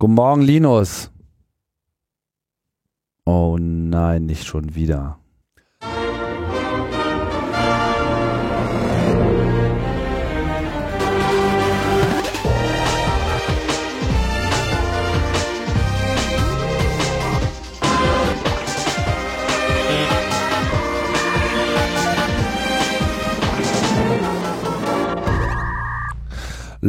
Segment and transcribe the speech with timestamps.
[0.00, 1.10] Guten Morgen, Linus.
[3.24, 5.18] Oh nein, nicht schon wieder.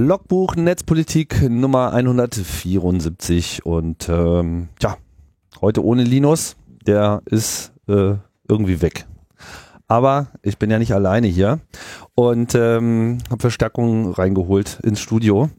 [0.01, 4.95] Logbuch Netzpolitik Nummer 174 und ähm, ja,
[5.59, 6.55] heute ohne Linus,
[6.87, 8.13] der ist äh,
[8.47, 9.07] irgendwie weg.
[9.89, 11.59] Aber ich bin ja nicht alleine hier
[12.15, 15.49] und ähm, habe Verstärkung reingeholt ins Studio,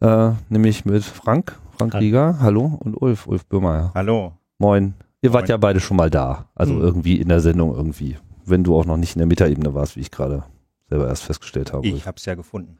[0.00, 2.00] äh, nämlich mit Frank, Frank Hi.
[2.00, 3.90] Rieger, hallo und Ulf, Ulf Böhmer.
[3.94, 4.34] Hallo.
[4.58, 4.92] Moin.
[5.22, 5.48] Ihr wart Moin.
[5.50, 6.82] ja beide schon mal da, also Hm.
[6.82, 10.00] irgendwie in der Sendung irgendwie, wenn du auch noch nicht in der Metaebene warst, wie
[10.00, 10.44] ich gerade
[10.90, 11.86] selber erst festgestellt habe.
[11.86, 12.76] Ich habe es ja gefunden.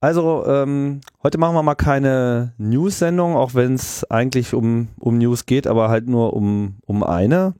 [0.00, 5.44] Also, ähm, heute machen wir mal keine News-Sendung, auch wenn es eigentlich um, um News
[5.44, 7.54] geht, aber halt nur um, um eine.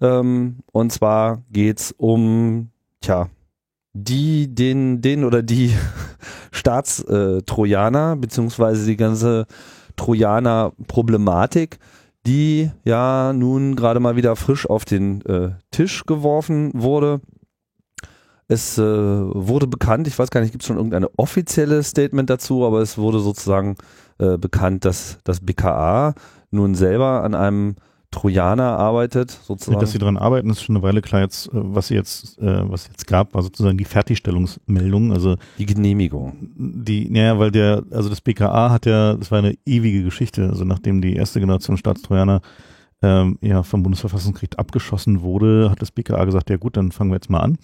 [0.00, 2.70] Ähm, und zwar geht's um,
[3.02, 3.28] tja,
[3.92, 5.74] die, den, den oder die
[6.52, 9.46] Staatstrojaner, beziehungsweise die ganze
[9.96, 11.78] Trojaner-Problematik,
[12.26, 17.20] die ja nun gerade mal wieder frisch auf den äh, Tisch geworfen wurde.
[18.46, 22.64] Es äh, wurde bekannt, ich weiß gar nicht, gibt es schon irgendeine offizielle Statement dazu,
[22.64, 23.76] aber es wurde sozusagen
[24.18, 26.14] äh, bekannt, dass das BKA
[26.50, 27.76] nun selber an einem
[28.14, 29.80] Trojaner arbeitet, sozusagen.
[29.80, 31.22] Dass sie daran arbeiten, ist schon eine Weile klar.
[31.22, 35.12] Jetzt, äh, was sie jetzt, äh, was jetzt gab, war sozusagen die Fertigstellungsmeldung.
[35.12, 36.36] Also die Genehmigung.
[36.56, 40.48] die, naja, weil der, also das BKA hat ja, das war eine ewige Geschichte.
[40.48, 42.40] Also nachdem die erste Generation Staatstrojaner
[43.02, 47.16] ähm, ja vom Bundesverfassungsgericht abgeschossen wurde, hat das BKA gesagt, ja gut, dann fangen wir
[47.16, 47.58] jetzt mal an.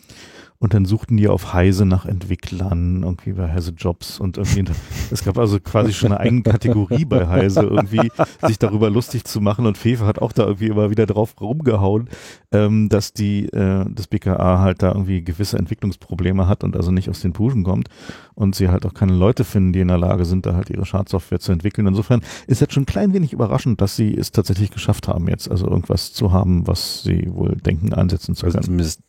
[0.62, 4.64] Und dann suchten die auf Heise nach Entwicklern, irgendwie bei Heise Jobs und irgendwie,
[5.11, 8.12] es gab also quasi schon eine eigene Kategorie bei Heise, irgendwie
[8.47, 12.11] sich darüber lustig zu machen und Fefe hat auch da irgendwie immer wieder drauf rumgehauen,
[12.53, 17.09] ähm, dass die, äh, das BKA halt da irgendwie gewisse Entwicklungsprobleme hat und also nicht
[17.09, 17.88] aus den Puschen kommt
[18.34, 20.84] und sie halt auch keine Leute finden, die in der Lage sind, da halt ihre
[20.84, 21.87] Schadsoftware zu entwickeln.
[21.87, 25.50] Insofern ist jetzt schon ein klein wenig überraschend, dass sie es tatsächlich geschafft haben, jetzt
[25.50, 28.65] also irgendwas zu haben, was sie wohl denken, einsetzen zu Also können.
[28.66, 29.00] zumindest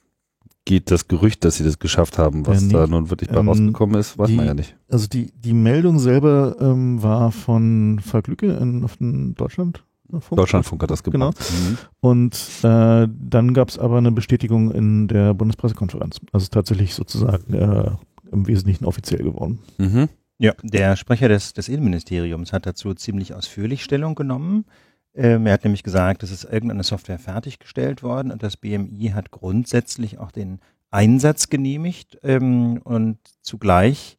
[0.71, 2.73] geht das Gerücht, dass sie das geschafft haben, was Ja, nee.
[2.73, 4.77] da nun wirklich bei Ähm, rausgekommen ist, weiß die- man ja nicht.
[4.89, 9.83] Also die, die Meldung selber ähm, war von Falk Lücke in, auf den Deutschland.
[10.31, 11.31] Deutschlandfunk hat das Genau.
[11.31, 11.39] gemacht.
[11.39, 11.77] Mhm.
[12.01, 12.33] Und
[12.63, 16.19] äh, dann gab es aber eine Bestätigung in der Bundespressekonferenz.
[16.31, 17.91] Also tatsächlich sozusagen äh,
[18.31, 19.59] im Wesentlichen offiziell geworden.
[19.77, 20.07] Mhm.
[20.37, 24.65] Ja, der Sprecher des, des Innenministeriums hat dazu ziemlich ausführlich Stellung genommen.
[25.13, 29.31] Ähm, er hat nämlich gesagt, es ist irgendeine Software fertiggestellt worden und das BMI hat
[29.31, 34.17] grundsätzlich auch den Einsatz genehmigt ähm, und zugleich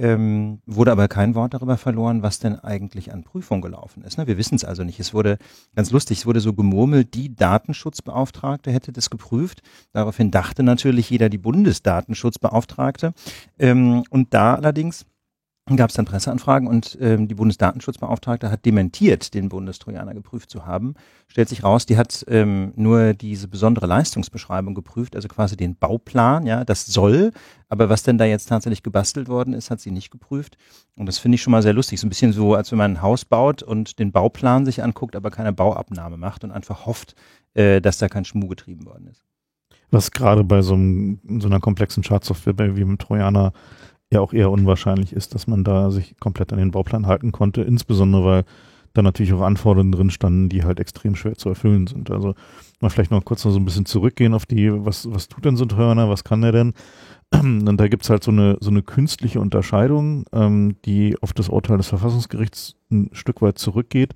[0.00, 4.16] ähm, wurde aber kein Wort darüber verloren, was denn eigentlich an Prüfung gelaufen ist.
[4.16, 4.26] Ne?
[4.26, 4.98] Wir wissen es also nicht.
[4.98, 5.36] Es wurde
[5.76, 9.60] ganz lustig, es wurde so gemurmelt, die Datenschutzbeauftragte hätte das geprüft.
[9.92, 13.12] Daraufhin dachte natürlich jeder die Bundesdatenschutzbeauftragte.
[13.58, 15.04] Ähm, und da allerdings
[15.76, 20.94] gab es dann Presseanfragen und ähm, die Bundesdatenschutzbeauftragte hat dementiert, den Bundestrojaner geprüft zu haben.
[21.28, 26.44] Stellt sich raus, die hat ähm, nur diese besondere Leistungsbeschreibung geprüft, also quasi den Bauplan,
[26.46, 27.30] ja, das soll,
[27.68, 30.56] aber was denn da jetzt tatsächlich gebastelt worden ist, hat sie nicht geprüft.
[30.96, 32.00] Und das finde ich schon mal sehr lustig.
[32.00, 35.14] So ein bisschen so, als wenn man ein Haus baut und den Bauplan sich anguckt,
[35.14, 37.14] aber keine Bauabnahme macht und einfach hofft,
[37.54, 39.24] äh, dass da kein Schmuh getrieben worden ist.
[39.92, 43.52] Was gerade bei so, einem, so einer komplexen Schadsoftware wie mit Trojaner
[44.12, 47.62] ja auch eher unwahrscheinlich ist, dass man da sich komplett an den Bauplan halten konnte,
[47.62, 48.44] insbesondere weil
[48.92, 52.10] da natürlich auch Anforderungen drin standen, die halt extrem schwer zu erfüllen sind.
[52.10, 52.34] Also
[52.80, 55.56] mal vielleicht noch kurz noch so ein bisschen zurückgehen auf die, was, was tut denn
[55.56, 56.74] so ein Trojaner, was kann der denn?
[57.32, 61.76] Und da gibt's halt so eine, so eine künstliche Unterscheidung, ähm, die auf das Urteil
[61.76, 64.14] des Verfassungsgerichts ein Stück weit zurückgeht,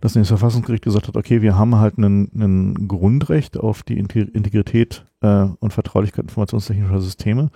[0.00, 5.04] dass das Verfassungsgericht gesagt hat, okay, wir haben halt einen Grundrecht auf die Inte- Integrität
[5.22, 7.50] äh, und Vertraulichkeit informationstechnischer Systeme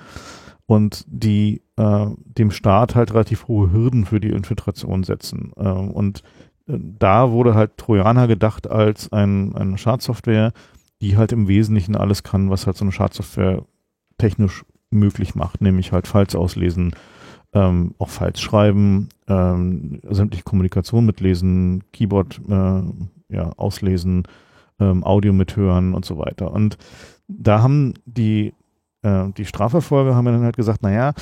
[0.69, 5.53] und die äh, dem Staat halt relativ hohe Hürden für die Infiltration setzen.
[5.57, 6.23] Äh, und
[6.67, 10.53] da wurde halt Trojaner gedacht als ein, eine Schadsoftware,
[11.01, 13.65] die halt im Wesentlichen alles kann, was halt so eine Schadsoftware
[14.19, 16.95] technisch möglich macht, nämlich halt Files auslesen,
[17.55, 22.83] ähm, auch Files schreiben, ähm, sämtliche Kommunikation mitlesen, Keyboard äh,
[23.31, 24.25] ja, auslesen,
[24.79, 26.53] ähm, Audio mithören und so weiter.
[26.53, 26.77] Und
[27.27, 28.53] da haben die,
[29.03, 31.13] äh, die Strafverfolger haben dann halt gesagt, naja,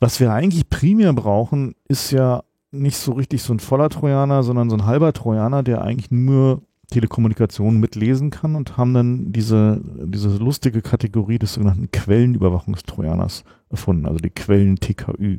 [0.00, 4.70] was wir eigentlich primär brauchen, ist ja nicht so richtig so ein voller Trojaner, sondern
[4.70, 10.36] so ein halber Trojaner, der eigentlich nur Telekommunikation mitlesen kann und haben dann diese, diese
[10.36, 15.38] lustige Kategorie des sogenannten Quellenüberwachungstrojaners erfunden, also die Quellen-TKÜ,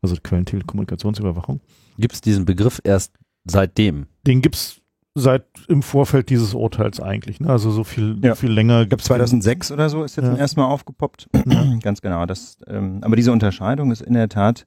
[0.00, 1.60] also Quellentelekommunikationsüberwachung.
[1.98, 4.06] Gibt es diesen Begriff erst seitdem.
[4.26, 4.81] Den gibt's
[5.14, 7.38] seit im Vorfeld dieses Urteils eigentlich.
[7.40, 7.48] Ne?
[7.50, 8.34] Also so viel, Ja.
[8.34, 8.82] viel länger.
[8.82, 10.30] Ich glaube 2006 oder so ist jetzt Ja.
[10.32, 11.28] zum ersten Mal aufgepoppt.
[11.82, 12.24] Ganz genau.
[12.26, 14.66] Das, ähm, aber diese Unterscheidung ist in der Tat,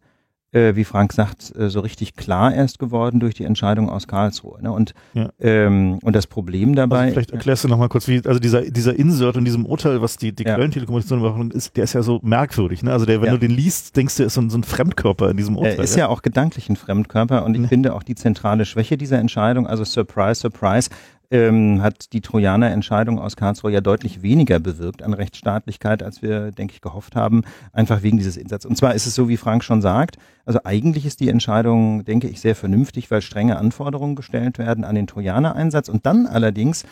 [0.56, 4.62] äh, wie Frank sagt, äh, so richtig klar erst geworden durch die Entscheidung aus Karlsruhe.
[4.62, 4.72] Ne?
[4.72, 5.30] Und, Ja.
[5.40, 7.00] ähm, und das Problem dabei.
[7.02, 10.16] Also vielleicht erklärst du nochmal kurz, wie, also dieser, dieser Insert in diesem Urteil, was
[10.18, 10.56] die, die Ja.
[10.56, 12.92] Quellentelekommunikation ist, der ist ja so merkwürdig, ne?
[12.94, 13.34] Also der, wenn Ja.
[13.34, 15.76] du den liest, denkst du, er ist so ein, so ein Fremdkörper in diesem Urteil.
[15.78, 19.20] Er ist ja auch gedanklich ein Fremdkörper und ich finde auch die zentrale Schwäche dieser
[19.20, 20.90] Entscheidung, also Surprise, Surprise,
[21.32, 26.74] ähm, hat die Trojaner-Entscheidung aus Karlsruhe ja deutlich weniger bewirkt an Rechtsstaatlichkeit, als wir, denke
[26.74, 27.44] ich, gehofft haben,
[27.74, 28.70] einfach wegen dieses Insatzes.
[28.70, 32.28] Und zwar ist es so, wie Frank schon sagt, also eigentlich ist die Entscheidung, denke
[32.28, 36.86] ich, sehr vernünftig, weil strenge Anforderungen gestellt werden an den Trojaner-Einsatz und dann allerdings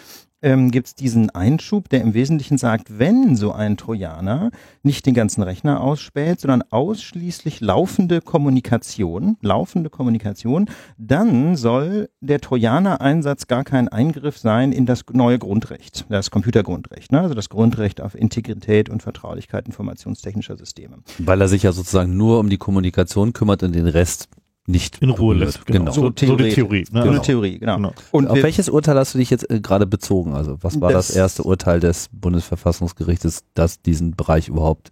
[0.43, 4.51] ähm, gibt es diesen Einschub, der im Wesentlichen sagt, wenn so ein Trojaner
[4.83, 13.47] nicht den ganzen Rechner ausspäht, sondern ausschließlich laufende Kommunikation, laufende Kommunikation, dann soll der Trojaner-Einsatz
[13.47, 17.21] gar kein Eingriff sein in das neue Grundrecht, das Computergrundrecht, ne?
[17.21, 20.97] also das Grundrecht auf Integrität und Vertraulichkeit informationstechnischer Systeme.
[21.19, 24.27] Weil er sich ja sozusagen nur um die Kommunikation kümmert und den Rest
[24.65, 25.65] nicht in Ruhe lässt.
[25.65, 25.79] Genau.
[25.79, 25.91] Genau.
[25.91, 26.49] So, so die.
[26.51, 26.85] Theorie.
[26.91, 27.03] Ne?
[27.03, 27.75] So eine Theorie, genau.
[27.75, 27.93] genau.
[28.11, 30.33] Und Auf welches Urteil hast du dich jetzt äh, gerade bezogen?
[30.33, 34.91] Also was war das, Das- erste Urteil des Bundesverfassungsgerichtes, das diesen Bereich überhaupt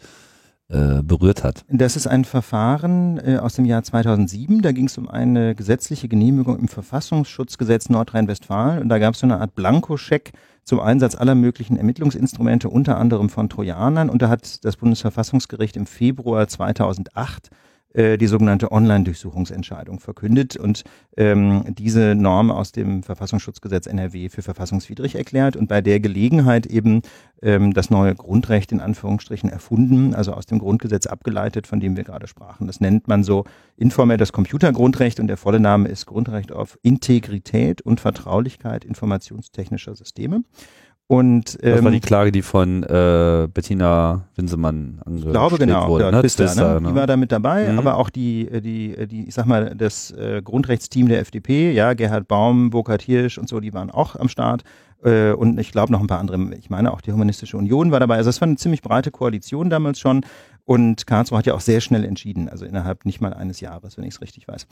[0.67, 1.63] äh, berührt hat?
[1.69, 4.61] Das ist ein Verfahren äh, aus dem Jahr 2007.
[4.61, 8.81] Da ging es um eine gesetzliche Genehmigung im Verfassungsschutzgesetz Nordrhein-Westfalen.
[8.81, 10.33] Und da gab es so eine Art Blankoscheck
[10.65, 14.09] zum Einsatz aller möglichen Ermittlungsinstrumente, unter anderem von Trojanern.
[14.09, 17.55] Und da hat das Bundesverfassungsgericht im Februar 2008 äh,
[17.93, 20.83] die sogenannte Online-Durchsuchungsentscheidung verkündet und
[21.17, 27.01] ähm, diese Norm aus dem Verfassungsschutzgesetz NRW für verfassungswidrig erklärt und bei der Gelegenheit eben
[27.41, 32.03] ähm, das neue Grundrecht in Anführungsstrichen erfunden, also aus dem Grundgesetz abgeleitet, von dem wir
[32.03, 32.67] gerade sprachen.
[32.67, 33.45] Das nennt man so
[33.77, 40.43] informell das Computergrundrecht und der volle Name ist Grundrecht auf Integrität und Vertraulichkeit informationstechnischer Systeme.
[41.11, 45.89] Und Das war ähm, die Klage, die von äh, Bettina Winsemann ich glaube angestellt genau,
[45.89, 46.09] wurde.
[46.09, 46.21] ne?
[46.21, 46.87] Twister, Twister, ne?
[46.87, 47.79] die war da mit dabei, Mhm.
[47.79, 51.73] aber auch die, äh, die, äh, die, ich sag mal, das äh, Grundrechtsteam der FDP,
[51.73, 54.63] ja, Gerhard Baum, Burkhard Hirsch und so, die waren auch am Start.
[55.03, 57.99] Äh, und ich glaube noch ein paar andere, ich meine auch die Humanistische Union war
[57.99, 58.15] dabei.
[58.15, 60.21] Also es war eine ziemlich breite Koalition damals schon.
[60.71, 64.05] Und Karlsruhe hat ja auch sehr schnell entschieden, also innerhalb nicht mal eines Jahres, wenn
[64.05, 64.67] ich es richtig weiß.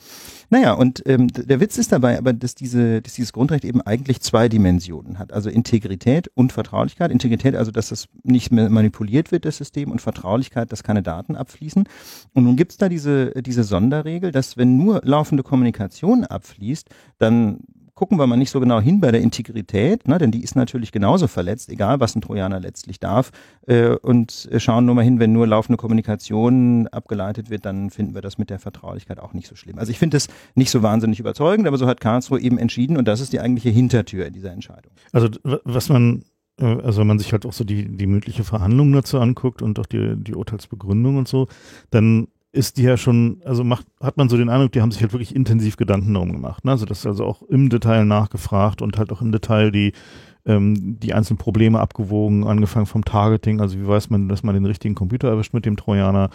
[0.48, 4.22] Naja, und ähm, der Witz ist dabei aber, dass, diese, dass dieses Grundrecht eben eigentlich
[4.22, 5.30] zwei Dimensionen hat.
[5.30, 7.10] Also Integrität und Vertraulichkeit.
[7.10, 11.36] Integrität, also dass das nicht mehr manipuliert wird, das System, und Vertraulichkeit, dass keine Daten
[11.36, 11.84] abfließen.
[12.32, 16.88] Und nun gibt es da diese, diese Sonderregel, dass wenn nur laufende Kommunikation abfließt,
[17.18, 17.58] dann
[18.00, 20.90] gucken wir mal nicht so genau hin bei der Integrität, ne, denn die ist natürlich
[20.90, 23.30] genauso verletzt, egal was ein Trojaner letztlich darf,
[23.66, 28.22] äh, und schauen nur mal hin, wenn nur laufende Kommunikation abgeleitet wird, dann finden wir
[28.22, 29.78] das mit der Vertraulichkeit auch nicht so schlimm.
[29.78, 33.06] Also ich finde es nicht so wahnsinnig überzeugend, aber so hat Karlsruhe eben entschieden und
[33.06, 34.92] das ist die eigentliche Hintertür in dieser Entscheidung.
[35.12, 35.28] Also
[35.64, 36.24] was man,
[36.58, 39.78] äh, also wenn man sich halt auch so die, die mündliche Verhandlung dazu anguckt und
[39.78, 41.48] auch die, die Urteilsbegründung und so,
[41.90, 45.02] dann ist die ja schon, also macht, hat man so den Eindruck, die haben sich
[45.02, 46.64] halt wirklich intensiv Gedanken darum gemacht.
[46.64, 46.72] Ne?
[46.72, 49.92] Also das ist also auch im Detail nachgefragt und halt auch im Detail die,
[50.50, 54.66] ähm, die einzelnen Probleme abgewogen, angefangen vom Targeting, also wie weiß man, dass man den
[54.66, 56.30] richtigen Computer erwischt mit dem Trojaner,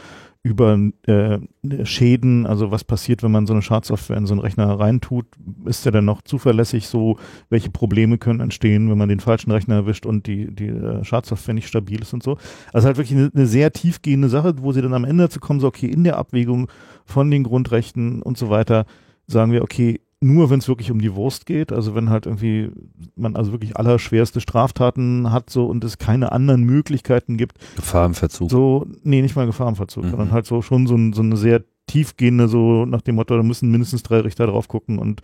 [0.45, 0.77] über
[1.07, 1.39] äh,
[1.85, 5.25] Schäden, also was passiert, wenn man so eine Schadsoftware in so einen Rechner reintut,
[5.65, 7.17] ist der dann noch zuverlässig so,
[7.49, 11.55] welche Probleme können entstehen, wenn man den falschen Rechner erwischt und die, die äh, Schadsoftware
[11.55, 12.37] nicht stabil ist und so.
[12.71, 15.59] Also halt wirklich eine, eine sehr tiefgehende Sache, wo sie dann am Ende dazu kommen,
[15.59, 16.69] so okay, in der Abwägung
[17.05, 18.85] von den Grundrechten und so weiter,
[19.25, 22.71] sagen wir, okay, nur wenn es wirklich um die Wurst geht, also wenn halt irgendwie
[23.15, 28.13] man also wirklich allerschwerste Straftaten hat so und es keine anderen Möglichkeiten gibt, Gefahr im
[28.15, 28.49] Verzug.
[28.49, 30.09] so, nee, nicht mal Gefahrenverzug, Mhm.
[30.09, 33.43] sondern halt so schon so, ein, so eine sehr tiefgehende, so nach dem Motto, da
[33.43, 35.21] müssen mindestens drei Richter drauf gucken und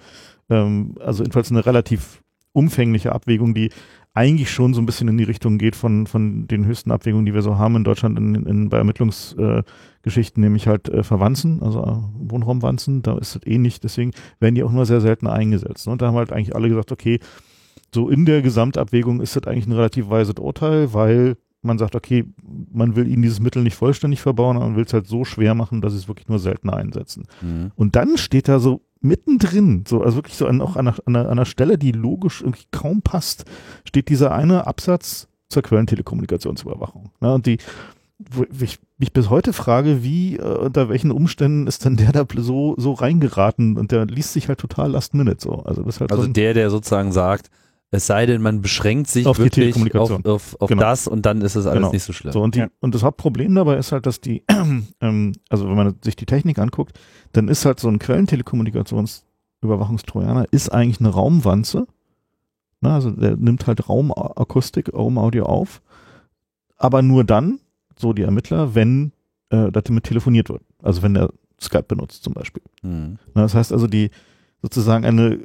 [0.50, 2.22] ähm, also jedenfalls eine relativ
[2.54, 3.70] umfängliche Abwägung, die
[4.14, 7.34] eigentlich schon so ein bisschen in die Richtung geht von, von den höchsten Abwägungen, die
[7.34, 12.30] wir so haben in Deutschland in, in, bei Ermittlungsgeschichten, nämlich halt äh, Verwanzen, also äh,
[12.30, 15.88] Wohnraumwanzen, da ist es ähnlich, deswegen werden die auch nur sehr selten eingesetzt.
[15.88, 15.94] Ne?
[15.94, 17.20] Und da haben halt eigentlich alle gesagt, okay,
[17.94, 22.26] so in der Gesamtabwägung ist das eigentlich ein relativ weises Urteil, weil man sagt, okay,
[22.72, 25.56] man will ihnen dieses Mittel nicht vollständig verbauen, aber man will es halt so schwer
[25.56, 27.26] machen, dass sie es wirklich nur selten einsetzen.
[27.42, 27.72] Mhm.
[27.76, 31.16] Und dann steht da so mittendrin, so, also wirklich so an, auch an einer, an,
[31.16, 33.46] einer, Stelle, die logisch irgendwie kaum passt,
[33.84, 37.12] steht dieser eine Absatz zur Quellentelekommunikationsüberwachung.
[37.20, 37.58] Ne, und die,
[38.20, 42.26] wo ich mich bis heute frage, wie, äh, unter welchen Umständen ist denn der da
[42.38, 45.64] so, so reingeraten und der liest sich halt total last minute so.
[45.64, 47.50] Also das halt Also so der, der sozusagen sagt,
[47.94, 50.26] es sei denn, man beschränkt sich Auf die wirklich auf, Telekommunikation.
[50.26, 50.82] auf, auf Genau.
[50.82, 51.92] das und dann ist es alles Genau.
[51.92, 52.32] nicht so schlimm.
[52.32, 52.70] So, und, die, Ja.
[52.80, 54.44] und das Hauptproblem dabei ist halt, dass die,
[55.02, 56.98] ähm, also wenn man sich die Technik anguckt,
[57.34, 59.26] dann ist halt so ein Quellentelekommunikations
[59.62, 61.86] Überwachungstrojaner ist eigentlich eine Raumwanze.
[62.80, 65.82] Na, also der nimmt halt Raumakustik, Raumaudio auf.
[66.78, 67.60] Aber nur dann,
[67.96, 69.12] so die Ermittler, wenn
[69.50, 70.64] äh, damit telefoniert wird.
[70.82, 71.30] Also wenn er
[71.62, 72.64] Skype benutzt zum Beispiel.
[72.82, 73.20] Hm.
[73.36, 74.10] Na, das heißt also, die
[74.62, 75.40] sozusagen eine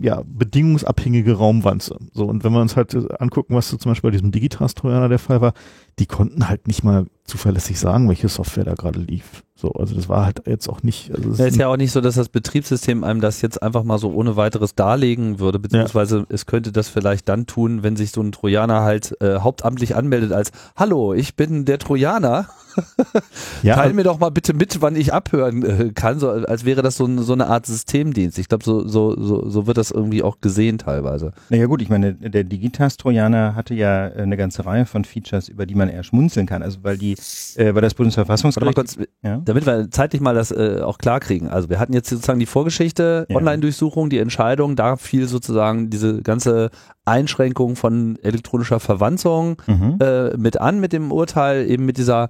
[0.00, 1.98] ja, bedingungsabhängige Raumwanze.
[2.12, 5.18] So, und wenn wir uns halt angucken, was so zum Beispiel bei diesem Digitask-Trojaner der
[5.18, 5.54] Fall war,
[5.98, 9.42] die konnten halt nicht mal zuverlässig sagen, welche Software da gerade lief.
[9.60, 11.12] So, also das war halt jetzt auch nicht.
[11.14, 13.84] Also es Ja, ist ja auch nicht so, dass das Betriebssystem einem das jetzt einfach
[13.84, 18.10] mal so ohne weiteres darlegen würde, beziehungsweise es könnte das vielleicht dann tun, wenn sich
[18.10, 22.48] so ein Trojaner halt äh, hauptamtlich anmeldet als Hallo, ich bin der Trojaner.
[23.62, 26.80] ja, Teil mir doch mal bitte mit, wann ich abhören äh, kann, so als wäre
[26.80, 28.38] das so, ein, so eine Art Systemdienst.
[28.38, 31.32] Ich glaube, so, so, so, so wird das irgendwie auch gesehen teilweise.
[31.50, 35.66] Naja gut, ich meine, der Digitas-Trojaner hatte ja äh, eine ganze Reihe von Features, über
[35.66, 36.62] die man eher schmunzeln kann.
[36.62, 37.14] Also weil die,
[37.56, 38.74] äh, weil das Warte mal Bundesverfassungsgericht...
[38.74, 39.40] kurz, ja?
[39.44, 41.48] damit wir zeitlich mal das äh, auch klar kriegen.
[41.48, 43.36] Also wir hatten jetzt sozusagen die Vorgeschichte, Ja.
[43.36, 46.70] Online-Durchsuchung, die Entscheidung, da fiel sozusagen diese ganze
[47.04, 49.98] Einschränkung von elektronischer Verwanzung Mhm.
[50.00, 52.28] äh, mit an, mit dem Urteil, eben mit dieser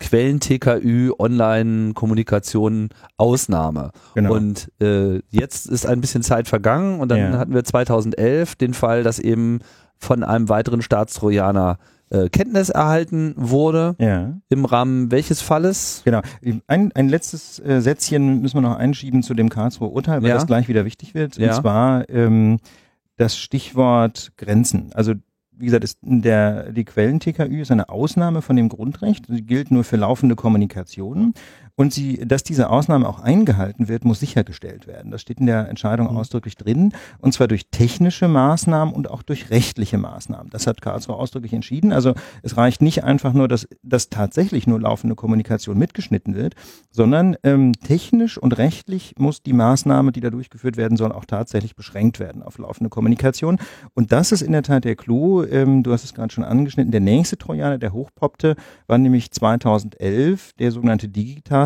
[0.00, 3.90] Quellen-TKÜ, Online-Kommunikation Ausnahme.
[4.14, 4.32] genau.
[4.34, 7.38] Und äh, jetzt ist ein bisschen Zeit vergangen und dann Ja.
[7.38, 9.58] hatten wir 2011 den Fall, dass eben
[9.98, 11.78] von einem weiteren Staatstrojaner
[12.10, 13.94] äh, Kenntnis erhalten wurde.
[13.98, 14.34] ja.
[14.48, 16.02] Im Rahmen welches Falles?
[16.04, 16.20] Genau.
[16.66, 20.34] Ein, ein letztes äh, Sätzchen müssen wir noch einschieben zu dem Karlsruher Urteil, weil Ja.
[20.34, 21.36] das gleich wieder wichtig wird.
[21.36, 21.48] Ja.
[21.48, 22.58] Und zwar ähm,
[23.16, 24.90] das Stichwort Grenzen.
[24.94, 25.14] Also
[25.60, 29.26] wie gesagt, ist der, die Quellen-TKÜ ist eine Ausnahme von dem Grundrecht.
[29.26, 31.34] Sie gilt nur für laufende Kommunikation.
[31.78, 35.12] Und sie, dass diese Ausnahme auch eingehalten wird, muss sichergestellt werden.
[35.12, 36.16] Das steht in der Entscheidung Mhm.
[36.16, 36.92] ausdrücklich drin.
[37.20, 40.50] Und zwar durch technische Maßnahmen und auch durch rechtliche Maßnahmen.
[40.50, 41.92] Das hat Karlsruhe ausdrücklich entschieden.
[41.92, 46.56] Also es reicht nicht einfach nur, dass, dass tatsächlich nur laufende Kommunikation mitgeschnitten wird,
[46.90, 51.76] sondern ähm, technisch und rechtlich muss die Maßnahme, die da durchgeführt werden soll, auch tatsächlich
[51.76, 53.58] beschränkt werden auf laufende Kommunikation.
[53.94, 55.44] Und das ist in der Tat der Clou.
[55.44, 56.90] Ähm, du hast es gerade schon angeschnitten.
[56.90, 58.56] Der nächste Trojaner, der hochpoppte,
[58.88, 61.06] war nämlich 2011 der sogenannte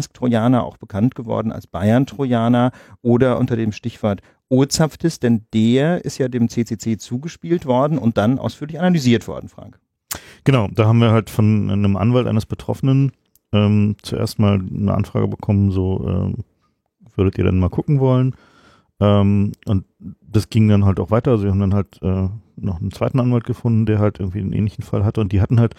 [0.03, 6.29] Digitask-Trojaner, auch bekannt geworden als Bayern-Trojaner oder unter dem Stichwort OZAPTIS, denn der ist ja
[6.29, 9.79] dem CCC zugespielt worden und dann ausführlich analysiert worden, Frank.
[10.45, 13.13] Genau, da haben wir halt von einem Anwalt eines Betroffenen
[13.53, 16.45] ähm, zuerst mal eine Anfrage bekommen, so ähm,
[17.17, 18.35] würdet ihr denn mal gucken wollen?
[19.01, 19.85] Ähm, und
[20.21, 21.33] das ging dann halt auch weiter.
[21.33, 24.53] Also wir haben dann halt äh, noch einen zweiten Anwalt gefunden, der halt irgendwie einen
[24.53, 25.75] ähnlichen Fall hatte und die hatten halt,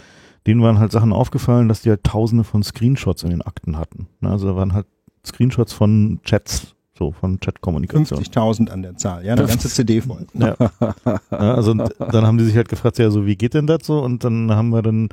[0.48, 4.08] denen waren halt Sachen aufgefallen, dass die halt tausende von Screenshots in den Akten hatten.
[4.20, 4.30] Ne?
[4.30, 4.88] Also da waren halt
[5.26, 8.20] Screenshots von Chats, so von Chatkommunikation.
[8.20, 10.28] 50.000 an der Zahl, ja, eine ganze CD voll.
[10.34, 10.56] Ja.
[11.06, 14.00] ja also dann haben die sich halt gefragt, ja, so wie geht denn das so?
[14.00, 15.10] Und dann haben wir dann,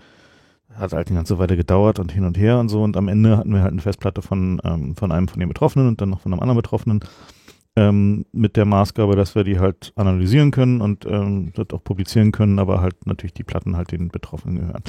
[0.75, 2.83] hat halt eine ganze Weile gedauert und hin und her und so.
[2.83, 5.87] Und am Ende hatten wir halt eine Festplatte von, ähm, von einem von den Betroffenen
[5.87, 7.01] und dann noch von einem anderen Betroffenen
[7.77, 12.33] ähm, mit der Maßgabe, dass wir die halt analysieren können und ähm, dort auch publizieren
[12.33, 14.83] können, aber halt natürlich die Platten halt den Betroffenen gehören.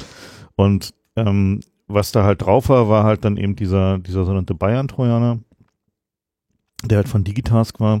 [0.56, 5.38] Und ähm, was da halt drauf war, war halt dann eben dieser, dieser sogenannte Bayern-Trojaner,
[6.84, 8.00] der halt von Digitask war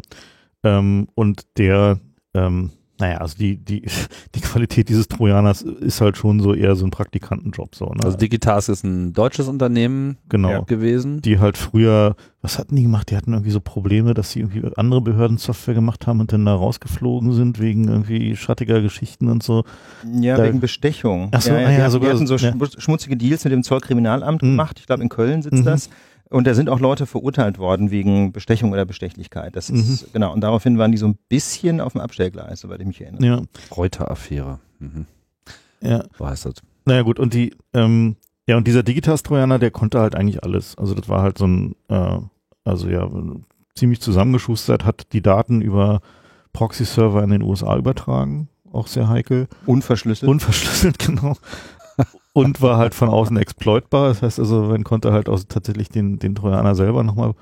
[0.64, 2.00] ähm, und der,
[2.34, 2.70] ähm,
[3.02, 3.82] naja, also die, die,
[4.34, 7.86] die Qualität dieses Trojaners ist halt schon so eher so ein Praktikantenjob so.
[7.86, 8.00] Ne?
[8.04, 10.50] Also Digitask ist ein deutsches Unternehmen genau.
[10.50, 10.60] Ja.
[10.60, 11.20] gewesen.
[11.20, 13.10] Die halt früher, was hatten die gemacht?
[13.10, 16.44] Die hatten irgendwie so Probleme, dass sie irgendwie andere Behörden Software gemacht haben und dann
[16.46, 19.64] da rausgeflogen sind wegen irgendwie schattiger Geschichten und so.
[20.20, 21.28] Ja, Da- wegen Bestechung.
[21.32, 22.52] Ach so, ja, ah ja, ja, die, hatten- sogar die hatten so ja.
[22.52, 24.46] schmu- schmutzige Deals mit dem Zollkriminalamt Mhm.
[24.50, 24.78] gemacht.
[24.78, 25.64] Ich glaube, in Köln sitzt Mhm.
[25.64, 25.90] das.
[26.32, 29.54] Und da sind auch Leute verurteilt worden wegen Bestechung oder Bestechlichkeit.
[29.54, 30.08] Das ist, Mhm.
[30.12, 30.32] genau.
[30.32, 33.24] Und daraufhin waren die so ein bisschen auf dem Abstellgleis, soweit ich mich erinnere.
[33.24, 33.42] Ja,
[33.76, 34.58] Reuter-Affäre.
[34.78, 35.06] Mhm.
[35.80, 36.04] ja.
[36.18, 36.54] So heißt das.
[36.84, 40.76] Naja gut, und die, ähm, ja, und dieser Digitas-Trojaner, der konnte halt eigentlich alles.
[40.76, 42.18] Also das war halt so ein, äh,
[42.64, 43.08] also ja,
[43.74, 46.00] ziemlich zusammengeschustert, hat die Daten über
[46.52, 49.48] Proxy-Server in den USA übertragen, auch sehr heikel.
[49.66, 50.28] Unverschlüsselt.
[50.30, 51.36] Unverschlüsselt, genau.
[52.34, 54.08] Und war halt von außen exploitbar.
[54.08, 57.34] Das heißt also, man konnte halt auch tatsächlich den, den Trojaner selber nochmal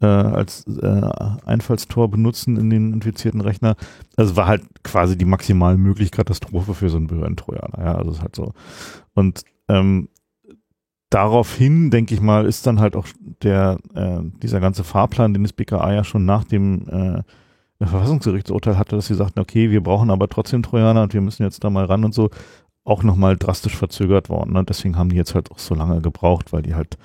[0.00, 1.10] äh, als äh,
[1.44, 3.76] Einfallstor benutzen in den infizierten Rechner.
[4.16, 7.84] Also war halt quasi die maximal mögliche Katastrophe für so einen Behördentrojaner.
[7.84, 8.52] Ja, also ist halt so.
[9.14, 10.08] Und ähm,
[11.10, 13.06] daraufhin, denke ich mal, ist dann halt auch
[13.42, 17.22] der äh, dieser ganze Fahrplan, den das BKA ja schon nach dem äh,
[17.84, 21.64] Verfassungsgerichtsurteil hatte, dass sie sagten, okay, wir brauchen aber trotzdem Trojaner und wir müssen jetzt
[21.64, 22.30] da mal ran und so,
[22.84, 24.52] auch nochmal drastisch verzögert worden.
[24.52, 24.64] Ne?
[24.64, 26.98] Deswegen haben die jetzt halt auch so lange gebraucht, weil die halt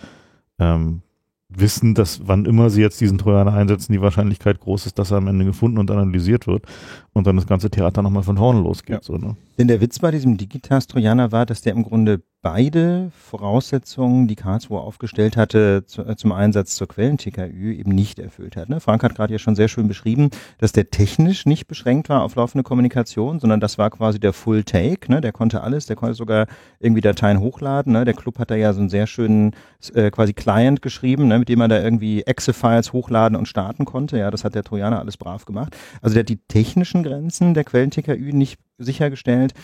[0.59, 1.01] ähm,
[1.49, 5.17] wissen, dass wann immer sie jetzt diesen Trojaner einsetzen, die Wahrscheinlichkeit groß ist, dass er
[5.17, 6.65] am Ende gefunden und analysiert wird
[7.13, 8.95] und dann das ganze Theater nochmal von vorne losgeht.
[8.95, 9.03] Ja.
[9.03, 9.35] So, ne?
[9.57, 14.79] Denn der Witz bei diesem Digitas-Trojaner war, dass der im Grunde beide Voraussetzungen, die Karlsruhe
[14.79, 18.69] aufgestellt hatte, zu, äh, zum Einsatz zur Quellen-TKÜ eben nicht erfüllt hat.
[18.69, 18.79] Ne?
[18.79, 22.35] Frank hat gerade ja schon sehr schön beschrieben, dass der technisch nicht beschränkt war auf
[22.35, 25.11] laufende Kommunikation, sondern das war quasi der Full Take.
[25.11, 25.21] Ne?
[25.21, 26.45] Der konnte alles, der konnte sogar
[26.79, 27.93] irgendwie Dateien hochladen.
[27.93, 28.05] Ne?
[28.05, 29.55] Der Club hat da ja so einen sehr schönen
[29.95, 31.39] äh, quasi Client geschrieben, ne?
[31.39, 34.19] mit dem man da irgendwie Exe-Files hochladen und starten konnte.
[34.19, 35.75] Ja, das hat der Trojaner alles brav gemacht.
[36.03, 39.55] Also der hat die technischen Grenzen der Quellen-TKÜ nicht sichergestellt.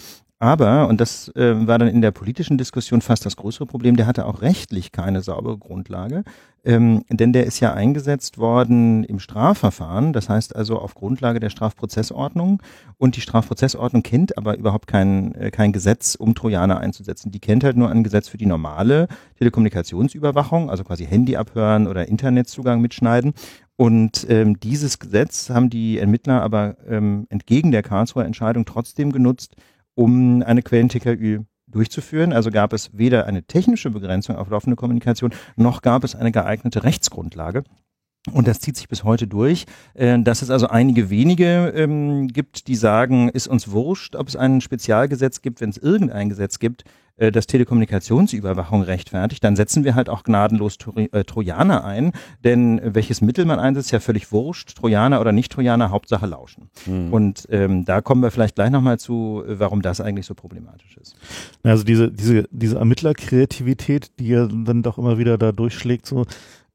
[0.42, 4.08] Aber, und das äh, war dann in der politischen Diskussion fast das größere Problem, der
[4.08, 6.24] hatte auch rechtlich keine saubere Grundlage,
[6.66, 11.52] ähm, denn der ist ja eingesetzt worden im Strafverfahren, das heißt also auf Grundlage der
[11.52, 12.60] Strafprozessordnung.
[12.98, 17.32] Und die Strafprozessordnung kennt aber überhaupt kein, äh, kein Gesetz, um Trojaner einzusetzen.
[17.32, 22.08] Die kennt halt nur ein Gesetz für die normale Telekommunikationsüberwachung, also quasi Handy abhören oder
[22.08, 23.34] Internetzugang mitschneiden.
[23.76, 29.56] Und ähm, dieses Gesetz haben die Ermittler aber ähm, entgegen der Karlsruher Entscheidung trotzdem genutzt,
[29.96, 32.34] um eine Quellen-TKÜ durchzuführen.
[32.34, 36.84] Also gab es weder eine technische Begrenzung auf laufende Kommunikation, noch gab es eine geeignete
[36.84, 37.64] Rechtsgrundlage.
[38.32, 42.68] Und das zieht sich bis heute durch, äh, dass es also einige wenige ähm, gibt,
[42.68, 46.84] die sagen, ist uns wurscht, ob es ein Spezialgesetz gibt, wenn es irgendein Gesetz gibt,
[47.18, 52.12] äh, das Telekommunikationsüberwachung rechtfertigt, dann setzen wir halt auch gnadenlos äh, Trojaner ein,
[52.44, 56.70] denn welches Mittel man einsetzt, ja völlig wurscht, Trojaner oder nicht Trojaner, Hauptsache lauschen.
[56.86, 57.14] Mhm.
[57.14, 61.16] Und ähm, da kommen wir vielleicht gleich nochmal zu, warum das eigentlich so problematisch ist.
[61.64, 66.26] Also diese, diese, diese Ermittlerkreativität, die ja dann doch immer wieder da durchschlägt, so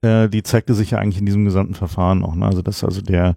[0.02, 2.34] äh, die zeigte sich ja eigentlich in diesem gesamten Verfahren auch.
[2.34, 2.46] Ne?
[2.46, 3.36] Also dass also der,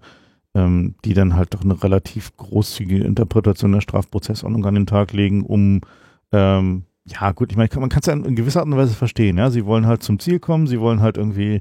[0.54, 5.42] ähm, die dann halt doch eine relativ großzügige Interpretation der Strafprozessordnung an den Tag legen,
[5.44, 5.80] um
[6.32, 9.38] ähm, ja gut, ich meine, man kann es ja in gewisser Art und Weise verstehen,
[9.38, 9.50] ja.
[9.50, 11.60] Sie wollen halt zum Ziel kommen, sie wollen halt irgendwie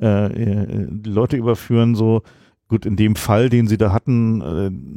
[0.00, 2.22] äh, äh Leute überführen, so
[2.68, 4.40] gut, in dem Fall, den sie da hatten,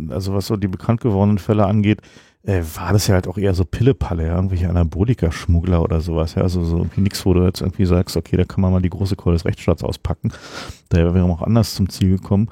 [0.10, 2.02] äh, also was so die bekannt gewordenen Fälle angeht,
[2.50, 6.42] äh, war das ja halt auch eher so Pillepalle, ja, irgendwelche Anabolika-Schmuggler oder sowas, ja,
[6.42, 9.16] also so nichts, wo du jetzt irgendwie sagst, okay, da kann man mal die große
[9.16, 10.32] Keule des Rechtsstaats auspacken.
[10.90, 12.50] Daher wäre man auch anders zum Ziel gekommen.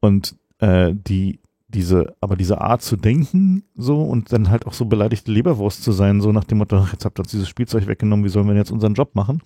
[0.00, 1.38] Und äh, die,
[1.68, 5.92] diese, aber diese Art zu denken, so, und dann halt auch so beleidigte Leberwurst zu
[5.92, 8.48] sein, so nach dem Motto, ach, jetzt habt ihr uns dieses Spielzeug weggenommen, wie sollen
[8.48, 9.42] wir jetzt unseren Job machen?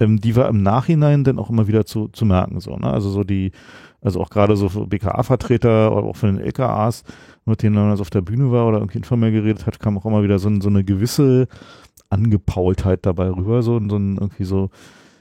[0.00, 3.08] Ähm, die war im Nachhinein dann auch immer wieder zu, zu merken, so, ne, also
[3.08, 3.52] so die,
[4.00, 7.04] also auch gerade so für BKA-Vertreter oder auch für den LKAs,
[7.44, 10.06] mit denen man also auf der Bühne war oder irgendwie informell geredet hat, kam auch
[10.06, 11.48] immer wieder so, so eine gewisse
[12.08, 14.70] Angepaultheit dabei rüber, so, so ein irgendwie so,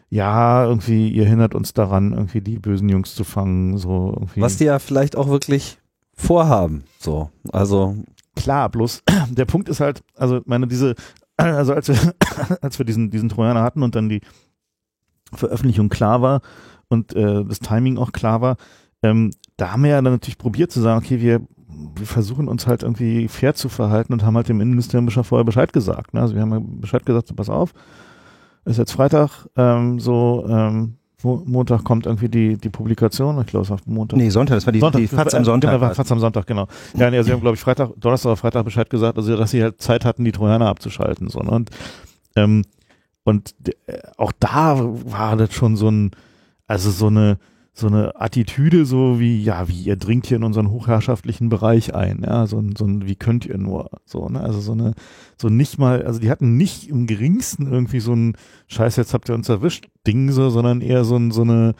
[0.10, 4.42] ja, irgendwie, ihr hindert uns daran, irgendwie die bösen Jungs zu fangen, so irgendwie.
[4.42, 5.78] Was die ja vielleicht auch wirklich
[6.14, 7.96] vorhaben, so, also.
[8.36, 10.96] Klar, bloß der Punkt ist halt, also meine, diese,
[11.38, 12.16] also als wir,
[12.62, 14.22] als wir diesen, diesen Trojaner hatten und dann die
[15.34, 16.42] Veröffentlichung klar war,
[16.90, 18.58] und äh, das Timing auch klar war,
[19.04, 21.42] ähm, da haben wir ja dann natürlich probiert zu sagen, okay, wir,
[21.96, 25.46] wir versuchen uns halt irgendwie fair zu verhalten und haben halt dem Innenministerium schon vorher
[25.46, 26.14] Bescheid gesagt.
[26.14, 26.22] Ne?
[26.22, 27.74] Also wir haben ja Bescheid gesagt, so, pass auf,
[28.66, 33.70] ist jetzt Freitag, ähm, so ähm, Montag kommt irgendwie die, die Publikation, ich glaube es
[33.70, 34.18] war Montag.
[34.18, 35.78] Nee, Sonntag, das war die, Sonntag, die Fatz am Sonntag.
[35.78, 36.68] Genau, Fatz am Sonntag, genau.
[36.96, 39.52] Ja, nee, also sie haben, glaube ich, Freitag, Donnerstag oder Freitag Bescheid gesagt, also dass
[39.52, 41.30] sie halt Zeit hatten, die Trojaner abzuschalten.
[41.30, 41.52] So, ne?
[41.52, 41.72] Und,
[42.38, 42.64] ähm,
[43.30, 43.56] und
[43.88, 46.12] äh, auch da war das schon so ein,
[46.68, 47.38] also so eine,
[47.74, 52.24] so eine Attitüde, so wie, ja, wie ihr dringt hier in unseren hochherrschaftlichen Bereich ein,
[52.26, 54.94] ja, so ein, so ein, wie könnt ihr nur, so, ne, also so eine,
[55.38, 58.36] so nicht mal, also die hatten nicht im geringsten irgendwie so ein
[58.68, 61.74] Scheiß, jetzt habt ihr uns erwischt, Ding, so, sondern eher so ein, so eine,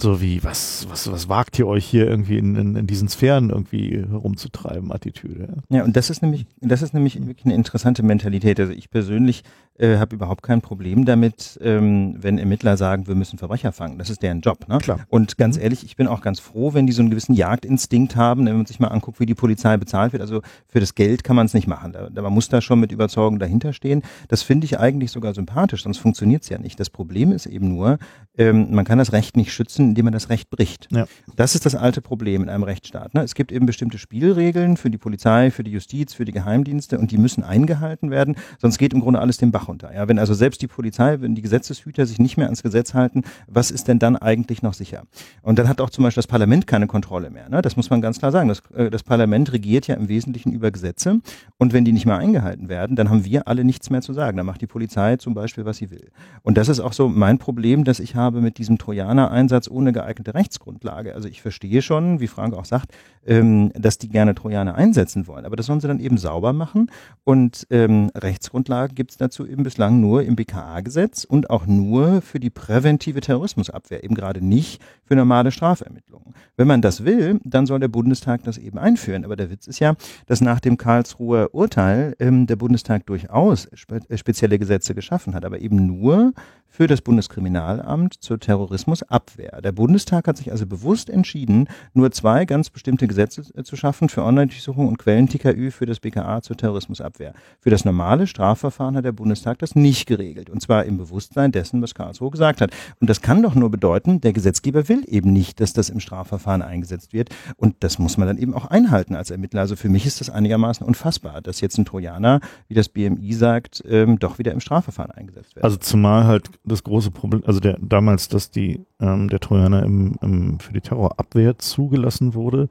[0.00, 3.50] so wie, was, was, was wagt ihr euch hier irgendwie in, in, in diesen Sphären
[3.50, 5.62] irgendwie herumzutreiben, Attitüde.
[5.70, 5.78] Ja.
[5.78, 8.58] ja, und das ist nämlich, das ist nämlich wirklich eine interessante Mentalität.
[8.58, 9.44] Also ich persönlich
[9.78, 13.98] äh, habe überhaupt kein Problem damit, ähm, wenn Ermittler sagen, wir müssen Verbrecher fangen.
[13.98, 14.68] Das ist deren Job.
[14.68, 14.78] Ne?
[14.78, 15.00] Klar.
[15.08, 15.62] Und ganz mhm.
[15.62, 18.66] ehrlich, ich bin auch ganz froh, wenn die so einen gewissen Jagdinstinkt haben, wenn man
[18.66, 20.22] sich mal anguckt, wie die Polizei bezahlt wird.
[20.22, 21.92] Also für das Geld kann man es nicht machen.
[21.92, 24.02] Da, man muss da schon mit Überzeugung dahinter stehen.
[24.28, 26.78] Das finde ich eigentlich sogar sympathisch, sonst funktioniert es ja nicht.
[26.78, 27.98] Das Problem ist eben nur,
[28.38, 30.88] ähm, man kann das Recht nicht schützen, indem man das Recht bricht.
[30.92, 31.06] Ja.
[31.34, 33.14] Das ist das alte Problem in einem Rechtsstaat.
[33.14, 33.22] Ne?
[33.22, 37.10] Es gibt eben bestimmte Spielregeln für die Polizei, für die Justiz, für die Geheimdienste und
[37.10, 39.94] die müssen eingehalten werden, sonst geht im Grunde alles den Bach Bach runter.
[39.94, 43.22] Ja, wenn also selbst die Polizei, wenn die Gesetzeshüter sich nicht mehr ans Gesetz halten,
[43.46, 45.04] was ist denn dann eigentlich noch sicher?
[45.42, 47.48] Und dann hat auch zum Beispiel das Parlament keine Kontrolle mehr.
[47.48, 47.62] Ne?
[47.62, 48.48] Das muss man ganz klar sagen.
[48.48, 51.20] Das, äh, das Parlament regiert ja im Wesentlichen über Gesetze.
[51.58, 54.36] Und wenn die nicht mehr eingehalten werden, dann haben wir alle nichts mehr zu sagen.
[54.36, 56.10] Dann macht die Polizei zum Beispiel, was sie will.
[56.42, 60.34] Und das ist auch so mein Problem, das ich habe mit diesem Trojaner-Einsatz ohne geeignete
[60.34, 61.14] Rechtsgrundlage.
[61.14, 62.92] Also ich verstehe schon, wie Frank auch sagt,
[63.26, 65.46] ähm, dass die gerne Trojaner einsetzen wollen.
[65.46, 66.90] Aber das sollen sie dann eben sauber machen.
[67.24, 72.40] Und ähm, Rechtsgrundlage gibt es dazu eben bislang nur im BKA-Gesetz und auch nur für
[72.40, 76.34] die präventive Terrorismusabwehr, eben gerade nicht für normale Strafermittlungen.
[76.56, 79.24] Wenn man das will, dann soll der Bundestag das eben einführen.
[79.24, 79.94] Aber der Witz ist ja,
[80.26, 85.44] dass nach dem Karlsruher Urteil ähm, der Bundestag durchaus spe äh, spezielle Gesetze geschaffen hat,
[85.44, 86.32] aber eben nur
[86.74, 89.60] für das Bundeskriminalamt zur Terrorismusabwehr.
[89.62, 94.08] Der Bundestag hat sich also bewusst entschieden, nur zwei ganz bestimmte Gesetze äh, zu schaffen
[94.08, 97.32] für Online-Durchsuchung und Quellen-TKÜ für das BKA zur Terrorismusabwehr.
[97.60, 100.50] Für das normale Strafverfahren hat der Bundestag das nicht geregelt.
[100.50, 102.72] Und zwar im Bewusstsein dessen, was Karlsruhe gesagt hat.
[102.98, 106.60] Und das kann doch nur bedeuten, der Gesetzgeber will eben nicht, dass das im Strafverfahren
[106.60, 107.28] eingesetzt wird.
[107.56, 109.60] Und das muss man dann eben auch einhalten als Ermittler.
[109.60, 113.84] Also für mich ist das einigermaßen unfassbar, dass jetzt ein Trojaner, wie das BMI sagt,
[113.86, 115.64] ähm, doch wieder im Strafverfahren eingesetzt wird.
[115.64, 120.16] Also zumal halt das große Problem, also der damals, dass die ähm, der Trojaner im,
[120.22, 122.68] im, für die Terrorabwehr zugelassen wurde,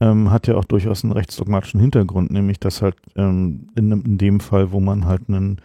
[0.00, 4.40] ähm, hat ja auch durchaus einen rechtsdogmatischen Hintergrund, nämlich dass halt ähm, in, in dem
[4.40, 5.60] Fall, wo man halt einen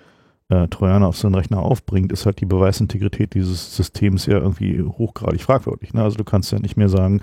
[0.50, 4.82] äh, Trojaner auf so einen Rechner aufbringt, ist halt die Beweisintegrität dieses Systems ja irgendwie
[4.82, 5.94] hochgradig fragwürdig.
[5.94, 6.04] Ne?
[6.04, 7.22] Also du kannst ja nicht mehr sagen,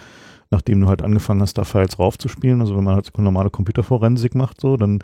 [0.51, 4.61] nachdem du halt angefangen hast, da Files raufzuspielen, also wenn man halt normale Computerforensik macht,
[4.61, 5.01] so, dann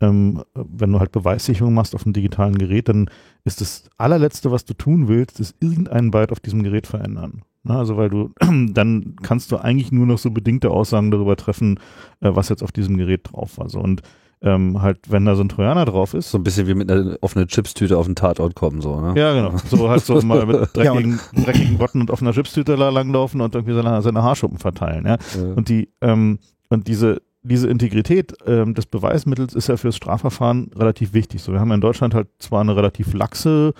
[0.00, 3.10] ähm, wenn du halt Beweissicherung machst auf einem digitalen Gerät, dann
[3.44, 7.42] ist das allerletzte, was du tun willst, ist irgendeinen Byte auf diesem Gerät verändern.
[7.64, 7.78] Na, ne?
[7.80, 8.30] also weil du,
[8.72, 11.80] dann kannst du eigentlich nur noch so bedingte Aussagen darüber treffen,
[12.20, 13.68] äh, was jetzt auf diesem Gerät drauf war.
[13.68, 13.80] So.
[13.80, 14.02] Und
[14.40, 16.30] ähm, halt, wenn da so ein Trojaner drauf ist.
[16.30, 19.18] So ein bisschen wie mit einer offenen Chipstüte auf den Tatort kommen, so, ne?
[19.18, 19.56] Ja, genau.
[19.66, 23.74] So halt so mal mit dreckigen, dreckigen Botten und auf einer Chipstüte langlaufen und irgendwie
[23.74, 25.16] seine, seine Haarschuppen verteilen, ja.
[25.34, 25.54] ja.
[25.54, 31.12] Und die, ähm, und diese, diese Integrität ähm, des Beweismittels ist ja fürs Strafverfahren relativ
[31.12, 31.42] wichtig.
[31.42, 33.74] So, wir haben ja in Deutschland halt zwar eine relativ laxe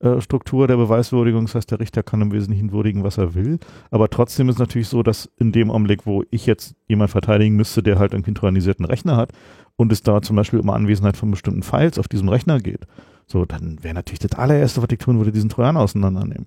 [0.00, 3.58] äh, Struktur der Beweiswürdigung, das heißt, der Richter kann im Wesentlichen würdigen, was er will,
[3.90, 7.82] aber trotzdem ist natürlich so, dass in dem Augenblick, wo ich jetzt jemand verteidigen müsste,
[7.82, 9.32] der halt irgendwie einen tyrannisierten Rechner hat,
[9.76, 12.86] und es da zum Beispiel um Anwesenheit von bestimmten Files auf diesem Rechner geht,
[13.26, 16.46] so, dann wäre natürlich das allererste, was ich tun würde, diesen Trojaner auseinandernehmen.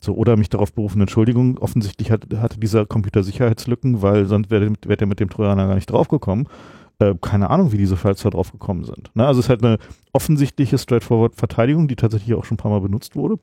[0.00, 4.70] So, oder mich darauf berufen, Entschuldigung, offensichtlich hat, hatte dieser Computer Sicherheitslücken, weil sonst wäre
[4.86, 6.48] wär der mit dem Trojaner gar nicht draufgekommen.
[6.98, 9.10] Äh, keine Ahnung, wie diese Files da draufgekommen sind.
[9.14, 9.26] Ne?
[9.26, 9.78] Also es ist halt eine
[10.12, 13.38] offensichtliche straightforward Verteidigung, die tatsächlich auch schon ein paar Mal benutzt wurde.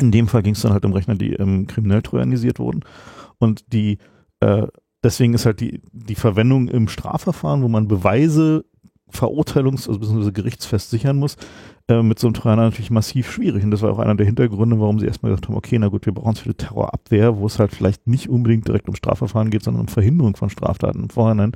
[0.00, 2.84] In dem Fall ging es dann halt um Rechner, die ähm, kriminell trojanisiert wurden.
[3.38, 3.98] Und die
[4.40, 4.66] äh,
[5.02, 8.64] deswegen ist halt die, die Verwendung im Strafverfahren, wo man Beweise
[9.10, 11.36] verurteilungs-, also beziehungsweise gerichtsfest sichern muss,
[11.88, 13.64] äh, mit so einem Trojaner natürlich massiv schwierig.
[13.64, 16.06] Und das war auch einer der Hintergründe, warum sie erstmal gesagt haben, okay, na gut,
[16.06, 19.50] wir brauchen es für die Terrorabwehr, wo es halt vielleicht nicht unbedingt direkt um Strafverfahren
[19.50, 21.52] geht, sondern um Verhinderung von Straftaten im Vorhinein,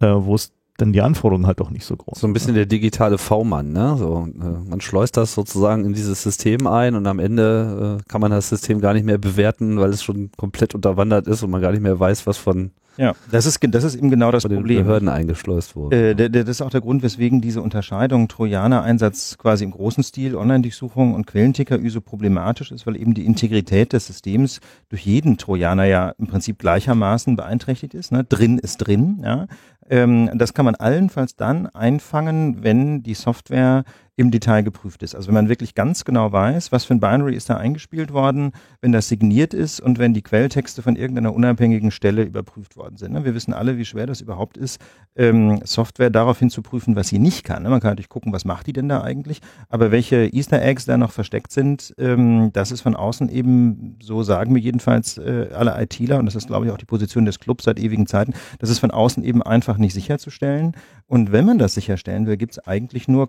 [0.00, 2.20] äh, wo es dann die Anforderungen halt doch nicht so groß.
[2.20, 3.96] So ein bisschen der digitale V-Mann, ne?
[3.98, 8.20] So, äh, man schleust das sozusagen in dieses System ein und am Ende äh, kann
[8.20, 11.62] man das System gar nicht mehr bewerten, weil es schon komplett unterwandert ist und man
[11.62, 14.54] gar nicht mehr weiß, was von ja, das ist, das ist eben genau das von
[14.54, 14.78] Problem.
[14.78, 16.10] Den Behörden eingeschleust wurde.
[16.10, 21.14] Äh, das ist auch der Grund, weswegen diese Unterscheidung Trojaner-Einsatz quasi im großen Stil, Online-Durchsuchung
[21.14, 26.10] und Quellenticker so problematisch ist, weil eben die Integrität des Systems durch jeden Trojaner ja
[26.18, 28.12] im Prinzip gleichermaßen beeinträchtigt ist.
[28.12, 28.24] Ne?
[28.24, 29.46] Drin ist drin, ja.
[29.88, 33.84] Ähm, das kann man allenfalls dann einfangen, wenn die Software
[34.16, 35.14] im Detail geprüft ist.
[35.14, 38.52] Also wenn man wirklich ganz genau weiß, was für ein Binary ist da eingespielt worden,
[38.80, 43.12] wenn das signiert ist und wenn die Quelltexte von irgendeiner unabhängigen Stelle überprüft worden sind.
[43.12, 43.26] Ne?
[43.26, 44.80] Wir wissen alle, wie schwer das überhaupt ist,
[45.16, 47.62] ähm, Software daraufhin zu prüfen, was sie nicht kann.
[47.62, 47.68] Ne?
[47.68, 50.96] Man kann natürlich gucken, was macht die denn da eigentlich, aber welche Easter Eggs da
[50.96, 55.78] noch versteckt sind, ähm, das ist von außen eben, so sagen wir jedenfalls äh, alle
[55.82, 58.70] ITler, und das ist glaube ich auch die Position des Clubs seit ewigen Zeiten, das
[58.70, 60.72] ist von außen eben einfach nicht sicherzustellen.
[61.08, 63.28] Und wenn man das sicherstellen will, gibt es eigentlich nur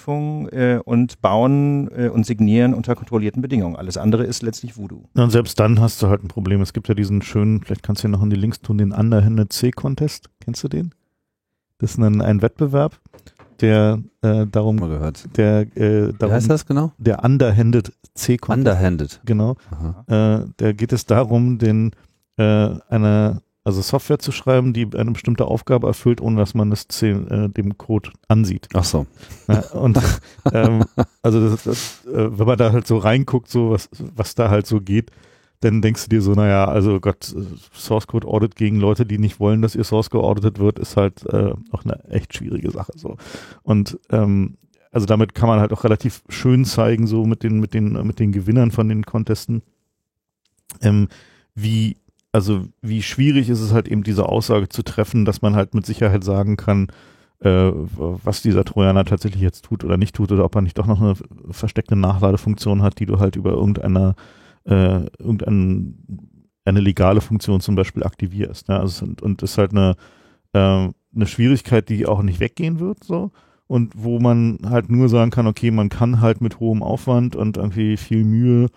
[0.00, 3.76] Quelltextprüfung äh, und Bauen äh, und Signieren unter kontrollierten Bedingungen.
[3.76, 5.04] Alles andere ist letztlich Voodoo.
[5.14, 6.60] Und selbst dann hast du halt ein Problem.
[6.60, 8.92] Es gibt ja diesen schönen, vielleicht kannst du ja noch in die Links tun, den
[8.92, 10.30] Underhanded C-Contest.
[10.40, 10.94] Kennst du den?
[11.78, 12.98] Das ist ein, ein Wettbewerb,
[13.60, 15.36] der äh, darum, Mal gehört.
[15.36, 16.92] der äh, darum, Wie heißt das genau?
[16.98, 18.66] Der Underhanded C-Contest.
[18.66, 19.20] Underhanded.
[19.24, 19.56] Genau.
[20.06, 21.92] Äh, da geht es darum, den
[22.36, 22.42] äh,
[22.88, 27.48] eine also Software zu schreiben, die eine bestimmte Aufgabe erfüllt, ohne dass man es äh,
[27.48, 28.68] dem Code ansieht.
[28.72, 29.06] Ach so.
[29.48, 29.98] Ja, und
[30.52, 30.84] ähm,
[31.22, 34.66] also das, das, äh, wenn man da halt so reinguckt, so was, was da halt
[34.66, 35.10] so geht,
[35.60, 37.34] dann denkst du dir so, naja, also Gott,
[37.74, 40.96] Source Code Audit gegen Leute, die nicht wollen, dass ihr Source Code audited wird, ist
[40.96, 42.92] halt äh, auch eine echt schwierige Sache.
[42.96, 43.18] So.
[43.62, 44.56] Und ähm,
[44.90, 48.18] also damit kann man halt auch relativ schön zeigen, so mit den, mit den, mit
[48.18, 49.62] den Gewinnern von den Contesten,
[50.80, 51.08] ähm,
[51.54, 51.98] wie
[52.32, 55.86] also wie schwierig ist es halt eben diese Aussage zu treffen, dass man halt mit
[55.86, 56.88] Sicherheit sagen kann,
[57.40, 60.86] äh, was dieser Trojaner tatsächlich jetzt tut oder nicht tut oder ob er nicht doch
[60.86, 61.14] noch eine
[61.50, 64.14] versteckte Nachladefunktion hat, die du halt über irgendeine,
[64.64, 65.94] äh, irgendeine
[66.64, 68.68] eine legale Funktion zum Beispiel aktivierst.
[68.68, 68.78] Ne?
[68.78, 69.96] Also, und, und ist halt eine,
[70.52, 70.58] äh,
[71.14, 73.32] eine Schwierigkeit, die auch nicht weggehen wird, so.
[73.66, 77.56] und wo man halt nur sagen kann, okay, man kann halt mit hohem Aufwand und
[77.56, 78.68] irgendwie viel Mühe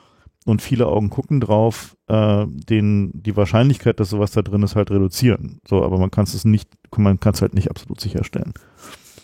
[0.46, 4.92] und viele Augen gucken drauf, äh, den, die Wahrscheinlichkeit, dass sowas da drin ist, halt
[4.92, 5.60] reduzieren.
[5.68, 8.54] So, aber man kann es nicht, man kann es halt nicht absolut sicherstellen.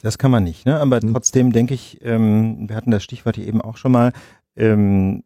[0.02, 0.80] Das kann man nicht, ne?
[0.80, 4.14] Aber trotzdem denke ich, ähm, wir hatten das Stichwort hier eben auch schon mal,
[4.56, 5.24] ähm,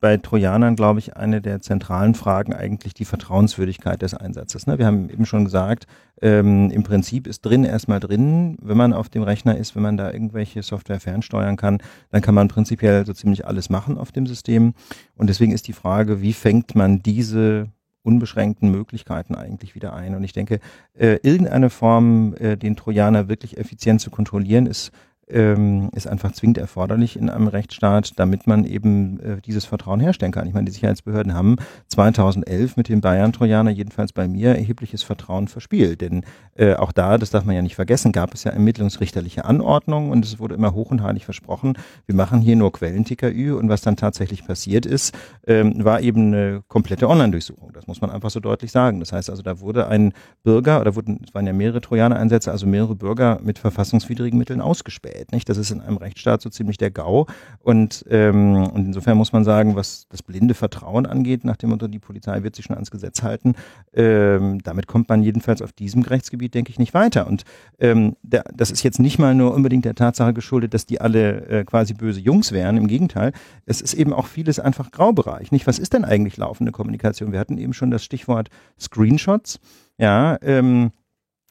[0.00, 4.66] bei Trojanern, glaube ich, eine der zentralen Fragen eigentlich die Vertrauenswürdigkeit des Einsatzes.
[4.66, 4.78] Ne?
[4.78, 5.86] Wir haben eben schon gesagt,
[6.20, 9.96] ähm, im Prinzip ist drin erstmal drin, wenn man auf dem Rechner ist, wenn man
[9.96, 11.78] da irgendwelche Software fernsteuern kann,
[12.10, 14.74] dann kann man prinzipiell so ziemlich alles machen auf dem System.
[15.16, 17.68] Und deswegen ist die Frage, wie fängt man diese
[18.02, 20.14] unbeschränkten Möglichkeiten eigentlich wieder ein.
[20.14, 20.60] Und ich denke,
[20.94, 24.92] äh, irgendeine Form, äh, den Trojaner wirklich effizient zu kontrollieren, ist
[25.28, 30.32] ähm, ist einfach zwingend erforderlich in einem Rechtsstaat, damit man eben äh, dieses Vertrauen herstellen
[30.32, 30.46] kann.
[30.46, 31.56] Ich meine, die Sicherheitsbehörden haben
[31.88, 36.00] 2011 mit dem Bayern-Trojaner jedenfalls bei mir erhebliches Vertrauen verspielt.
[36.00, 40.10] Denn äh, auch da, das darf man ja nicht vergessen, gab es ja ermittlungsrichterliche Anordnungen
[40.10, 43.80] und es wurde immer hoch und heilig versprochen, wir machen hier nur Quellen-TKÜ und was
[43.80, 47.72] dann tatsächlich passiert ist, ähm, war eben eine komplette Online-Durchsuchung.
[47.72, 49.00] Das muss man einfach so deutlich sagen.
[49.00, 50.12] Das heißt also, da wurde ein
[50.44, 55.15] Bürger, oder wurden, es waren ja mehrere Trojaner-Einsätze, also mehrere Bürger mit verfassungswidrigen Mitteln ausgespäht
[55.16, 55.32] gerät.
[55.32, 55.48] Nicht?
[55.48, 57.26] Das ist in einem Rechtsstaat so ziemlich der GAU.
[57.60, 61.88] Und, ähm, und insofern muss man sagen, was das blinde Vertrauen angeht, nach dem Motto,
[61.88, 63.54] die Polizei wird sich schon ans Gesetz halten,
[63.94, 67.26] ähm, damit kommt man jedenfalls auf diesem Rechtsgebiet, denke ich, nicht weiter.
[67.26, 67.44] Und
[67.78, 71.46] ähm, der, das ist jetzt nicht mal nur unbedingt der Tatsache geschuldet, dass die alle
[71.48, 72.76] äh, quasi böse Jungs wären.
[72.76, 73.32] Im Gegenteil,
[73.64, 75.52] es ist eben auch vieles einfach Graubereich.
[75.52, 75.66] Nicht?
[75.66, 77.32] Was ist denn eigentlich laufende Kommunikation?
[77.32, 78.48] Wir hatten eben schon das Stichwort
[78.78, 79.58] Screenshots.
[79.98, 80.90] Ja, ähm,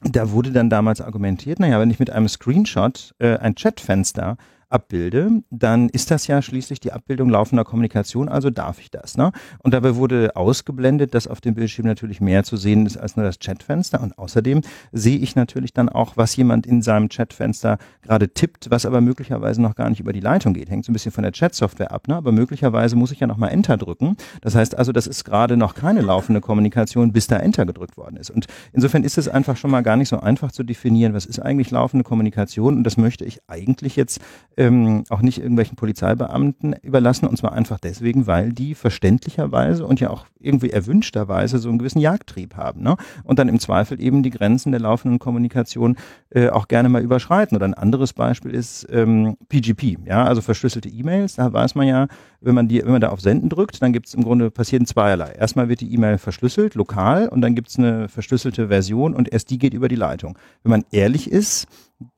[0.01, 4.37] da wurde dann damals argumentiert, naja, wenn ich mit einem Screenshot äh, ein Chatfenster
[4.75, 9.15] abbilde, dann ist das ja schließlich die Abbildung laufender Kommunikation, also darf ich das.
[9.15, 9.31] Ne?
[9.59, 13.25] Und dabei wurde ausgeblendet, dass auf dem Bildschirm natürlich mehr zu sehen ist als nur
[13.25, 14.01] das Chatfenster.
[14.01, 14.61] Und außerdem
[14.91, 19.61] sehe ich natürlich dann auch, was jemand in seinem Chatfenster gerade tippt, was aber möglicherweise
[19.61, 20.69] noch gar nicht über die Leitung geht.
[20.69, 22.15] Hängt so ein bisschen von der Chatsoftware ab, ne?
[22.15, 24.17] aber möglicherweise muss ich ja nochmal Enter drücken.
[24.41, 28.17] Das heißt also, das ist gerade noch keine laufende Kommunikation, bis da Enter gedrückt worden
[28.17, 28.29] ist.
[28.29, 31.39] Und insofern ist es einfach schon mal gar nicht so einfach zu definieren, was ist
[31.39, 32.75] eigentlich laufende Kommunikation.
[32.75, 34.19] Und das möchte ich eigentlich jetzt
[34.65, 37.27] ähm, auch nicht irgendwelchen Polizeibeamten überlassen.
[37.27, 41.99] Und zwar einfach deswegen, weil die verständlicherweise und ja auch irgendwie erwünschterweise so einen gewissen
[41.99, 42.83] Jagdtrieb haben.
[42.83, 42.95] Ne?
[43.23, 45.97] Und dann im Zweifel eben die Grenzen der laufenden Kommunikation
[46.29, 47.55] äh, auch gerne mal überschreiten.
[47.55, 51.35] Oder ein anderes Beispiel ist ähm, PGP, ja, also verschlüsselte E-Mails.
[51.35, 52.07] Da weiß man ja,
[52.41, 54.85] wenn man die, wenn man da auf Senden drückt, dann gibt es im Grunde passieren
[54.85, 55.31] zweierlei.
[55.31, 59.49] Erstmal wird die E-Mail verschlüsselt, lokal, und dann gibt es eine verschlüsselte Version und erst
[59.49, 60.37] die geht über die Leitung.
[60.63, 61.67] Wenn man ehrlich ist,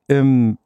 [0.08, 0.58] ähm,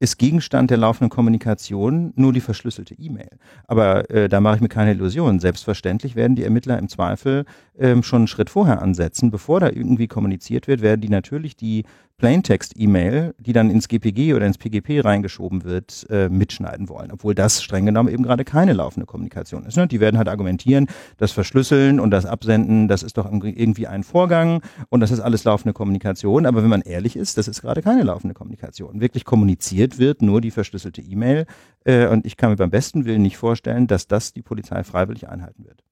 [0.00, 3.28] ist Gegenstand der laufenden Kommunikation nur die verschlüsselte E-Mail.
[3.66, 5.40] Aber äh, da mache ich mir keine Illusionen.
[5.40, 7.44] Selbstverständlich werden die Ermittler im Zweifel
[7.78, 9.30] ähm, schon einen Schritt vorher ansetzen.
[9.30, 11.84] Bevor da irgendwie kommuniziert wird, werden die natürlich die
[12.20, 17.10] Plaintext-E-Mail, die dann ins GPG oder ins PGP reingeschoben wird, äh, mitschneiden wollen.
[17.12, 19.78] Obwohl das streng genommen eben gerade keine laufende Kommunikation ist.
[19.78, 19.88] Ne?
[19.88, 24.60] Die werden halt argumentieren, das Verschlüsseln und das Absenden, das ist doch irgendwie ein Vorgang
[24.90, 26.44] und das ist alles laufende Kommunikation.
[26.44, 29.00] Aber wenn man ehrlich ist, das ist gerade keine laufende Kommunikation.
[29.00, 31.46] Wirklich kommuniziert wird nur die verschlüsselte E-Mail.
[31.84, 35.26] Äh, und ich kann mir beim besten Willen nicht vorstellen, dass das die Polizei freiwillig
[35.26, 35.82] einhalten wird.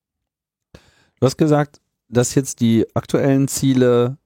[1.20, 4.18] Du hast gesagt, dass jetzt die aktuellen Ziele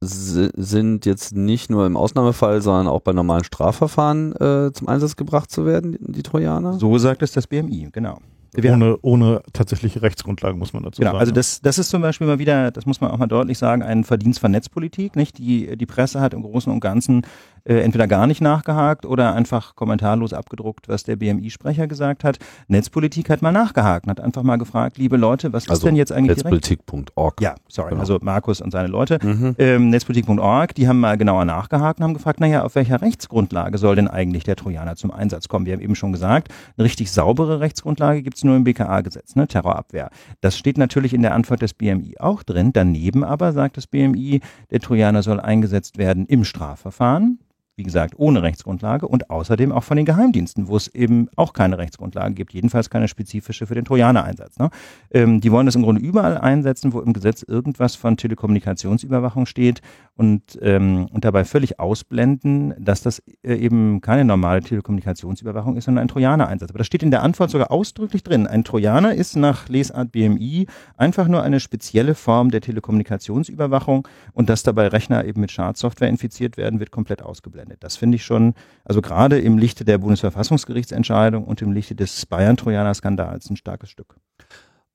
[0.00, 5.50] sind jetzt nicht nur im Ausnahmefall, sondern auch bei normalen Strafverfahren äh, zum Einsatz gebracht
[5.50, 6.74] zu werden, die Trojaner?
[6.74, 8.18] So sagt es das BMI, genau.
[8.62, 11.20] Wir ohne, ohne tatsächliche Rechtsgrundlage, muss man dazu genau, sagen.
[11.20, 13.82] Also das, das ist zum Beispiel mal wieder, das muss man auch mal deutlich sagen,
[13.82, 15.16] ein Verdienst von Netzpolitik.
[15.16, 15.38] Nicht?
[15.38, 17.22] Die, die Presse hat im Großen und Ganzen
[17.66, 22.38] äh, entweder gar nicht nachgehakt oder einfach kommentarlos abgedruckt, was der BMI-Sprecher gesagt hat.
[22.68, 25.96] Netzpolitik hat mal nachgehakt und hat einfach mal gefragt, liebe Leute, was also ist denn
[25.96, 27.40] jetzt eigentlich Netzpolitik.org.
[27.40, 28.00] Ja, sorry, genau.
[28.00, 29.18] also Markus und seine Leute.
[29.22, 29.56] Mhm.
[29.58, 33.96] Ähm, Netzpolitik.org, die haben mal genauer nachgehakt und haben gefragt, naja, auf welcher Rechtsgrundlage soll
[33.96, 35.66] denn eigentlich der Trojaner zum Einsatz kommen?
[35.66, 39.46] Wir haben eben schon gesagt, eine richtig saubere Rechtsgrundlage gibt es nur im BKA-Gesetz, ne?
[39.46, 40.10] Terrorabwehr.
[40.40, 42.72] Das steht natürlich in der Antwort des BMI auch drin.
[42.72, 47.38] Daneben aber sagt das BMI, der Trojaner soll eingesetzt werden im Strafverfahren
[47.76, 51.76] wie gesagt, ohne Rechtsgrundlage und außerdem auch von den Geheimdiensten, wo es eben auch keine
[51.76, 54.58] Rechtsgrundlage gibt, jedenfalls keine spezifische für den Trojaner-Einsatz.
[54.58, 54.70] Ne?
[55.10, 59.82] Ähm, die wollen das im Grunde überall einsetzen, wo im Gesetz irgendwas von Telekommunikationsüberwachung steht
[60.16, 66.04] und, ähm, und dabei völlig ausblenden, dass das äh, eben keine normale Telekommunikationsüberwachung ist, sondern
[66.04, 66.70] ein Trojaner-Einsatz.
[66.70, 68.46] Aber das steht in der Antwort sogar ausdrücklich drin.
[68.46, 74.62] Ein Trojaner ist nach Lesart BMI einfach nur eine spezielle Form der Telekommunikationsüberwachung und dass
[74.62, 77.84] dabei Rechner eben mit Schadsoftware infiziert werden, wird komplett ausgeblendet.
[77.84, 83.50] Das finde ich schon, also gerade im Lichte der Bundesverfassungsgerichtsentscheidung und im Lichte des Bayern-Trojaner-Skandals
[83.50, 84.16] ein starkes Stück.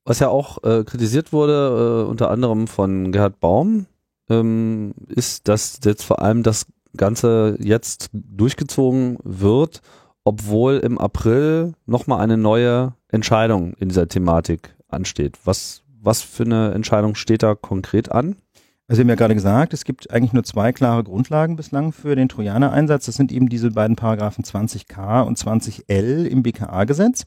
[0.04, 3.86] Was ja auch äh, kritisiert wurde, äh, unter anderem von Gerhard Baum,
[4.32, 6.66] ähm, ist, dass jetzt vor allem das
[6.96, 9.80] Ganze jetzt durchgezogen wird,
[10.24, 15.38] obwohl im April nochmal eine neue Entscheidung in dieser Thematik ansteht.
[15.44, 18.36] Was, was für eine Entscheidung steht da konkret an?
[18.88, 22.14] Also Sie haben ja gerade gesagt, es gibt eigentlich nur zwei klare Grundlagen bislang für
[22.14, 23.06] den Trojaner-Einsatz.
[23.06, 27.24] Das sind eben diese beiden Paragraphen 20k und 20l im BKA-Gesetz.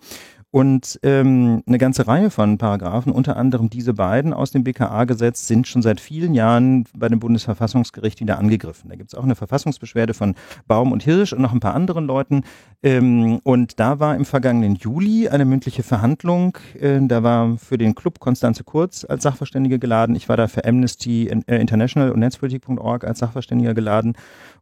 [0.56, 5.68] Und ähm, eine ganze Reihe von Paragraphen, unter anderem diese beiden aus dem BKA-Gesetz, sind
[5.68, 8.89] schon seit vielen Jahren bei dem Bundesverfassungsgericht wieder angegriffen.
[8.89, 10.34] Da gibt es auch eine Verfassungsbeschwerde von
[10.65, 12.46] Baum und Hirsch und noch ein paar anderen Leuten.
[12.86, 16.56] Ähm, und da war im vergangenen Juli eine mündliche Verhandlung.
[16.80, 20.15] Äh, da war für den Club Konstanze Kurz als Sachverständige geladen.
[20.15, 24.13] Ich war da für Amnesty äh, International und Netzpolitik.org als Sachverständiger geladen.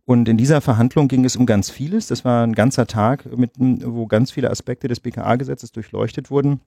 [0.05, 2.07] Und in dieser Verhandlung ging es um ganz vieles.
[2.07, 6.61] Das war ein ganzer Tag, mit, wo ganz viele Aspekte des BKA-Gesetzes durchleuchtet wurden.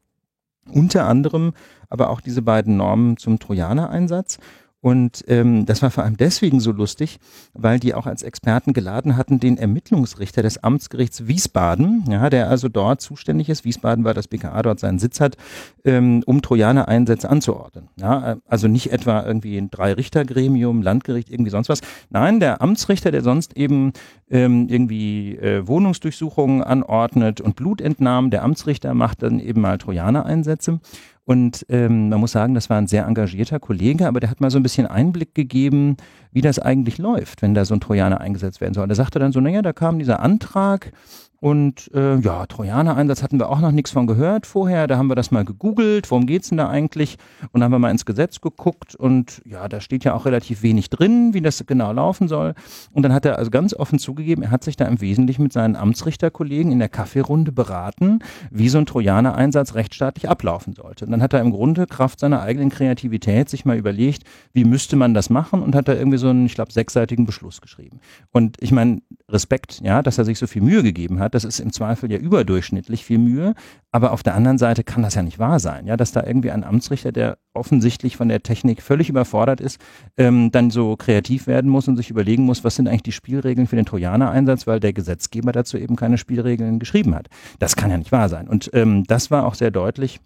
[0.70, 1.54] Unter anderem
[1.88, 4.38] aber auch diese beiden Normen zum Trojaner-Einsatz.
[4.86, 7.18] Und ähm, das war vor allem deswegen so lustig,
[7.54, 12.68] weil die auch als Experten geladen hatten den Ermittlungsrichter des Amtsgerichts Wiesbaden, ja, der also
[12.68, 13.64] dort zuständig ist.
[13.64, 15.36] Wiesbaden, weil das BKA dort seinen Sitz hat,
[15.84, 17.88] ähm, um Trojaner-Einsätze anzuordnen.
[17.98, 21.80] Ja, also nicht etwa irgendwie ein Drei-Richter-Gremium, Landgericht, irgendwie sonst was.
[22.10, 23.92] Nein, der Amtsrichter, der sonst eben
[24.30, 30.78] ähm, irgendwie äh, Wohnungsdurchsuchungen anordnet und Blutentnahmen, der Amtsrichter macht dann eben mal Trojaner-Einsätze.
[31.26, 34.50] Und ähm, man muss sagen, das war ein sehr engagierter Kollege, aber der hat mal
[34.50, 35.96] so ein bisschen Einblick gegeben,
[36.30, 38.84] wie das eigentlich läuft, wenn da so ein Trojaner eingesetzt werden soll.
[38.84, 40.92] Und er sagte dann so, naja, da kam dieser Antrag
[41.40, 44.86] und äh, ja, Trojaner-Einsatz hatten wir auch noch nichts von gehört vorher.
[44.86, 47.18] Da haben wir das mal gegoogelt, worum geht's denn da eigentlich?
[47.52, 50.90] Und haben wir mal ins Gesetz geguckt und ja, da steht ja auch relativ wenig
[50.90, 52.54] drin, wie das genau laufen soll.
[52.92, 55.52] Und dann hat er also ganz offen zugegeben, er hat sich da im Wesentlichen mit
[55.52, 58.20] seinen Amtsrichterkollegen in der Kaffeerunde beraten,
[58.50, 61.04] wie so ein Trojaner-Einsatz rechtsstaatlich ablaufen sollte.
[61.04, 64.96] Und dann hat er im Grunde Kraft seiner eigenen Kreativität sich mal überlegt, wie müsste
[64.96, 68.00] man das machen und hat da irgendwie so einen, ich glaube, sechsseitigen Beschluss geschrieben.
[68.32, 71.25] Und ich meine, Respekt, ja, dass er sich so viel Mühe gegeben hat.
[71.34, 73.54] Das ist im Zweifel ja überdurchschnittlich viel Mühe.
[73.92, 76.50] Aber auf der anderen Seite kann das ja nicht wahr sein, ja, dass da irgendwie
[76.50, 79.80] ein Amtsrichter, der offensichtlich von der Technik völlig überfordert ist,
[80.16, 83.66] ähm, dann so kreativ werden muss und sich überlegen muss, was sind eigentlich die Spielregeln
[83.66, 87.28] für den Trojaner-Einsatz, weil der Gesetzgeber dazu eben keine Spielregeln geschrieben hat.
[87.58, 88.48] Das kann ja nicht wahr sein.
[88.48, 90.20] Und ähm, das war auch sehr deutlich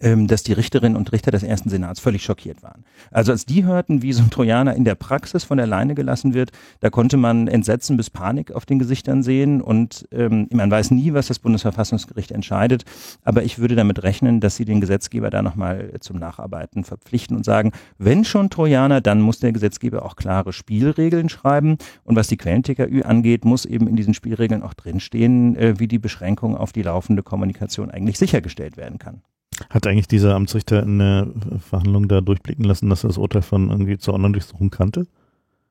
[0.00, 2.84] ähm, dass die Richterinnen und Richter des ersten Senats völlig schockiert waren.
[3.10, 6.34] Also als die hörten, wie so ein Trojaner in der Praxis von der Leine gelassen
[6.34, 10.90] wird, da konnte man Entsetzen bis Panik auf den Gesichtern sehen und ähm, man weiß
[10.90, 12.84] nie, was das Bundesverfassungsgericht entscheidet,
[13.24, 17.44] aber ich würde damit rechnen, dass sie den Gesetzgeber da nochmal zum Nacharbeiten verpflichten und
[17.44, 22.36] sagen, wenn schon Trojaner, dann muss der Gesetzgeber auch klare Spielregeln schreiben und was die
[22.36, 26.82] Quellen-TKÜ angeht, muss eben in diesen Spielregeln auch drinstehen, äh, wie die Beschränkung auf die
[26.82, 29.22] laufende Kommunikation eigentlich sichergestellt werden kann.
[29.70, 31.28] Hat eigentlich dieser Amtsrichter in der
[31.60, 35.06] Verhandlung da durchblicken lassen, dass er das Urteil von irgendwie zur Online-Durchsuchung kannte?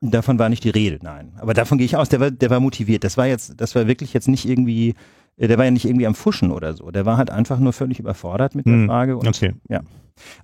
[0.00, 1.32] Davon war nicht die Rede, nein.
[1.38, 3.04] Aber davon gehe ich aus, der war, der war motiviert.
[3.04, 4.94] Das war jetzt, das war wirklich jetzt nicht irgendwie,
[5.36, 6.90] äh, der war ja nicht irgendwie am Fuschen oder so.
[6.90, 9.18] Der war halt einfach nur völlig überfordert mit der hm, Frage.
[9.18, 9.52] Und, okay.
[9.68, 9.82] Ja.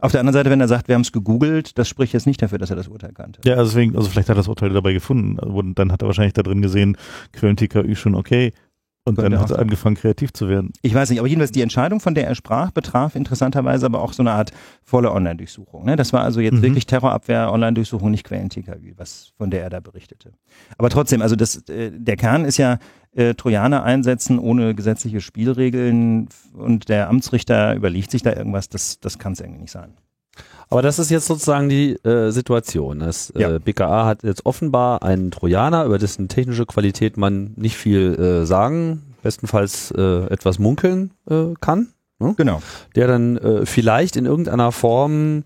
[0.01, 2.43] Auf der anderen Seite, wenn er sagt, wir haben es gegoogelt, das spricht jetzt nicht
[2.43, 3.41] dafür, dass er das Urteil kannte.
[3.47, 5.39] Ja, also deswegen, also vielleicht hat er das Urteil dabei gefunden.
[5.39, 6.99] Und dann hat er wahrscheinlich da drin gesehen,
[7.33, 8.53] Quellen-TKÜ schon okay,
[9.07, 10.73] und dann hat er angefangen, kreativ zu werden.
[10.83, 14.13] Ich weiß nicht, aber jedenfalls die Entscheidung, von der er sprach, betraf interessanterweise aber auch
[14.13, 14.51] so eine Art
[14.83, 15.85] volle Online-Durchsuchung.
[15.85, 15.95] Ne?
[15.95, 16.63] Das war also jetzt mhm.
[16.63, 20.33] wirklich Terrorabwehr, Online-Durchsuchung, nicht Quellen-TKÜ, was von der er da berichtete.
[20.77, 22.79] Aber trotzdem, also das, äh, der Kern ist ja
[23.15, 29.21] äh, Trojaner einsetzen ohne gesetzliche Spielregeln und der Amtsrichter überlegt sich da irgendwas, das, das
[29.21, 29.95] kann es irgendwie nicht sein.
[30.69, 32.99] Aber das ist jetzt sozusagen die äh, Situation.
[32.99, 33.59] Das äh, ja.
[33.59, 39.15] BKA hat jetzt offenbar einen Trojaner, über dessen technische Qualität man nicht viel äh, sagen,
[39.23, 41.89] bestenfalls äh, etwas munkeln äh, kann.
[42.19, 42.35] Ne?
[42.37, 42.63] Genau.
[42.95, 45.45] Der dann äh, vielleicht in irgendeiner Form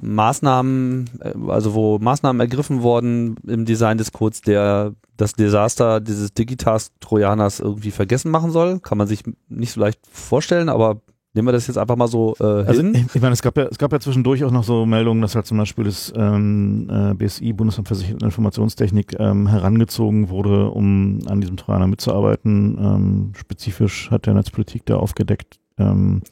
[0.00, 6.32] Maßnahmen, äh, also wo Maßnahmen ergriffen wurden im Design des Codes, der das Desaster dieses
[6.32, 8.80] Digitask-Trojaners irgendwie vergessen machen soll.
[8.80, 11.00] Kann man sich nicht so leicht vorstellen, aber
[11.38, 12.96] Nehmen wir das jetzt einfach mal so äh, also hin.
[12.96, 15.36] Ich, ich meine, es gab ja, es gab ja zwischendurch auch noch so Meldungen, dass
[15.36, 20.68] halt zum Beispiel das ähm, äh, BSI, Bundesamt für Sicherheit und Informationstechnik, ähm, herangezogen wurde,
[20.68, 22.76] um an diesem Trojaner mitzuarbeiten.
[22.80, 26.22] Ähm, spezifisch hat der Netzpolitik da aufgedeckt ähm,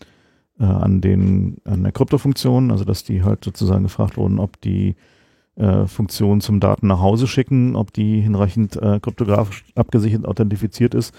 [0.59, 4.97] äh, an den an der Kryptofunktion, also dass die halt sozusagen gefragt wurden, ob die
[5.55, 11.15] äh, Funktion zum Daten nach Hause schicken, ob die hinreichend äh, kryptografisch abgesichert authentifiziert ist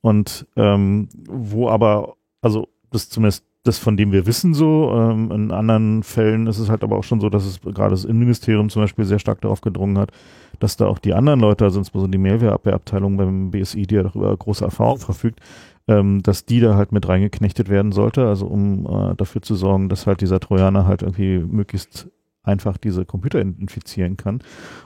[0.00, 4.92] und ähm, wo aber also das zumindest das, von dem wir wissen so.
[4.94, 8.04] Ähm, in anderen Fällen ist es halt aber auch schon so, dass es gerade das
[8.04, 10.10] Innenministerium zum Beispiel sehr stark darauf gedrungen hat,
[10.60, 14.36] dass da auch die anderen Leute, also insbesondere die Mehrwehrabwehrabteilung beim BSI, die ja darüber
[14.36, 15.40] große Erfahrung verfügt,
[15.88, 19.88] ähm, dass die da halt mit reingeknechtet werden sollte, also um äh, dafür zu sorgen,
[19.88, 22.08] dass halt dieser Trojaner halt irgendwie möglichst
[22.42, 24.40] einfach diese Computer infizieren kann.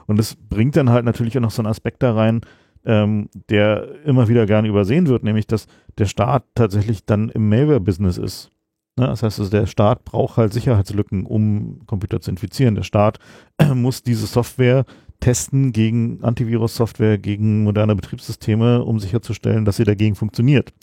[0.07, 2.41] Und das bringt dann halt natürlich auch noch so einen Aspekt da rein,
[2.85, 5.67] ähm, der immer wieder gerne übersehen wird, nämlich dass
[5.97, 8.51] der Staat tatsächlich dann im Malware-Business ist.
[8.97, 9.07] Ne?
[9.07, 12.75] Das heißt, also der Staat braucht halt Sicherheitslücken, um Computer zu infizieren.
[12.75, 13.19] Der Staat
[13.73, 14.85] muss diese Software
[15.19, 20.73] testen gegen Antivirus-Software, gegen moderne Betriebssysteme, um sicherzustellen, dass sie dagegen funktioniert.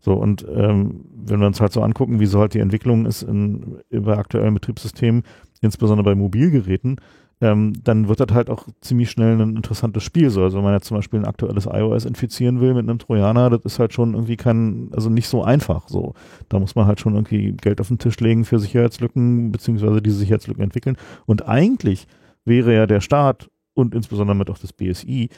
[0.00, 3.22] So, und ähm, wenn wir uns halt so angucken, wie so halt die Entwicklung ist
[3.22, 5.22] in, über aktuellen Betriebssystemen,
[5.62, 6.96] insbesondere bei Mobilgeräten,
[7.40, 10.30] ähm, dann wird das halt auch ziemlich schnell ein interessantes Spiel.
[10.30, 10.42] So.
[10.42, 13.64] Also wenn man jetzt zum Beispiel ein aktuelles iOS infizieren will mit einem Trojaner, das
[13.64, 15.88] ist halt schon irgendwie kein, also nicht so einfach.
[15.88, 16.14] So,
[16.48, 20.16] da muss man halt schon irgendwie Geld auf den Tisch legen für Sicherheitslücken, beziehungsweise diese
[20.16, 20.96] Sicherheitslücken entwickeln.
[21.26, 22.06] Und eigentlich
[22.44, 25.28] wäre ja der Staat und insbesondere mit auch das BSI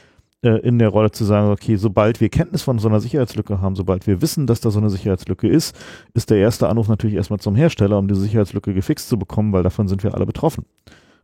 [0.43, 3.75] äh, in der Rolle zu sagen, okay, sobald wir Kenntnis von so einer Sicherheitslücke haben,
[3.75, 5.75] sobald wir wissen, dass da so eine Sicherheitslücke ist,
[6.15, 9.63] ist der erste Anruf natürlich erstmal zum Hersteller, um diese Sicherheitslücke gefixt zu bekommen, weil
[9.63, 10.67] davon sind wir alle betroffen.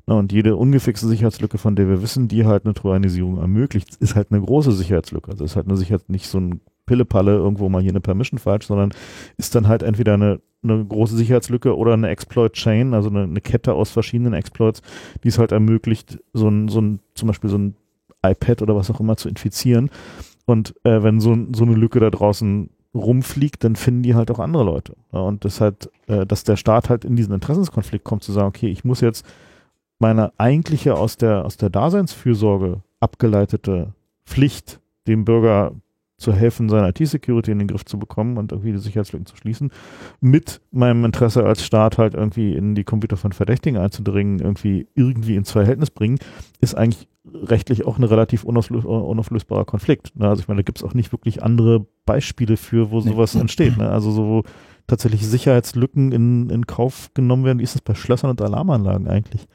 [0.07, 4.17] Na, und jede ungefixte Sicherheitslücke, von der wir wissen, die halt eine Trojanisierung ermöglicht, ist
[4.17, 5.31] halt eine große Sicherheitslücke.
[5.31, 8.67] Also ist halt eine Sicherheit, nicht so ein Pillepalle, irgendwo mal hier eine Permission falsch,
[8.67, 8.93] sondern
[9.37, 13.75] ist dann halt entweder eine, eine große Sicherheitslücke oder eine Exploit-Chain, also eine, eine, Kette
[13.75, 14.83] aus verschiedenen Exploits,
[15.23, 17.77] die es halt ermöglicht, so ein, so ein, zum Beispiel so ein
[18.25, 19.91] iPad oder was auch immer zu infizieren.
[20.45, 24.39] Und äh, wenn so, so eine Lücke da draußen rumfliegt, dann finden die halt auch
[24.39, 24.97] andere Leute.
[25.13, 28.49] Ja, und das halt, äh, dass der Staat halt in diesen Interessenskonflikt kommt, zu sagen,
[28.49, 29.25] okay, ich muss jetzt
[30.03, 33.95] meine eigentliche aus der, aus der Daseinsfürsorge abgeleitete
[34.27, 35.73] Pflicht, dem Bürger
[36.19, 39.71] zu helfen, seine IT-Security in den Griff zu bekommen und irgendwie die Sicherheitslücken zu schließen,
[40.21, 45.37] mit meinem Interesse als Staat halt irgendwie in die Computer von Verdächtigen einzudringen, irgendwie irgendwie
[45.37, 46.19] ins Verhältnis bringen,
[46.61, 50.17] ist eigentlich rechtlich auch ein relativ unauflös unauflösbarer Konflikt.
[50.17, 50.29] Ne?
[50.29, 53.43] Also ich meine, da gibt es auch nicht wirklich andere Beispiele für, wo sowas nee.
[53.43, 53.77] entsteht.
[53.77, 53.89] Ne?
[53.89, 54.43] Also so wo
[54.89, 57.61] tatsächlich Sicherheitslücken in, in Kauf genommen werden.
[57.61, 59.47] Wie ist das bei Schlössern und Alarmanlagen eigentlich?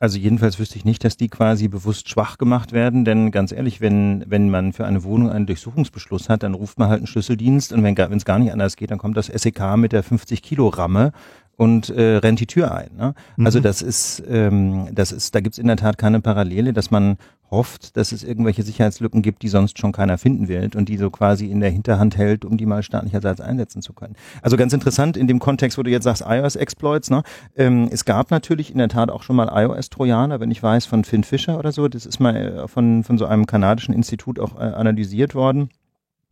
[0.00, 3.80] Also jedenfalls wüsste ich nicht, dass die quasi bewusst schwach gemacht werden, denn ganz ehrlich,
[3.80, 7.72] wenn, wenn man für eine Wohnung einen Durchsuchungsbeschluss hat, dann ruft man halt einen Schlüsseldienst
[7.72, 10.68] und wenn es gar nicht anders geht, dann kommt das SEK mit der 50 Kilo
[10.68, 11.12] Ramme
[11.58, 12.90] und äh, rennt die Tür ein.
[12.96, 13.14] Ne?
[13.36, 13.44] Mhm.
[13.44, 17.18] Also das ist, ähm, das ist, da gibt's in der Tat keine Parallele, dass man
[17.50, 21.10] hofft, dass es irgendwelche Sicherheitslücken gibt, die sonst schon keiner finden wird und die so
[21.10, 24.14] quasi in der Hinterhand hält, um die mal staatlicherseits einsetzen zu können.
[24.40, 27.22] Also ganz interessant in dem Kontext, wo du jetzt sagst iOS-Exploits, ne?
[27.56, 31.02] Ähm, es gab natürlich in der Tat auch schon mal iOS-Trojaner, wenn ich weiß, von
[31.02, 31.88] Finn Fischer oder so.
[31.88, 35.70] Das ist mal äh, von, von so einem kanadischen Institut auch äh, analysiert worden.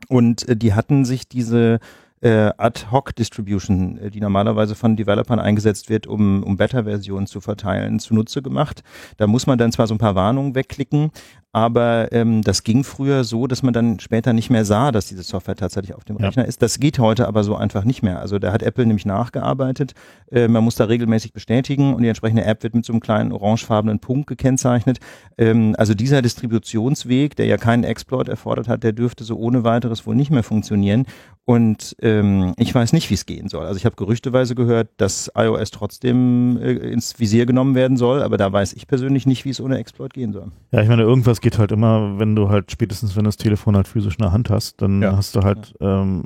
[0.09, 1.81] Und äh, die hatten sich diese
[2.27, 8.43] äh, Ad-Hoc-Distribution, äh, die normalerweise von Developern eingesetzt wird, um, um Beta-Versionen zu verteilen, zunutze
[8.43, 8.83] gemacht.
[9.17, 11.13] Da muss man dann zwar so ein paar Warnungen wegklicken,
[11.57, 15.23] aber ähm, das ging früher so, dass man dann später nicht mehr sah, dass diese
[15.23, 16.27] Software tatsächlich auf dem ja.
[16.27, 16.61] Rechner ist.
[16.61, 18.21] Das geht heute aber so einfach nicht mehr.
[18.21, 19.95] Also da hat Apple nämlich nachgearbeitet.
[20.31, 23.33] Äh, man muss da regelmäßig bestätigen und die entsprechende App wird mit so einem kleinen
[23.33, 24.99] orangefarbenen Punkt gekennzeichnet.
[25.39, 30.07] Ähm, also dieser Distributionsweg, der ja keinen Exploit erfordert hat, der dürfte so ohne weiteres
[30.07, 31.07] wohl nicht mehr funktionieren.
[31.47, 33.65] Und ähm, ich weiß nicht, wie es gehen soll.
[33.65, 38.37] Also ich habe gerüchteweise gehört, dass iOS trotzdem äh, ins Visier genommen werden soll, aber
[38.37, 40.51] da weiß ich persönlich nicht, wie es ohne Exploit gehen soll.
[40.73, 43.87] Ja, ich meine, irgendwas geht halt immer, wenn du halt spätestens, wenn das Telefon halt
[43.87, 45.17] physisch in der Hand hast, dann ja.
[45.17, 46.03] hast du halt ja.
[46.03, 46.25] ähm,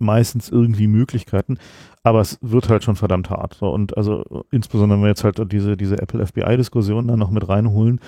[0.00, 1.56] meistens irgendwie Möglichkeiten,
[2.02, 3.54] aber es wird halt schon verdammt hart.
[3.54, 7.48] So, und also insbesondere wenn wir jetzt halt diese, diese Apple FBI-Diskussion dann noch mit
[7.48, 8.00] reinholen,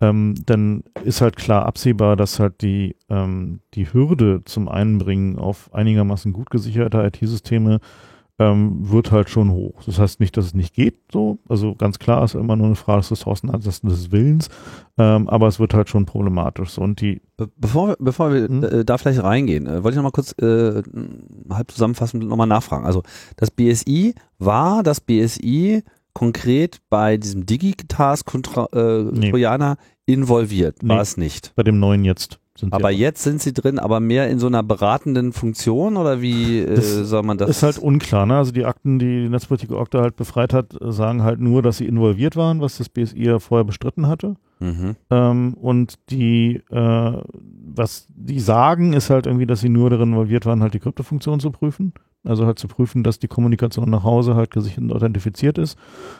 [0.00, 5.72] ähm, dann ist halt klar absehbar, dass halt die, ähm, die Hürde zum Einbringen auf
[5.72, 7.78] einigermaßen gut gesicherte IT-Systeme
[8.38, 9.82] ähm, wird halt schon hoch.
[9.86, 11.38] Das heißt nicht, dass es nicht geht, so.
[11.48, 14.50] Also ganz klar ist immer nur eine Frage des Ressourceneinsatzes des Willens,
[14.98, 16.68] ähm, aber es wird halt schon problematisch.
[16.70, 16.82] So.
[16.82, 18.64] Und die Be bevor wir, bevor wir hm?
[18.64, 20.82] äh, da vielleicht reingehen, äh, wollte ich nochmal kurz äh,
[21.50, 22.84] halb zusammenfassend nochmal nachfragen.
[22.84, 23.02] Also
[23.36, 25.82] das BSI war das BSI
[26.12, 30.12] konkret bei diesem Digitask-Trojaner äh, nee.
[30.12, 31.52] involviert, war nee, es nicht.
[31.56, 32.40] Bei dem neuen jetzt
[32.70, 36.80] aber jetzt sind sie drin, aber mehr in so einer beratenden Funktion oder wie äh,
[36.80, 37.50] soll man das?
[37.50, 38.36] Ist halt unklar, ne?
[38.36, 41.86] Also die Akten, die die Netzpolitik Okta halt befreit hat, sagen halt nur, dass sie
[41.86, 44.36] involviert waren, was das BSI ja vorher bestritten hatte.
[44.58, 44.96] Mhm.
[45.10, 47.12] Ähm, und die, äh,
[47.74, 51.40] was die sagen, ist halt irgendwie, dass sie nur darin involviert waren, halt die Kryptofunktion
[51.40, 51.92] zu prüfen.
[52.26, 55.78] Also halt zu prüfen, dass die Kommunikation nach Hause halt gesichert und authentifiziert ist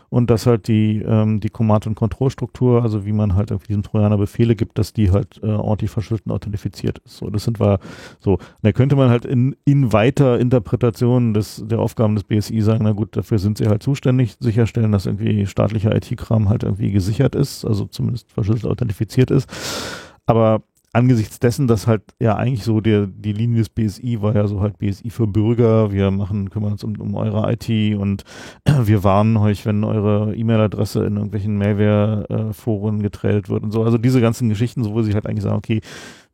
[0.08, 3.82] und dass halt die, ähm, die Command- und Kontrollstruktur, also wie man halt auf diesem
[3.82, 7.16] Trojaner Befehle gibt, dass die halt äh, ordentlich verschlüsselt und authentifiziert ist.
[7.16, 7.80] So, das sind wir
[8.20, 8.38] so.
[8.62, 12.92] Da könnte man halt in, in weiter Interpretation des, der Aufgaben des BSI sagen, na
[12.92, 17.64] gut, dafür sind sie halt zuständig, sicherstellen, dass irgendwie staatlicher IT-Kram halt irgendwie gesichert ist,
[17.64, 19.48] also zumindest verschlüsselt authentifiziert ist.
[20.26, 20.62] Aber
[20.96, 24.62] angesichts dessen, dass halt ja eigentlich so der, die Linie des BSI war ja so
[24.62, 28.24] halt BSI für Bürger, wir machen, kümmern uns um, um eure IT und
[28.82, 33.84] wir warnen euch, wenn eure E-Mail-Adresse in irgendwelchen Mailware-Foren getradet wird und so.
[33.84, 35.80] Also diese ganzen Geschichten, so wo sie halt eigentlich sagen, okay,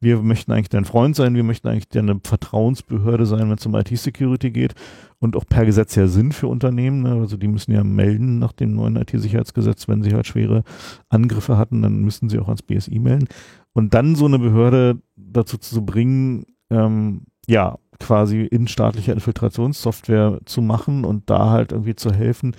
[0.03, 3.75] wir möchten eigentlich dein Freund sein, wir möchten eigentlich deine Vertrauensbehörde sein, wenn es um
[3.75, 4.75] IT-Security geht
[5.21, 7.03] und auch per Gesetz ja Sinn für Unternehmen.
[7.03, 7.13] Ne?
[7.13, 10.65] Also die müssen ja melden nach dem neuen IT-Sicherheitsgesetz, wenn sie halt schwere
[11.09, 13.29] Angriffe hatten, dann müssten sie auch ans BSI melden.
[13.73, 20.61] Und dann so eine Behörde dazu zu bringen, ähm, ja, quasi in staatlicher Infiltrationssoftware zu
[20.61, 22.57] machen und da halt irgendwie zu helfen,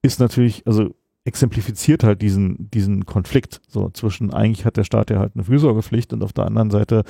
[0.00, 0.94] ist natürlich, also
[1.26, 6.12] exemplifiziert halt diesen, diesen Konflikt so zwischen, eigentlich hat der Staat ja halt eine Fürsorgepflicht
[6.12, 7.02] und auf der anderen Seite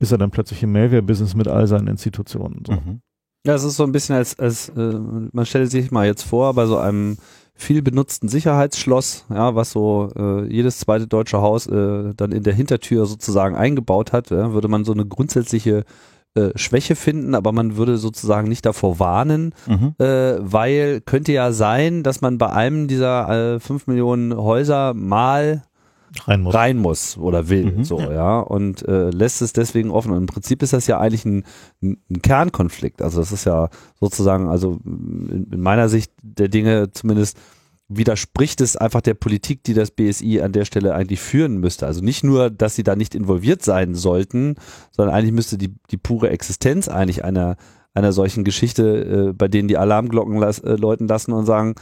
[0.00, 2.64] ist er dann plötzlich im Mehrwehrbusiness mit all seinen Institutionen.
[2.66, 2.72] So.
[2.72, 3.00] Mhm.
[3.46, 4.98] Ja, es ist so ein bisschen als, als äh,
[5.32, 7.16] man stellt sich mal jetzt vor, bei so einem
[7.54, 12.54] viel benutzten Sicherheitsschloss, ja, was so äh, jedes zweite deutsche Haus äh, dann in der
[12.54, 15.84] Hintertür sozusagen eingebaut hat, ja, würde man so eine grundsätzliche
[16.34, 19.94] äh, Schwäche finden, aber man würde sozusagen nicht davor warnen, mhm.
[19.98, 25.62] äh, weil könnte ja sein, dass man bei einem dieser äh, 5 Millionen Häuser mal
[26.26, 28.12] rein muss, rein muss oder will, mhm, so, ja.
[28.12, 30.12] ja, und äh, lässt es deswegen offen.
[30.12, 31.44] Und im Prinzip ist das ja eigentlich ein,
[31.82, 33.02] ein Kernkonflikt.
[33.02, 33.68] Also das ist ja
[34.00, 37.38] sozusagen, also in, in meiner Sicht der Dinge zumindest
[37.96, 41.86] widerspricht es einfach der Politik, die das BSI an der Stelle eigentlich führen müsste.
[41.86, 44.56] Also nicht nur, dass sie da nicht involviert sein sollten,
[44.90, 47.56] sondern eigentlich müsste die, die pure Existenz eigentlich einer,
[47.94, 51.74] einer solchen Geschichte, äh, bei denen die Alarmglocken las, äh, läuten lassen und sagen,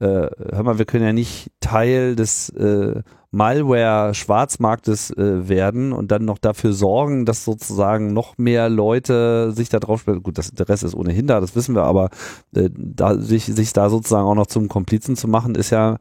[0.00, 6.24] äh, hör mal, wir können ja nicht Teil des äh, Malware-Schwarzmarktes äh, werden und dann
[6.24, 10.22] noch dafür sorgen, dass sozusagen noch mehr Leute sich da drauf spielen.
[10.22, 12.08] Gut, das Interesse ist ohnehin da, das wissen wir, aber
[12.54, 15.98] äh, da, sich, sich da sozusagen auch noch zum Komplizen zu machen, ist ja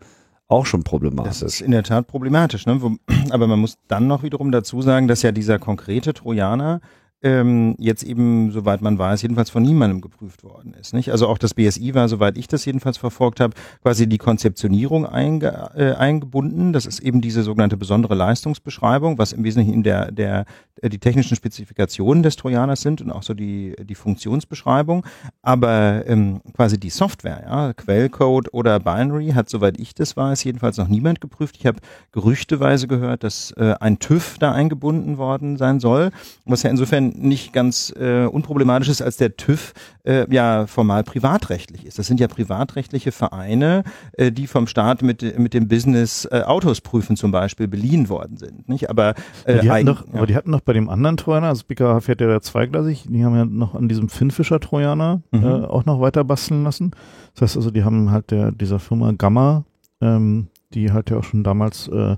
[0.47, 1.41] auch schon problematisch.
[1.41, 2.79] Das ist in der Tat problematisch, ne?
[3.31, 6.79] aber man muss dann noch wiederum dazu sagen, dass ja dieser konkrete Trojaner
[7.23, 10.93] ähm, jetzt eben, soweit man weiß, jedenfalls von niemandem geprüft worden ist.
[10.93, 11.11] Nicht?
[11.11, 15.71] Also auch das BSI war, soweit ich das jedenfalls verfolgt habe, quasi die Konzeptionierung einge,
[15.75, 16.73] äh, eingebunden.
[16.73, 20.45] Das ist eben diese sogenannte besondere Leistungsbeschreibung, was im Wesentlichen der, der,
[20.81, 25.03] äh, die technischen Spezifikationen des Trojaners sind und auch so die, die Funktionsbeschreibung.
[25.41, 30.77] Aber ähm, quasi die Software, ja, Quellcode oder Binary hat, soweit ich das weiß, jedenfalls
[30.77, 31.57] noch niemand geprüft.
[31.57, 31.79] Ich habe
[32.11, 36.11] gerüchteweise gehört, dass äh, ein TÜV da eingebunden worden sein soll,
[36.45, 41.85] was ja insofern nicht ganz äh, unproblematisch ist, als der TÜV äh, ja formal privatrechtlich
[41.85, 41.99] ist.
[41.99, 43.83] Das sind ja privatrechtliche Vereine,
[44.13, 48.37] äh, die vom Staat mit, mit dem Business äh, Autos prüfen zum Beispiel beliehen worden
[48.37, 48.69] sind.
[48.69, 48.89] Nicht?
[48.89, 50.13] Aber, äh, die hatten doch, ja.
[50.13, 53.35] aber die hatten noch bei dem anderen Trojaner, also BKH fährt ja zweigleisig, die haben
[53.35, 55.43] ja noch an diesem Finnfischer Trojaner mhm.
[55.43, 56.91] äh, auch noch weiter basteln lassen.
[57.33, 59.65] Das heißt also, die haben halt der, dieser Firma Gamma,
[60.01, 62.15] ähm, die halt ja auch schon damals äh,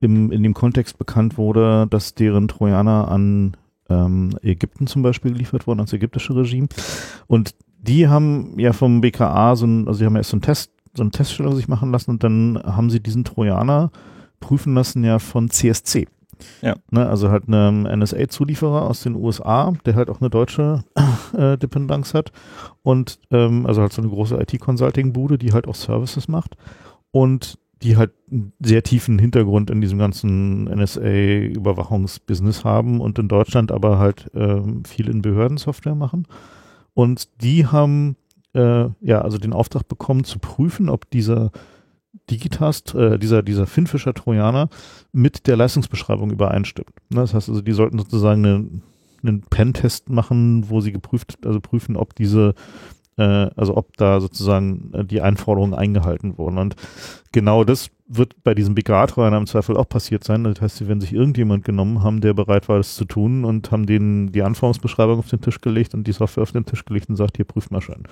[0.00, 3.56] im, in dem Kontext bekannt wurde, dass deren Trojaner an
[3.90, 6.68] ähm, Ägypten zum Beispiel geliefert worden, ans ägyptische Regime.
[7.26, 10.70] Und die haben ja vom BKA so ein, also die haben erst so einen Test,
[10.94, 13.90] so eine Teststelle sich machen lassen und dann haben sie diesen Trojaner
[14.40, 16.06] prüfen lassen ja von CSC.
[16.62, 16.74] Ja.
[16.90, 20.84] Ne, also halt einem NSA-Zulieferer aus den USA, der halt auch eine deutsche
[21.36, 22.32] äh, Dependenz hat
[22.82, 26.56] und ähm, also halt so eine große IT-Consulting-Bude, die halt auch Services macht
[27.10, 33.72] und die halt einen sehr tiefen Hintergrund in diesem ganzen NSA-Überwachungsbusiness haben und in Deutschland
[33.72, 36.26] aber halt äh, viel in Behördensoftware machen.
[36.92, 38.16] Und die haben
[38.54, 41.50] äh, ja also den Auftrag bekommen zu prüfen, ob dieser
[42.30, 44.68] Digitast, äh, dieser, dieser Finfischer Trojaner
[45.12, 46.90] mit der Leistungsbeschreibung übereinstimmt.
[47.08, 48.68] Ne, das heißt also, die sollten sozusagen eine,
[49.22, 52.54] einen Pentest machen, wo sie geprüft, also prüfen, ob diese
[53.16, 56.58] äh, also ob da sozusagen äh, die Einforderungen eingehalten wurden.
[56.58, 56.76] Und
[57.32, 60.44] genau das wird bei diesem BKA-Trojaner im Zweifel auch passiert sein.
[60.44, 63.70] Das heißt, sie werden sich irgendjemand genommen haben, der bereit war, das zu tun und
[63.70, 67.08] haben denen die Anforderungsbeschreibung auf den Tisch gelegt und die Software auf den Tisch gelegt
[67.08, 68.04] und sagt, hier prüft mal schön.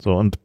[0.00, 0.38] So, und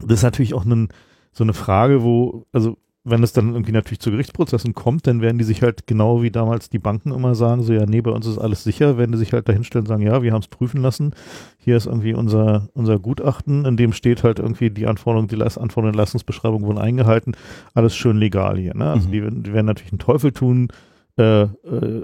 [0.00, 0.88] das ist natürlich auch ein,
[1.32, 2.76] so eine Frage, wo, also
[3.08, 6.32] wenn es dann irgendwie natürlich zu Gerichtsprozessen kommt, dann werden die sich halt genau wie
[6.32, 9.18] damals die Banken immer sagen, so ja, nee, bei uns ist alles sicher, werden die
[9.18, 11.14] sich halt dahinstellen und sagen, ja, wir haben es prüfen lassen,
[11.56, 15.92] hier ist irgendwie unser, unser Gutachten, in dem steht halt irgendwie die Anforderung, die Anforderungen
[15.92, 17.36] der Leistungsbeschreibung wurden eingehalten,
[17.74, 18.90] alles schön legal hier, ne?
[18.90, 19.12] Also mhm.
[19.12, 20.68] die, die, werden natürlich einen Teufel tun,
[21.16, 21.48] äh, äh,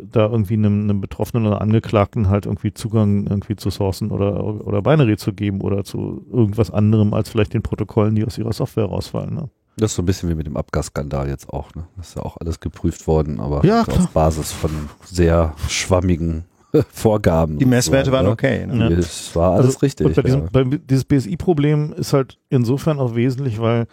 [0.05, 4.82] da irgendwie einem, einem Betroffenen oder Angeklagten halt irgendwie Zugang irgendwie zu Sourcen oder, oder
[4.82, 8.84] Binary zu geben oder zu irgendwas anderem als vielleicht den Protokollen, die aus ihrer Software
[8.84, 9.50] rausfallen, ne?
[9.77, 11.75] Das ist so ein bisschen wie mit dem Abgasskandal jetzt auch.
[11.75, 11.85] Ne?
[11.97, 14.70] Das ist ja auch alles geprüft worden, aber ja, auf Basis von
[15.05, 16.45] sehr schwammigen
[16.93, 17.59] Vorgaben.
[17.59, 18.33] Die Messwerte so, waren ne?
[18.33, 18.66] okay.
[18.66, 18.91] Ne?
[18.91, 18.97] Ja.
[18.97, 20.07] Das war alles also, richtig.
[20.07, 23.87] Und bei diesem, bei dieses BSI-Problem ist halt insofern auch wesentlich, weil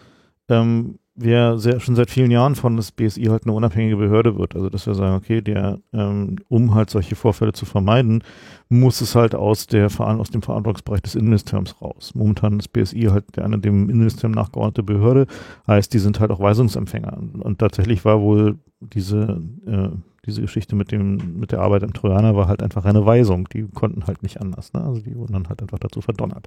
[0.48, 4.54] ähm, wir sehr, schon seit vielen Jahren von das BSI halt eine unabhängige Behörde wird.
[4.54, 8.22] Also dass wir sagen, okay, der, ähm, um halt solche Vorfälle zu vermeiden,
[8.70, 12.12] muss es halt aus der aus dem Verantwortungsbereich des Innenministeriums raus.
[12.14, 15.26] Momentan ist BSI halt eine dem Innenministerium nachgeordnete Behörde,
[15.66, 17.18] heißt, die sind halt auch Weisungsempfänger.
[17.40, 19.88] Und tatsächlich war wohl diese äh,
[20.24, 23.48] diese Geschichte mit dem mit der Arbeit im Trojaner war halt einfach eine Weisung.
[23.48, 24.72] Die konnten halt nicht anders.
[24.72, 24.82] Ne?
[24.84, 26.46] Also die wurden dann halt einfach dazu verdonnert.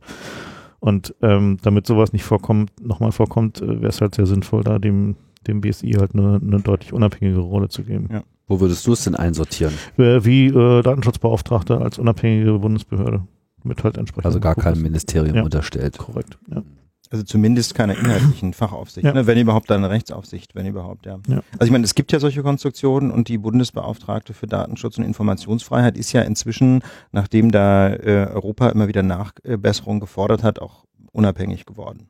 [0.79, 4.79] Und ähm, damit sowas nicht vorkommt, nochmal vorkommt, äh, wäre es halt sehr sinnvoll, da
[4.79, 5.15] dem,
[5.47, 8.09] dem BSI halt eine, eine deutlich unabhängige Rolle zu geben.
[8.11, 8.23] Ja.
[8.53, 9.73] Wo würdest du es denn einsortieren?
[9.97, 13.25] Äh, wie äh, Datenschutzbeauftragter als unabhängige Bundesbehörde.
[13.63, 14.27] Mit halt entsprechend.
[14.27, 15.41] Also gar keinem Ministerium ja.
[15.41, 15.97] unterstellt.
[15.97, 16.61] Korrekt, ja.
[17.09, 19.13] Also zumindest keine inhaltlichen Fachaufsicht, ja.
[19.13, 19.25] ne?
[19.25, 21.19] wenn überhaupt eine Rechtsaufsicht, wenn überhaupt, ja.
[21.27, 21.41] ja.
[21.53, 25.97] Also ich meine, es gibt ja solche Konstruktionen und die Bundesbeauftragte für Datenschutz und Informationsfreiheit
[25.97, 32.07] ist ja inzwischen, nachdem da äh, Europa immer wieder Nachbesserungen gefordert hat, auch unabhängig geworden.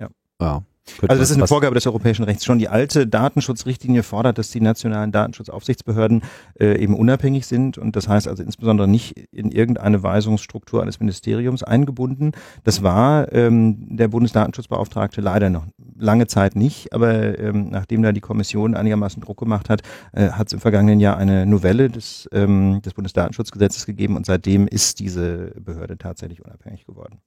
[0.00, 0.08] Ja.
[0.40, 0.64] Ja.
[1.02, 2.44] Also das ist eine Vorgabe des europäischen Rechts.
[2.44, 6.22] Schon die alte Datenschutzrichtlinie fordert, dass die nationalen Datenschutzaufsichtsbehörden
[6.58, 11.62] äh, eben unabhängig sind und das heißt also insbesondere nicht in irgendeine Weisungsstruktur eines Ministeriums
[11.62, 12.32] eingebunden.
[12.64, 15.66] Das war ähm, der Bundesdatenschutzbeauftragte leider noch
[15.98, 19.82] lange Zeit nicht, aber ähm, nachdem da die Kommission einigermaßen Druck gemacht hat,
[20.12, 24.68] äh, hat es im vergangenen Jahr eine Novelle des, ähm, des Bundesdatenschutzgesetzes gegeben und seitdem
[24.68, 27.20] ist diese Behörde tatsächlich unabhängig geworden.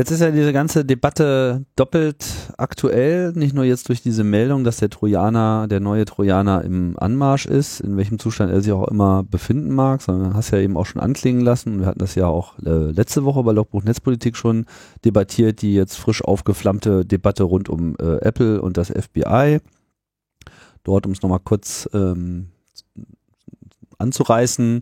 [0.00, 2.24] Jetzt ist ja diese ganze Debatte doppelt
[2.56, 7.44] aktuell, nicht nur jetzt durch diese Meldung, dass der Trojaner, der neue Trojaner im Anmarsch
[7.44, 10.86] ist, in welchem Zustand er sich auch immer befinden mag, sondern hast ja eben auch
[10.86, 14.64] schon anklingen lassen wir hatten das ja auch äh, letzte Woche bei Logbuch Netzpolitik schon
[15.04, 19.58] debattiert, die jetzt frisch aufgeflammte Debatte rund um äh, Apple und das FBI.
[20.82, 22.48] Dort, um es nochmal kurz ähm,
[23.98, 24.80] anzureißen,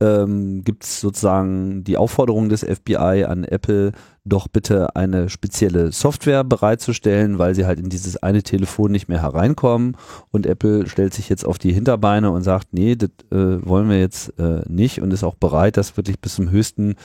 [0.00, 3.92] ähm, gibt es sozusagen die Aufforderung des FBI an Apple,
[4.24, 9.22] doch bitte eine spezielle Software bereitzustellen, weil sie halt in dieses eine Telefon nicht mehr
[9.22, 9.96] hereinkommen.
[10.30, 13.98] Und Apple stellt sich jetzt auf die Hinterbeine und sagt, nee, das äh, wollen wir
[13.98, 16.96] jetzt äh, nicht und ist auch bereit, das wirklich bis zum höchsten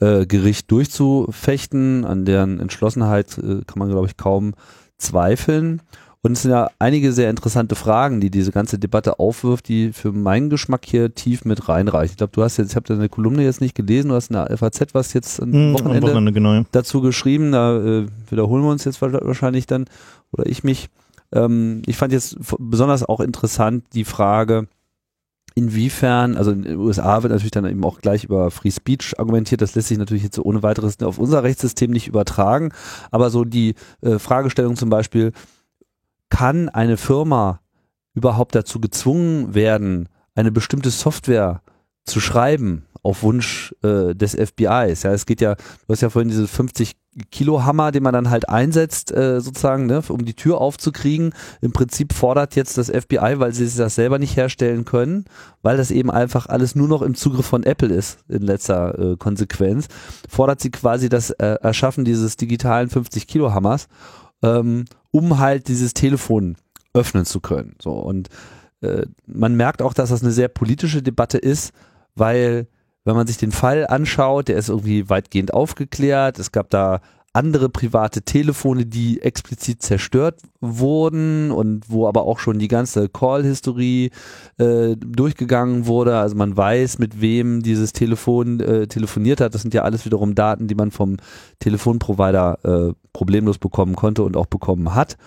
[0.00, 2.04] äh, Gericht durchzufechten.
[2.04, 4.54] An deren Entschlossenheit äh, kann man, glaube ich, kaum
[4.98, 5.82] zweifeln.
[6.26, 10.10] Und es sind ja einige sehr interessante Fragen, die diese ganze Debatte aufwirft, die für
[10.10, 12.14] meinen Geschmack hier tief mit reinreichen.
[12.14, 14.34] Ich glaube, du hast jetzt, ich habe deine Kolumne jetzt nicht gelesen, du hast in
[14.34, 16.64] der FAZ was jetzt am hm, Wochenende, Wochenende genau.
[16.72, 17.52] dazu geschrieben.
[17.52, 19.84] Da äh, wiederholen wir uns jetzt wahrscheinlich dann
[20.32, 20.88] oder ich mich.
[21.30, 24.66] Ähm, ich fand jetzt besonders auch interessant die Frage,
[25.54, 29.62] inwiefern, also in den USA wird natürlich dann eben auch gleich über Free Speech argumentiert,
[29.62, 32.72] das lässt sich natürlich jetzt so ohne weiteres auf unser Rechtssystem nicht übertragen,
[33.10, 35.32] aber so die äh, Fragestellung zum Beispiel,
[36.30, 37.60] kann eine Firma
[38.14, 41.62] überhaupt dazu gezwungen werden, eine bestimmte Software
[42.04, 45.04] zu schreiben auf Wunsch äh, des FBIs.
[45.04, 46.96] Ja, es geht ja, du hast ja vorhin diese 50
[47.30, 51.32] Kilo Hammer, den man dann halt einsetzt, äh, sozusagen, ne, um die Tür aufzukriegen.
[51.60, 55.24] Im Prinzip fordert jetzt das FBI, weil sie das selber nicht herstellen können,
[55.62, 59.16] weil das eben einfach alles nur noch im Zugriff von Apple ist, in letzter äh,
[59.16, 59.86] Konsequenz,
[60.28, 63.88] fordert sie quasi das äh, Erschaffen dieses digitalen 50 Kilo Hammers
[64.42, 64.84] ähm,
[65.16, 66.56] um halt dieses Telefon
[66.92, 67.74] öffnen zu können.
[67.80, 68.28] So und
[68.82, 71.72] äh, man merkt auch, dass das eine sehr politische Debatte ist,
[72.14, 72.66] weil
[73.04, 76.38] wenn man sich den Fall anschaut, der ist irgendwie weitgehend aufgeklärt.
[76.38, 77.00] Es gab da
[77.36, 84.10] andere private Telefone, die explizit zerstört wurden und wo aber auch schon die ganze Call-Historie
[84.56, 86.16] äh, durchgegangen wurde.
[86.16, 89.54] Also man weiß, mit wem dieses Telefon äh, telefoniert hat.
[89.54, 91.18] Das sind ja alles wiederum Daten, die man vom
[91.58, 95.18] Telefonprovider äh, problemlos bekommen konnte und auch bekommen hat.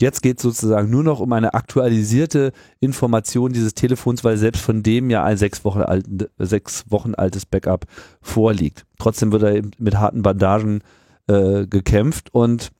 [0.00, 4.82] Jetzt geht es sozusagen nur noch um eine aktualisierte Information dieses Telefons, weil selbst von
[4.82, 6.06] dem ja ein sechs Wochen, alt,
[6.38, 7.84] sechs Wochen altes Backup
[8.22, 8.86] vorliegt.
[8.98, 10.82] Trotzdem wird er mit harten Bandagen
[11.28, 12.70] äh, gekämpft und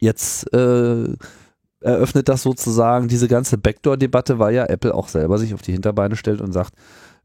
[0.00, 1.14] jetzt äh,
[1.80, 6.16] eröffnet das sozusagen diese ganze Backdoor-Debatte, weil ja Apple auch selber sich auf die Hinterbeine
[6.16, 6.74] stellt und sagt,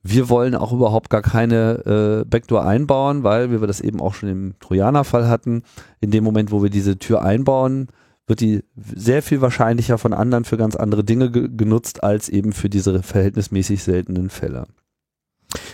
[0.03, 4.14] wir wollen auch überhaupt gar keine äh, Backdoor einbauen, weil, wie wir das eben auch
[4.14, 5.64] schon im Trojaner-Fall hatten,
[5.99, 7.88] in dem Moment, wo wir diese Tür einbauen,
[8.28, 12.53] wird die sehr viel wahrscheinlicher von anderen für ganz andere Dinge ge genutzt, als eben
[12.53, 14.68] für diese verhältnismäßig seltenen Fälle.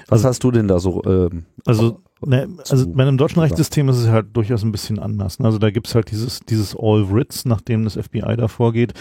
[0.08, 1.04] Was also, hast du denn da so?
[1.06, 5.40] Ähm, also Ne, also bei einem deutschen Rechtssystem ist es halt durchaus ein bisschen anders.
[5.40, 5.46] Ne?
[5.46, 8.94] Also da gibt es halt dieses, dieses All Writs, nachdem das FBI da vorgeht.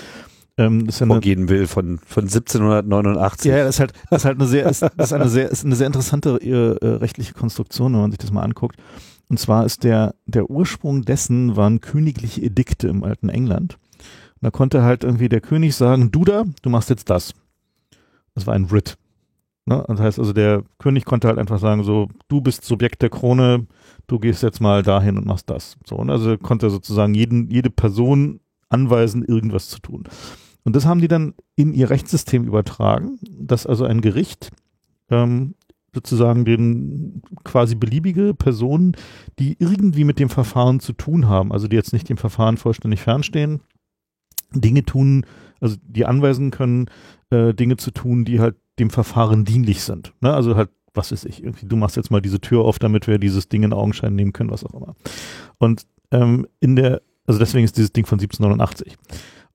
[0.56, 3.50] Ähm, das ja vorgehen will von, von 1789.
[3.50, 5.64] Ja, das ist halt, das ist halt eine sehr, ist, das ist eine sehr, ist
[5.64, 8.76] eine sehr interessante äh, rechtliche Konstruktion, wenn man sich das mal anguckt.
[9.28, 13.78] Und zwar ist der, der Ursprung dessen waren königliche Edikte im alten England.
[14.34, 17.32] Und da konnte halt irgendwie der König sagen, du da, du machst jetzt das.
[18.34, 18.96] Das war ein Writ.
[19.66, 19.84] Ne?
[19.88, 23.66] Das heißt also, der König konnte halt einfach sagen, so, du bist Subjekt der Krone,
[24.06, 25.76] du gehst jetzt mal dahin und machst das.
[25.86, 30.04] So, und also konnte sozusagen jeden, jede Person anweisen, irgendwas zu tun.
[30.64, 34.50] Und das haben die dann in ihr Rechtssystem übertragen, dass also ein Gericht
[35.10, 35.54] ähm,
[35.94, 38.96] sozusagen den quasi beliebige Personen,
[39.38, 43.00] die irgendwie mit dem Verfahren zu tun haben, also die jetzt nicht dem Verfahren vollständig
[43.00, 43.60] fernstehen,
[44.52, 45.24] Dinge tun,
[45.60, 46.86] also die anweisen können,
[47.30, 50.12] äh, Dinge zu tun, die halt dem Verfahren dienlich sind.
[50.20, 50.32] Ne?
[50.32, 53.18] Also halt, was ist ich, irgendwie, du machst jetzt mal diese Tür auf, damit wir
[53.18, 54.94] dieses Ding in Augenschein nehmen können, was auch immer.
[55.58, 58.96] Und ähm, in der, also deswegen ist dieses Ding von 1789.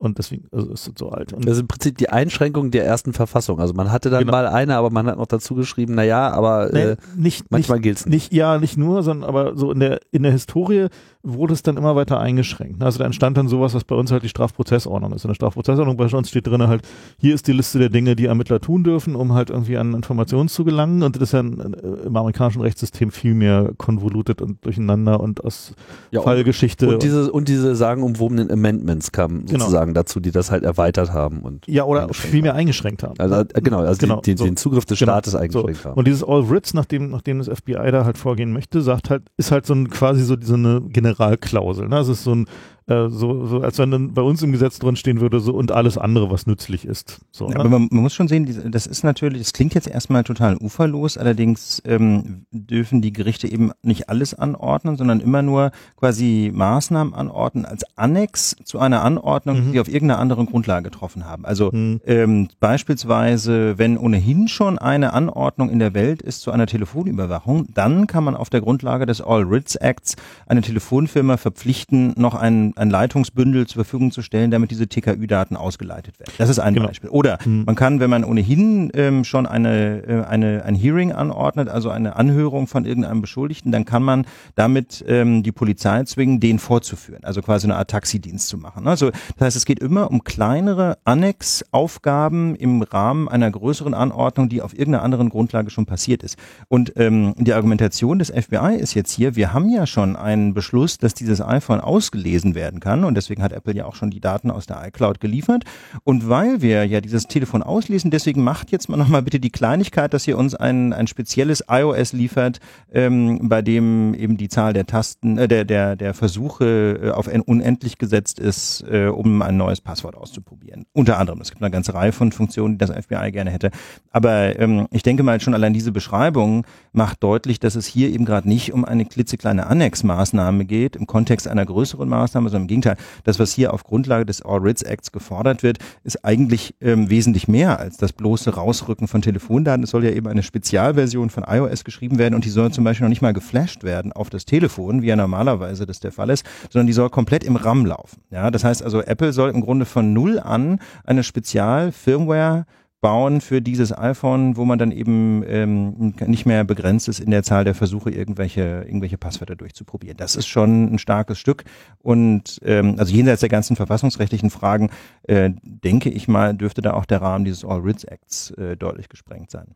[0.01, 1.33] Und deswegen also ist es so alt.
[1.33, 3.59] Und das ist im Prinzip die Einschränkung der ersten Verfassung.
[3.59, 4.31] Also man hatte dann Genau.
[4.31, 7.79] mal eine, aber man hat noch dazu geschrieben, na ja, aber nee, äh, nicht, manchmal
[7.79, 8.31] nicht, gilt's nicht.
[8.31, 10.87] nicht, ja, nicht nur, sondern aber so in der, in der Historie
[11.33, 12.81] wurde es dann immer weiter eingeschränkt.
[12.83, 15.23] Also da entstand dann sowas, was bei uns halt die Strafprozessordnung ist.
[15.25, 16.81] In der Strafprozessordnung bei uns steht drin halt,
[17.17, 20.49] hier ist die Liste der Dinge, die Ermittler tun dürfen, um halt irgendwie an Informationen
[20.49, 21.03] zu gelangen.
[21.03, 25.73] Und das ist ja im amerikanischen Rechtssystem viel mehr konvolutet und durcheinander und aus
[26.11, 26.87] Ja, und, Fallgeschichte.
[26.89, 29.59] und diese und diese sagenumwobenen Amendments kamen Genau.
[29.59, 33.15] sozusagen dazu, die das halt erweitert haben und ja, oder viel mehr eingeschränkt haben.
[33.19, 34.45] also äh, genau, also Genau, den, so.
[34.45, 35.37] den Zugriff des Genau, Staates so.
[35.39, 35.95] eingeschränkt haben.
[35.97, 39.51] Und dieses All Writs, nachdem, nachdem das FBI da halt vorgehen möchte, sagt halt, ist
[39.51, 40.81] halt so ein quasi so diese eine
[41.19, 41.87] Generalklausel.
[41.87, 41.97] Ne?
[41.99, 42.47] Es ist so ein,
[42.89, 45.71] äh, so, so, als wenn dann bei uns im Gesetz drin stehen würde, so und
[45.71, 47.19] alles andere, was nützlich ist.
[47.31, 47.59] So, Ja, ne?
[47.61, 51.17] aber man, man muss schon sehen, das ist natürlich, das klingt jetzt erstmal total uferlos,
[51.17, 57.65] allerdings ähm, dürfen die Gerichte eben nicht alles anordnen, sondern immer nur quasi Maßnahmen anordnen
[57.65, 59.71] als Annex zu einer Anordnung, Mhm.
[59.73, 61.45] die auf irgendeiner anderen Grundlage getroffen haben.
[61.45, 62.01] Also Hm.
[62.05, 68.07] ähm, beispielsweise, wenn ohnehin schon eine Anordnung in der Welt ist zu einer Telefonüberwachung, dann
[68.07, 70.15] kann man auf der Grundlage des All Writs Acts
[70.47, 76.19] eine Telefonfirma verpflichten, noch ein, ein Leitungsbündel zur Verfügung zu stellen, damit diese TKÜ-Daten ausgeleitet
[76.19, 76.31] werden.
[76.37, 76.87] Das ist ein Genau.
[76.87, 77.09] Beispiel.
[77.09, 77.65] Oder Hm.
[77.65, 82.15] man kann, wenn man ohnehin ähm, schon eine, äh, eine, ein Hearing anordnet, also eine
[82.15, 84.25] Anhörung von irgendeinem Beschuldigten, dann kann man
[84.55, 87.23] damit ähm, die Polizei zwingen, den vorzuführen.
[87.23, 88.87] Also quasi eine Art Taxidienst zu machen.
[88.87, 94.61] Also das heißt, es geht immer um kleinere Annex-Aufgaben im Rahmen einer größeren Anordnung, die
[94.61, 96.37] auf irgendeiner anderen Grundlage schon passiert ist.
[96.67, 100.97] Und ähm, die Argumentation des FBI ist jetzt hier, wir haben ja schon einen Beschluss,
[100.97, 104.51] dass dieses iPhone ausgelesen werden kann und deswegen hat Apple ja auch schon die Daten
[104.51, 105.63] aus der iCloud geliefert.
[106.03, 110.13] Und weil wir ja dieses Telefon auslesen, deswegen macht jetzt mal nochmal bitte die Kleinigkeit,
[110.13, 112.59] dass ihr uns ein, ein spezielles iOS liefert,
[112.93, 117.27] ähm, bei dem eben die Zahl der Tasten, äh, der, der, der Versuche äh, auf
[117.45, 120.85] unendlich gesetzt ist, äh, um ein neues Passwort auszuprobieren.
[120.93, 121.41] Unter anderem.
[121.41, 123.71] Es gibt eine ganze Reihe von Funktionen, die das FBI gerne hätte.
[124.11, 128.25] Aber ähm, ich denke mal schon allein diese Beschreibung macht deutlich, dass es hier eben
[128.25, 132.97] gerade nicht um eine klitzekleine Annex-Maßnahme geht, im Kontext einer größeren Maßnahme, sondern im Gegenteil.
[133.23, 137.47] Das, was hier auf Grundlage des All Writs Acts gefordert wird, ist eigentlich ähm, wesentlich
[137.47, 139.83] mehr als das bloße Rausrücken von Telefondaten.
[139.83, 143.05] Es soll ja eben eine Spezialversion von iOS geschrieben werden und die soll zum Beispiel
[143.05, 146.45] noch nicht mal geflasht werden auf das Telefon, wie ja normalerweise das der Fall ist,
[146.69, 148.21] sondern die soll komplett im RAM laufen.
[148.31, 152.65] Ja, das heißt also, Apple soll im Grunde von null an eine Spezial-Firmware
[153.01, 157.43] bauen für dieses iPhone, wo man dann eben ähm, nicht mehr begrenzt ist in der
[157.43, 160.17] Zahl der Versuche, irgendwelche, irgendwelche Passwörter durchzuprobieren.
[160.17, 161.63] Das ist schon ein starkes Stück.
[161.99, 164.89] Und ähm, also jenseits der ganzen verfassungsrechtlichen Fragen,
[165.23, 169.07] äh, denke ich mal, dürfte da auch der Rahmen dieses All Writs Acts äh, deutlich
[169.07, 169.75] gesprengt sein.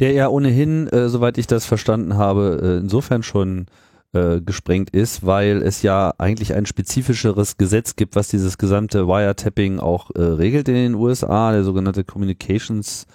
[0.00, 3.66] Der ja ohnehin, äh, soweit ich das verstanden habe, äh, insofern schon
[4.12, 9.80] äh, gesprengt ist, weil es ja eigentlich ein spezifischeres Gesetz gibt, was dieses gesamte Wiretapping
[9.80, 13.06] auch äh, regelt in den USA, der sogenannte Communications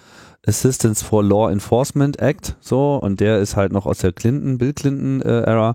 [0.46, 4.74] Assistance for Law Enforcement Act, so, und der ist halt noch aus der Clinton, Bill
[4.74, 5.72] Clinton äh,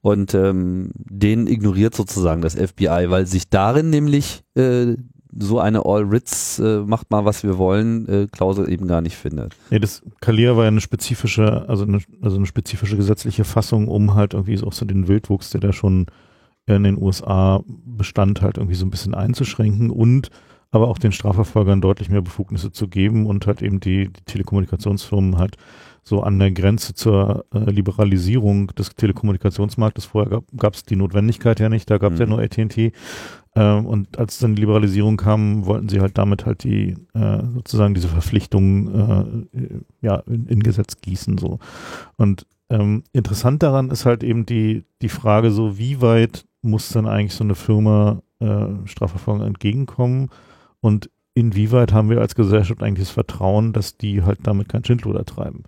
[0.00, 4.96] und ähm, den ignoriert sozusagen das FBI, weil sich darin nämlich äh,
[5.38, 9.16] so eine All Writs äh, macht mal was wir wollen äh, Klausel eben gar nicht
[9.16, 9.54] findet.
[9.70, 14.14] Nee, das Kalia war ja eine spezifische, also eine, also eine spezifische gesetzliche Fassung, um
[14.14, 16.06] halt irgendwie so auch so den Wildwuchs, der da schon
[16.66, 20.30] in den USA bestand, halt irgendwie so ein bisschen einzuschränken und
[20.72, 25.38] aber auch den Strafverfolgern deutlich mehr Befugnisse zu geben und halt eben die, die Telekommunikationsfirmen
[25.38, 25.56] halt
[26.08, 30.04] so an der Grenze zur äh, Liberalisierung des Telekommunikationsmarktes.
[30.04, 32.30] Vorher gab es die Notwendigkeit ja nicht, da gab es ja Mhm.
[32.32, 32.92] nur AT&T.
[33.56, 37.94] Ähm, und als dann die Liberalisierung kam, wollten sie halt damit halt die äh, sozusagen
[37.94, 41.58] diese Verpflichtung äh, ja in, in Gesetz gießen so.
[42.16, 47.06] Und ähm, interessant daran ist halt eben die die Frage so, wie weit muss dann
[47.06, 50.28] eigentlich so eine Firma äh, Strafverfolgung entgegenkommen
[50.80, 55.24] und inwieweit haben wir als Gesellschaft eigentlich das Vertrauen, dass die halt damit kein Schindluder
[55.24, 55.64] treiben.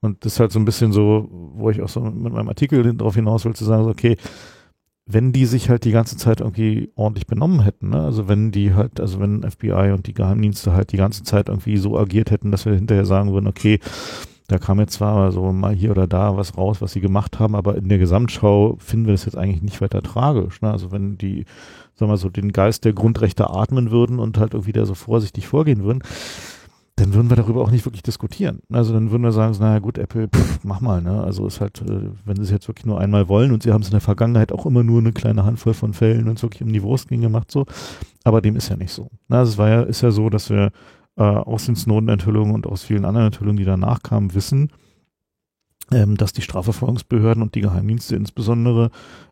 [0.00, 2.94] Und das ist halt so ein bisschen so, wo ich auch so mit meinem Artikel
[2.94, 4.16] darauf hinaus will, zu sagen, so, okay,
[5.06, 8.02] wenn die sich halt die ganze Zeit irgendwie ordentlich benommen hätten, ne?
[8.02, 11.76] also wenn die halt, also wenn FBI und die Geheimdienste halt die ganze Zeit irgendwie
[11.76, 13.80] so agiert hätten, dass wir hinterher sagen würden, okay,
[14.46, 17.54] da kam jetzt zwar so mal hier oder da was raus, was sie gemacht haben,
[17.54, 20.60] aber in der Gesamtschau finden wir das jetzt eigentlich nicht weiter tragisch.
[20.60, 20.70] Ne?
[20.70, 21.44] Also wenn die,
[21.94, 25.46] sagen wir so, den Geist der Grundrechte atmen würden und halt irgendwie da so vorsichtig
[25.46, 26.02] vorgehen würden,
[26.96, 28.60] dann würden wir darüber auch nicht wirklich diskutieren.
[28.70, 31.22] Also dann würden wir sagen, naja gut, Apple, pff, mach mal, ne?
[31.22, 33.82] Also ist halt, äh, wenn sie es jetzt wirklich nur einmal wollen und sie haben
[33.82, 36.68] es in der Vergangenheit auch immer nur eine kleine Handvoll von Fällen und wirklich im
[36.68, 37.66] Niveausgehen gemacht, so.
[38.24, 39.08] Aber dem ist ja nicht so.
[39.28, 40.72] Also es war ja, ist ja so, dass wir
[41.16, 44.70] äh, aus den Snowden-Enthüllungen und aus vielen anderen Enthüllungen, die danach kamen, wissen,
[45.92, 48.90] ähm, dass die Strafverfolgungsbehörden und die Geheimdienste insbesondere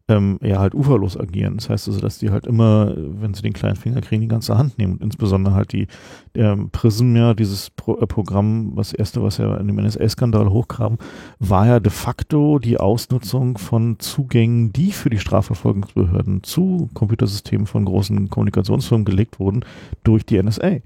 [0.08, 1.56] ähm, ja halt uferlos agieren.
[1.56, 4.56] Das heißt also, dass die halt immer, wenn sie den kleinen Finger kriegen, die ganze
[4.56, 5.86] Hand nehmen und insbesondere halt die
[6.34, 10.98] ähm, Prism ja, dieses Pro äh, Programm, was erste, was ja in dem NSA-Skandal hochkam,
[11.38, 17.84] war ja de facto die Ausnutzung von Zugängen, die für die Strafverfolgungsbehörden zu Computersystemen von
[17.84, 19.64] großen Kommunikationsfirmen gelegt wurden,
[20.04, 20.70] durch die NSA.
[20.70, 20.80] Mhm.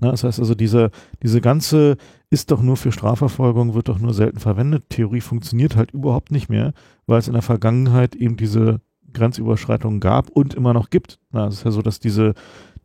[0.00, 0.90] Na, das heißt also, diese,
[1.22, 1.96] diese ganze
[2.32, 4.88] ist doch nur für Strafverfolgung, wird doch nur selten verwendet.
[4.88, 6.72] Theorie funktioniert halt überhaupt nicht mehr,
[7.06, 8.80] weil es in der Vergangenheit eben diese
[9.12, 11.18] Grenzüberschreitungen gab und immer noch gibt.
[11.30, 12.32] Na, es ist ja so, dass diese,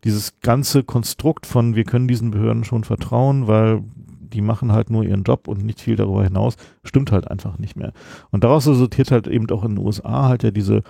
[0.04, 3.86] dieses ganze Konstrukt von wir können diesen Behörden schon vertrauen, weil
[4.34, 7.78] die machen halt nur ihren Job und nicht viel darüber hinaus, stimmt halt einfach nicht
[7.78, 7.93] mehr.
[8.32, 10.84] Und daraus resultiert halt eben auch in den USA halt ja diese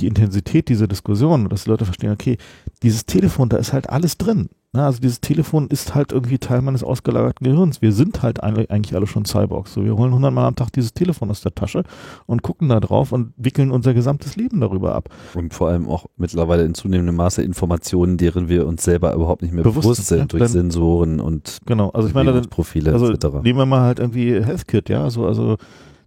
[0.00, 2.38] die Intensität dieser Diskussion, dass die Leute verstehen, okay,
[2.82, 4.48] dieses Telefon, da ist halt alles drin.
[4.72, 7.82] Na, also dieses Telefon ist halt irgendwie Teil meines ausgelagerten Gehirns.
[7.82, 9.72] Wir sind halt eigentlich alle schon Cyborgs.
[9.72, 11.82] So, wir holen hundertmal am Tag dieses Telefon aus der Tasche
[12.26, 15.08] und gucken da drauf und wickeln unser gesamtes Leben darüber ab.
[15.34, 19.52] Und vor allem auch mittlerweile in zunehmendem Maße Informationen, deren wir uns selber überhaupt nicht
[19.52, 23.10] mehr bewusst, bewusst sind, ja, durch dann, Sensoren und genau, also ich meine, Profile also
[23.10, 23.42] etc.
[23.42, 25.56] Nehmen wir mal halt irgendwie HealthKit, ja, also, also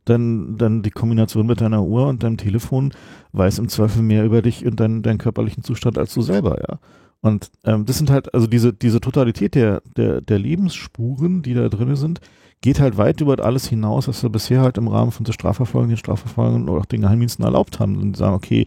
[0.06, 2.93] dann, dann die Kombination mit deiner Uhr und deinem Telefon
[3.32, 6.80] weiß im Zweifel mehr über dich und deinen, deinen körperlichen Zustand als du selber, ja.
[7.22, 11.70] Und ähm, das sind halt, also diese, diese Totalität der, der, der Lebensspuren, die da
[11.70, 12.20] drin sind,
[12.60, 15.88] geht halt weit über alles hinaus, was wir bisher halt im Rahmen von der Strafverfolgung,
[15.88, 17.95] den Strafverfolgungen oder auch den Geheimdiensten erlaubt haben.
[17.95, 18.66] Und sagen, okay,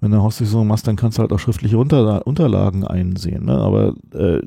[0.00, 3.46] wenn du Hausdurchsuchung machst, dann kannst du halt auch schriftliche Unter Unterlagen einsehen.
[3.46, 3.56] Ne?
[3.56, 4.40] Aber äh,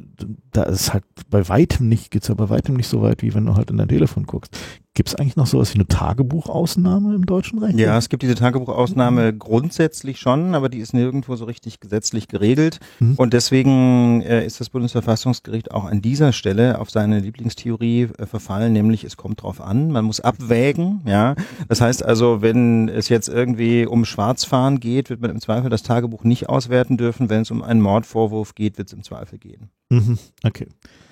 [0.51, 3.45] da ist halt bei weitem nicht, geht's ja bei weitem nicht so weit, wie wenn
[3.45, 4.57] du halt in dein Telefon guckst.
[4.97, 7.77] Gibt es eigentlich noch sowas wie eine Tagebuchausnahme im deutschen Recht?
[7.77, 9.37] Ja, es gibt diese Tagebuchausnahme mhm.
[9.37, 12.79] grundsätzlich schon, aber die ist nirgendwo so richtig gesetzlich geregelt.
[12.99, 13.13] Mhm.
[13.13, 18.73] Und deswegen äh, ist das Bundesverfassungsgericht auch an dieser Stelle auf seine Lieblingstheorie äh, verfallen,
[18.73, 21.01] nämlich es kommt drauf an, man muss abwägen.
[21.05, 21.35] Ja,
[21.67, 25.83] Das heißt also, wenn es jetzt irgendwie um Schwarzfahren geht, wird man im Zweifel das
[25.83, 27.29] Tagebuch nicht auswerten dürfen.
[27.29, 29.69] Wenn es um einen Mordvorwurf geht, wird es im Zweifel gehen.
[29.89, 30.17] Mhm.
[30.43, 30.67] Okay.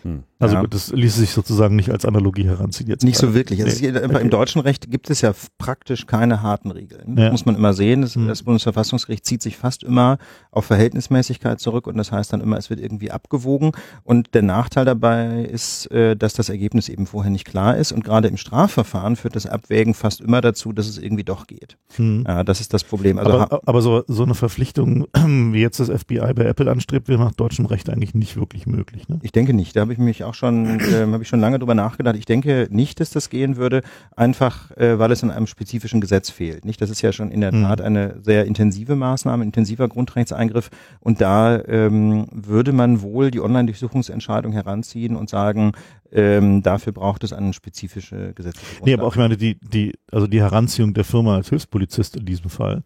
[0.05, 0.23] Hm.
[0.37, 0.61] Also ja.
[0.61, 3.03] gut, das ließ sich sozusagen nicht als Analogie heranziehen jetzt.
[3.03, 3.63] Nicht so wirklich.
[3.63, 3.97] Also nee.
[3.97, 4.21] okay.
[4.21, 7.15] Im deutschen Recht gibt es ja praktisch keine harten Regeln.
[7.15, 8.01] Das muss man immer sehen.
[8.01, 8.27] Das, hm.
[8.27, 10.19] das, Bundesverfassungsgericht zieht sich fast immer
[10.51, 13.71] auf Verhältnismäßigkeit zurück und das heißt dann immer, es wird irgendwie abgewogen.
[14.03, 17.91] Und der Nachteil dabei ist, äh, dass das Ergebnis eben vorher nicht klar ist.
[17.91, 21.77] Und gerade im Strafverfahren führt das Abwägen fast immer dazu, dass es irgendwie doch geht.
[21.95, 22.25] Hm.
[22.27, 23.17] Ja, das ist das Problem.
[23.17, 27.23] Also aber, aber so, so eine Verpflichtung, wie jetzt das FBI bei Apple anstrebt, wäre
[27.23, 29.07] nach deutschem Recht eigentlich nicht wirklich möglich.
[29.07, 29.19] Ne?
[29.21, 29.75] Ich denke nicht.
[29.75, 32.15] Da habe ich mich auch schon, äh, habe ich schon lange drüber nachgedacht.
[32.15, 33.81] Ich denke nicht, dass das gehen würde,
[34.15, 36.65] einfach äh, weil es an einem spezifischen Gesetz fehlt.
[36.65, 37.63] Nicht, das ist ja schon in der mhm.
[37.63, 40.69] Tat eine sehr intensive Maßnahme, intensiver Grundrechtseingriff.
[40.99, 45.73] Und da ähm, würde man wohl die Online-Durchsuchungsentscheidung heranziehen und sagen,
[46.11, 48.85] ähm, dafür braucht es eine spezifische gesetzliche Grundlage.
[48.85, 52.25] Nee, aber auch ich meine, die, die, also die Heranziehung der Firma als Hilfspolizist in
[52.25, 52.83] diesem Fall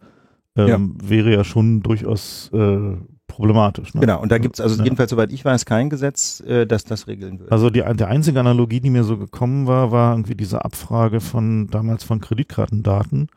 [0.56, 1.08] ähm, ja.
[1.08, 2.96] wäre ja schon durchaus äh,
[3.40, 3.94] problematisch.
[3.94, 4.02] Ne?
[4.02, 4.84] Genau, und da gibt es also ja.
[4.84, 7.50] jedenfalls, soweit ich weiß, kein Gesetz, äh, das das regeln würde.
[7.50, 11.68] Also die, der einzige Analogie, die mir so gekommen war, war irgendwie diese Abfrage von
[11.68, 13.28] damals von Kreditkartendaten,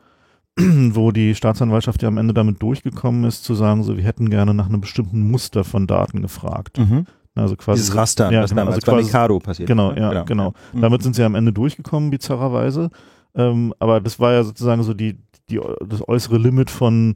[0.58, 4.52] wo die Staatsanwaltschaft ja am Ende damit durchgekommen ist, zu sagen, so wir hätten gerne
[4.52, 6.78] nach einem bestimmten Muster von Daten gefragt.
[6.78, 7.06] Mhm.
[7.34, 10.00] Also quasi Dieses Raster, ja, das genau, damals also quasi, bei Mikado passiert Genau, ne?
[10.00, 10.24] ja, genau.
[10.24, 10.54] genau.
[10.74, 10.80] Mhm.
[10.82, 12.90] Damit sind sie am Ende durchgekommen, bizarrerweise.
[13.34, 17.14] Ähm, aber das war ja sozusagen so die, die, das äußere Limit von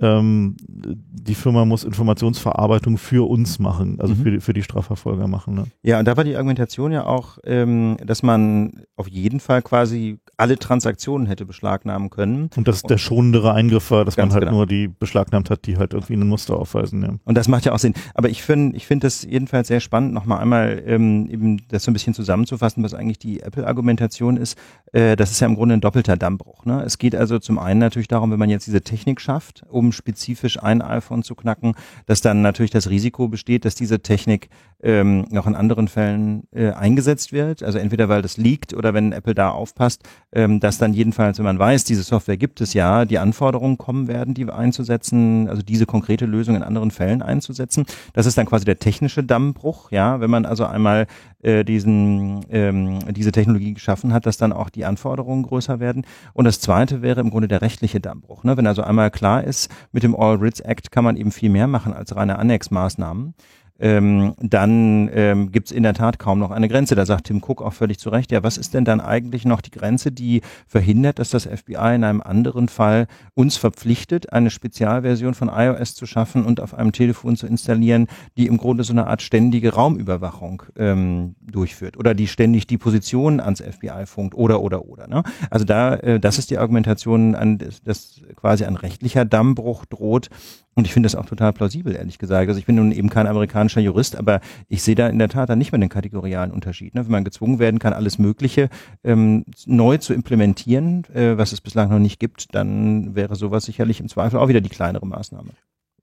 [0.00, 4.22] ähm, die Firma muss Informationsverarbeitung für uns machen, also mhm.
[4.22, 5.54] für, die, für die Strafverfolger machen.
[5.54, 5.64] Ne?
[5.82, 10.18] Ja, und da war die Argumentation ja auch, ähm, dass man auf jeden Fall quasi
[10.36, 12.50] alle Transaktionen hätte beschlagnahmen können.
[12.56, 14.58] Und dass der schonendere Eingriff war, dass man halt genau.
[14.58, 17.02] nur die beschlagnahmt hat, die halt irgendwie ein Muster aufweisen.
[17.02, 17.14] Ja.
[17.24, 17.94] Und das macht ja auch Sinn.
[18.14, 21.90] Aber ich finde ich finde das jedenfalls sehr spannend, nochmal einmal ähm, eben das so
[21.90, 24.56] ein bisschen zusammenzufassen, was eigentlich die Apple-Argumentation ist.
[24.92, 26.64] Äh, das ist ja im Grunde ein doppelter Dammbruch.
[26.64, 26.82] Ne?
[26.84, 30.62] Es geht also zum einen natürlich darum, wenn man jetzt diese Technik schafft, um spezifisch
[30.62, 31.74] ein iPhone zu knacken,
[32.06, 34.48] dass dann natürlich das Risiko besteht, dass diese Technik
[34.82, 37.62] ähm, noch in anderen Fällen äh, eingesetzt wird.
[37.62, 40.02] Also entweder weil das liegt oder wenn Apple da aufpasst,
[40.32, 44.08] ähm, dass dann jedenfalls, wenn man weiß, diese Software gibt es ja, die Anforderungen kommen
[44.08, 47.86] werden, die einzusetzen, also diese konkrete Lösung in anderen Fällen einzusetzen.
[48.12, 51.06] Das ist dann quasi der technische Dammbruch, ja, wenn man also einmal
[51.42, 56.06] äh, diesen, ähm, diese Technologie geschaffen hat, dass dann auch die Anforderungen größer werden.
[56.34, 58.44] Und das zweite wäre im Grunde der rechtliche Dammbruch.
[58.44, 58.56] Ne?
[58.56, 61.66] Wenn also einmal klar ist, mit dem All Writs Act kann man eben viel mehr
[61.66, 63.34] machen als reine Annexmaßnahmen
[63.78, 66.94] ähm, dann ähm, gibt es in der Tat kaum noch eine Grenze.
[66.94, 69.60] Da sagt Tim Cook auch völlig zu Recht, ja, was ist denn dann eigentlich noch
[69.60, 75.34] die Grenze, die verhindert, dass das FBI in einem anderen Fall uns verpflichtet, eine Spezialversion
[75.34, 79.06] von iOS zu schaffen und auf einem Telefon zu installieren, die im Grunde so eine
[79.06, 84.86] Art ständige Raumüberwachung ähm, durchführt oder die ständig die Position ans FBI funkt oder oder
[84.86, 85.06] oder.
[85.06, 85.22] Ne?
[85.50, 90.30] Also da, äh, das ist die Argumentation, an, dass quasi ein rechtlicher Dammbruch droht
[90.78, 92.48] und ich finde das auch total plausibel, ehrlich gesagt.
[92.48, 95.48] Also ich bin nun eben kein amerikanischer Jurist, aber ich sehe da in der Tat
[95.48, 96.94] dann nicht mehr den kategorialen Unterschied.
[96.94, 97.04] Ne?
[97.04, 98.68] Wenn man gezwungen werden kann, alles Mögliche
[99.02, 103.98] ähm, neu zu implementieren, äh, was es bislang noch nicht gibt, dann wäre sowas sicherlich
[103.98, 105.50] im Zweifel auch wieder die kleinere Maßnahme.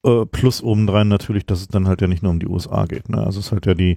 [0.04, 3.08] Äh, plus obendrein natürlich, dass es dann halt ja nicht nur um die USA geht.
[3.08, 3.20] Ne?
[3.20, 3.96] Also es ist halt ja die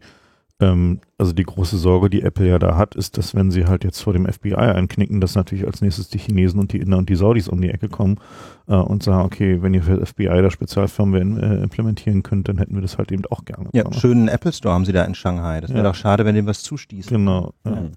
[0.60, 3.84] ähm, also die große Sorge, die Apple ja da hat, ist, dass wenn sie halt
[3.84, 7.08] jetzt vor dem FBI einknicken, dass natürlich als nächstes die Chinesen und die Inder und
[7.08, 8.18] die Saudis um die Ecke kommen
[8.66, 12.58] äh, und sagen, okay, wenn ihr für das FBI da Spezialfirmware äh, implementieren könnt, dann
[12.58, 13.68] hätten wir das halt eben auch gerne.
[13.72, 15.60] Ja, schönen Apple Store haben sie da in Shanghai.
[15.60, 15.90] Das wäre ja.
[15.90, 17.08] doch schade, wenn dem was zustießt.
[17.08, 17.52] Genau.
[17.64, 17.90] Ja.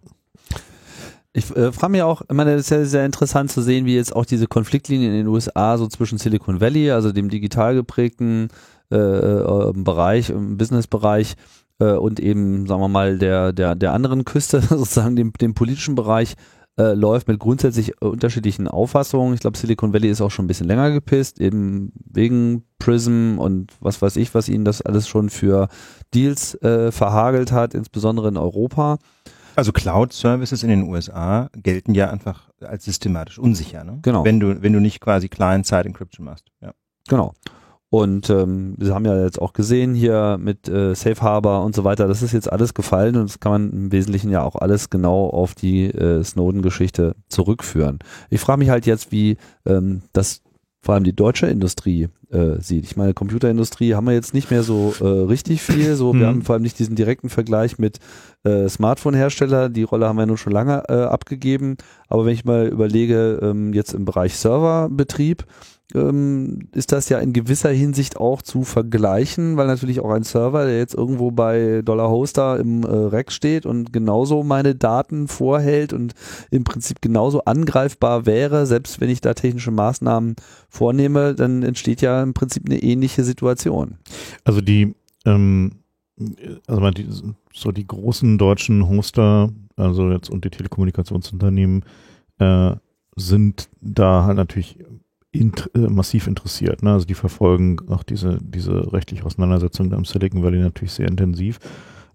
[1.34, 3.96] Ich äh, frage mich auch, ich meine, es ist ja sehr interessant zu sehen, wie
[3.96, 8.50] jetzt auch diese Konfliktlinien in den USA so zwischen Silicon Valley, also dem digital geprägten
[8.92, 11.36] äh, äh, Bereich, im Businessbereich,
[11.82, 15.96] äh, und eben, sagen wir mal, der, der, der anderen Küste, sozusagen dem, dem politischen
[15.96, 16.36] Bereich,
[16.78, 19.34] äh, läuft mit grundsätzlich unterschiedlichen Auffassungen.
[19.34, 23.74] Ich glaube, Silicon Valley ist auch schon ein bisschen länger gepisst, eben wegen Prism und
[23.82, 25.68] was weiß ich, was ihnen das alles schon für
[26.14, 29.00] Deals äh, verhagelt hat, insbesondere in Europa.
[29.58, 34.00] Also Cloud-Services in den USA gelten ja einfach als systematisch unsicher, ne?
[34.02, 34.24] Genau.
[34.24, 36.46] Wenn du, wenn du nicht quasi Client-Side-Encryption machst.
[36.62, 36.72] Ja.
[37.10, 37.34] Genau.
[37.94, 41.84] Und ähm, wir haben ja jetzt auch gesehen hier mit äh, Safe Harbor und so
[41.84, 44.90] weiter, das ist jetzt alles gefallen und das kann man im Wesentlichen ja auch alles
[44.90, 48.00] genau auf die äh, Snowden-Geschichte zurückführen.
[48.30, 49.36] Ich frage mich halt jetzt, wie
[49.66, 50.42] ähm, das
[50.82, 52.86] vor allem die deutsche Industrie äh, sieht.
[52.86, 55.96] Ich meine, Computerindustrie haben wir jetzt nicht mehr so äh, richtig viel.
[55.96, 56.26] So, wir mhm.
[56.26, 58.00] haben vor allem nicht diesen direkten Vergleich mit
[58.44, 59.68] äh, Smartphone-Hersteller.
[59.68, 61.76] Die Rolle haben wir nun schon lange äh, abgegeben.
[62.08, 65.46] Aber wenn ich mal überlege, ähm, jetzt im Bereich Serverbetrieb,
[65.96, 70.66] ähm, ist das ja in gewisser Hinsicht auch zu vergleichen, weil natürlich auch ein Server,
[70.66, 75.94] der jetzt irgendwo bei Dollar Hoster im äh, Rack steht und genauso meine Daten vorhält
[75.94, 76.14] und
[76.50, 80.36] im Prinzip genauso angreifbar wäre, selbst wenn ich da technische Maßnahmen
[80.70, 83.98] vornehme, dann entsteht ja im Prinzip eine ähnliche Situation.
[84.44, 85.74] Also die, ähm,
[86.68, 87.08] also die,
[87.54, 91.84] so die großen deutschen Hoster, also jetzt und die Telekommunikationsunternehmen,
[92.40, 92.76] äh,
[93.16, 94.80] sind da halt natürlich
[95.32, 96.84] int äh, massiv interessiert.
[96.84, 96.92] Ne?
[96.92, 101.60] Also die verfolgen auch diese, diese rechtliche Auseinandersetzung da Silicon Valley natürlich sehr intensiv.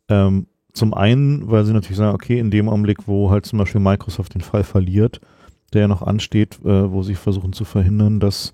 [0.09, 3.81] Ähm, zum einen, weil sie natürlich sagen, okay, in dem Augenblick, wo halt zum Beispiel
[3.81, 5.21] Microsoft den Fall verliert,
[5.73, 8.53] der ja noch ansteht, äh, wo sie versuchen zu verhindern, dass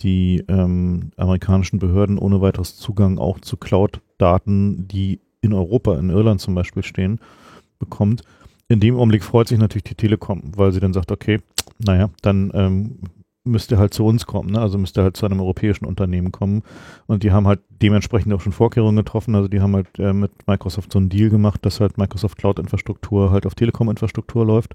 [0.00, 6.40] die ähm, amerikanischen Behörden ohne weiteres Zugang auch zu Cloud-Daten, die in Europa, in Irland
[6.40, 7.20] zum Beispiel stehen,
[7.78, 8.22] bekommt.
[8.68, 11.40] In dem Augenblick freut sich natürlich die Telekom, weil sie dann sagt, okay,
[11.78, 12.98] naja, dann ähm,
[13.44, 14.60] müsste halt zu uns kommen, ne?
[14.60, 16.62] also müsste halt zu einem europäischen Unternehmen kommen.
[17.06, 19.34] Und die haben halt dementsprechend auch schon Vorkehrungen getroffen.
[19.34, 23.30] Also die haben halt äh, mit Microsoft so einen Deal gemacht, dass halt Microsoft Cloud-Infrastruktur
[23.30, 24.74] halt auf Telekom-Infrastruktur läuft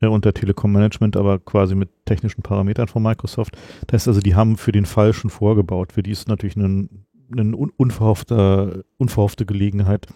[0.00, 3.56] äh, und der Telekom-Management aber quasi mit technischen Parametern von Microsoft.
[3.86, 5.92] Das heißt also, die haben für den Fall schon vorgebaut.
[5.92, 6.88] Für die ist natürlich eine
[7.34, 10.06] ein unverhoffte, unverhoffte Gelegenheit,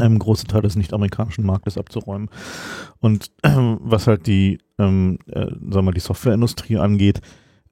[0.00, 2.28] einem großen Teil des nicht-amerikanischen Marktes abzuräumen.
[3.00, 7.20] Und ähm, was halt die, ähm, äh, sagen wir die Softwareindustrie angeht,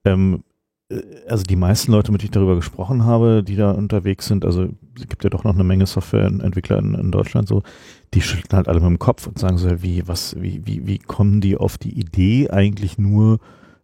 [0.04, 0.42] ähm,
[0.90, 4.44] äh, also die meisten Leute, mit denen ich darüber gesprochen habe, die da unterwegs sind,
[4.44, 7.62] also es gibt ja doch noch eine Menge Softwareentwickler in, in Deutschland so,
[8.14, 10.98] die schütteln halt alle mit dem Kopf und sagen so, wie, was, wie, wie, wie
[10.98, 13.38] kommen die auf die Idee, eigentlich nur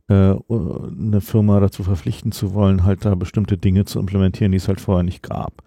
[0.08, 4.68] äh, eine Firma dazu verpflichten zu wollen, halt da bestimmte Dinge zu implementieren, die es
[4.68, 5.62] halt vorher nicht gab.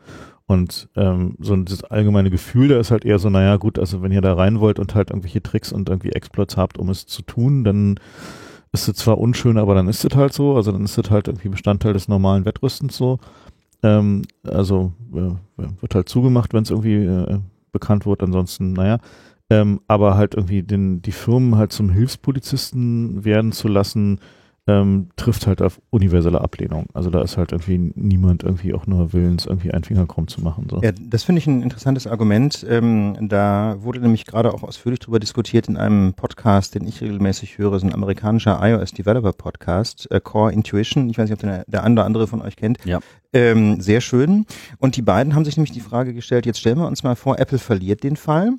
[0.47, 4.13] Und ähm, so das allgemeine Gefühl, da ist halt eher so, naja gut, also wenn
[4.13, 7.21] ihr da rein wollt und halt irgendwelche Tricks und irgendwie Exploits habt, um es zu
[7.21, 7.99] tun, dann
[8.71, 11.27] ist es zwar unschön, aber dann ist es halt so, also dann ist es halt
[11.27, 13.19] irgendwie Bestandteil des normalen Wettrüstens so.
[13.83, 15.35] Ähm, also äh,
[15.81, 17.39] wird halt zugemacht, wenn es irgendwie äh,
[17.73, 18.99] bekannt wird, ansonsten, naja.
[19.49, 24.19] Ähm, aber halt irgendwie den, die Firmen halt zum Hilfspolizisten werden zu lassen,
[24.67, 26.87] ähm, trifft halt auf universelle Ablehnung.
[26.93, 30.41] Also da ist halt irgendwie niemand irgendwie auch nur willens, irgendwie einen Finger krumm zu
[30.41, 30.67] machen.
[30.69, 30.81] So.
[30.81, 32.65] Ja, das finde ich ein interessantes Argument.
[32.69, 37.57] Ähm, da wurde nämlich gerade auch ausführlich drüber diskutiert in einem Podcast, den ich regelmäßig
[37.57, 41.09] höre, so ein amerikanischer iOS Developer Podcast, äh, Core Intuition.
[41.09, 42.83] Ich weiß nicht, ob der, der eine oder andere von euch kennt.
[42.83, 42.99] Ja.
[43.31, 44.45] Ähm, sehr schön.
[44.79, 47.39] Und die beiden haben sich nämlich die Frage gestellt, jetzt stellen wir uns mal vor,
[47.39, 48.51] Apple verliert den Fall.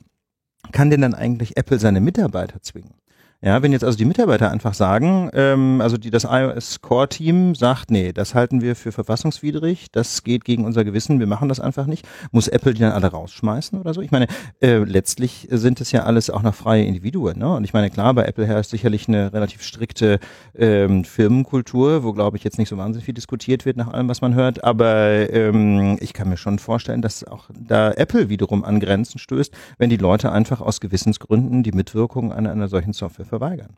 [0.73, 2.98] Kann denn dann eigentlich Apple seine Mitarbeiter zwingen?
[3.41, 7.55] Ja, wenn jetzt also die Mitarbeiter einfach sagen, ähm, also die, das iOS Core Team
[7.55, 11.61] sagt, nee, das halten wir für verfassungswidrig, das geht gegen unser Gewissen, wir machen das
[11.61, 14.01] einfach nicht, muss Apple die dann alle rausschmeißen oder so?
[14.01, 14.27] Ich meine,
[14.61, 17.55] äh, letztlich sind es ja alles auch noch freie Individuen, ne?
[17.55, 20.19] Und ich meine, klar, bei Apple herrscht sicherlich eine relativ strikte
[20.57, 24.21] ähm, Firmenkultur, wo glaube ich jetzt nicht so wahnsinnig viel diskutiert wird nach allem, was
[24.21, 28.81] man hört, aber ähm, ich kann mir schon vorstellen, dass auch da Apple wiederum an
[28.81, 33.77] Grenzen stößt, wenn die Leute einfach aus Gewissensgründen die Mitwirkung an einer solchen Software verweigern.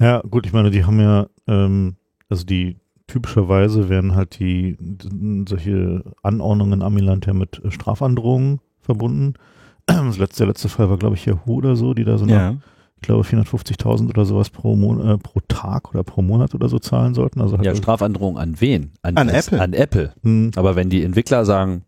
[0.00, 1.96] Ja, gut, ich meine, die haben ja, ähm,
[2.28, 4.76] also die typischerweise werden halt die,
[5.48, 9.34] solche Anordnungen in Amiland ja mit äh, Strafandrohungen verbunden.
[9.88, 12.50] Das letzte, der letzte Fall war, glaube ich, Yahoo oder so, die da so Ja.
[12.52, 12.58] nach,
[12.96, 16.80] ich glaube, 450.000 oder sowas pro, Mon äh, pro Tag oder pro Monat oder so
[16.80, 17.40] zahlen sollten.
[17.40, 18.90] Also halt Ja, Strafandrohung an wen?
[19.02, 19.60] An das- Apple.
[19.60, 20.12] An Apple.
[20.24, 21.82] Hm, Aber wenn die Entwickler sagen,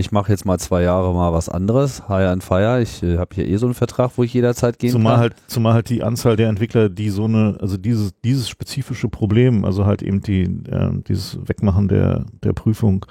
[0.00, 3.34] ich mache jetzt mal zwei Jahre mal was anderes, High and Fire, ich äh, habe
[3.34, 5.20] hier eh so einen Vertrag, wo ich jederzeit gehen Zumal kann.
[5.20, 9.64] halt, zumal halt die Anzahl der Entwickler, die so eine, also dieses, dieses spezifische Problem,
[9.64, 13.06] also halt eben die, ähm, dieses Wegmachen der, der Prüfung,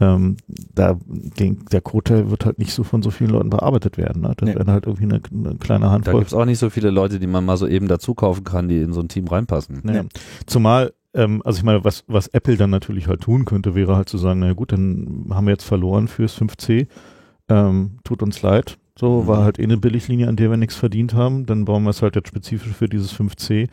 [0.00, 0.36] ähm,
[0.74, 4.22] da, den, der Code wird halt nicht so von so vielen Leuten bearbeitet werden.
[4.22, 4.32] Ne?
[4.36, 4.54] Das Nee.
[4.54, 6.20] werden halt irgendwie eine, eine kleine da Handvoll.
[6.20, 8.80] gibt's auch nicht so viele Leute, die man mal so eben dazu kaufen kann, die
[8.80, 9.82] in so ein Team reinpassen.
[9.92, 10.04] Ja.
[10.46, 14.08] Zumal, ähm, also ich meine, was, was Apple dann natürlich halt tun könnte, wäre halt
[14.08, 16.86] zu sagen, na gut, dann haben wir jetzt verloren fürs 5C,
[17.48, 18.78] ähm, tut uns leid.
[18.98, 19.26] So, Mhm.
[19.28, 21.46] war halt eh eine Billiglinie, an der wir nichts verdient haben.
[21.46, 23.68] Dann bauen wir es halt jetzt spezifisch für dieses 5C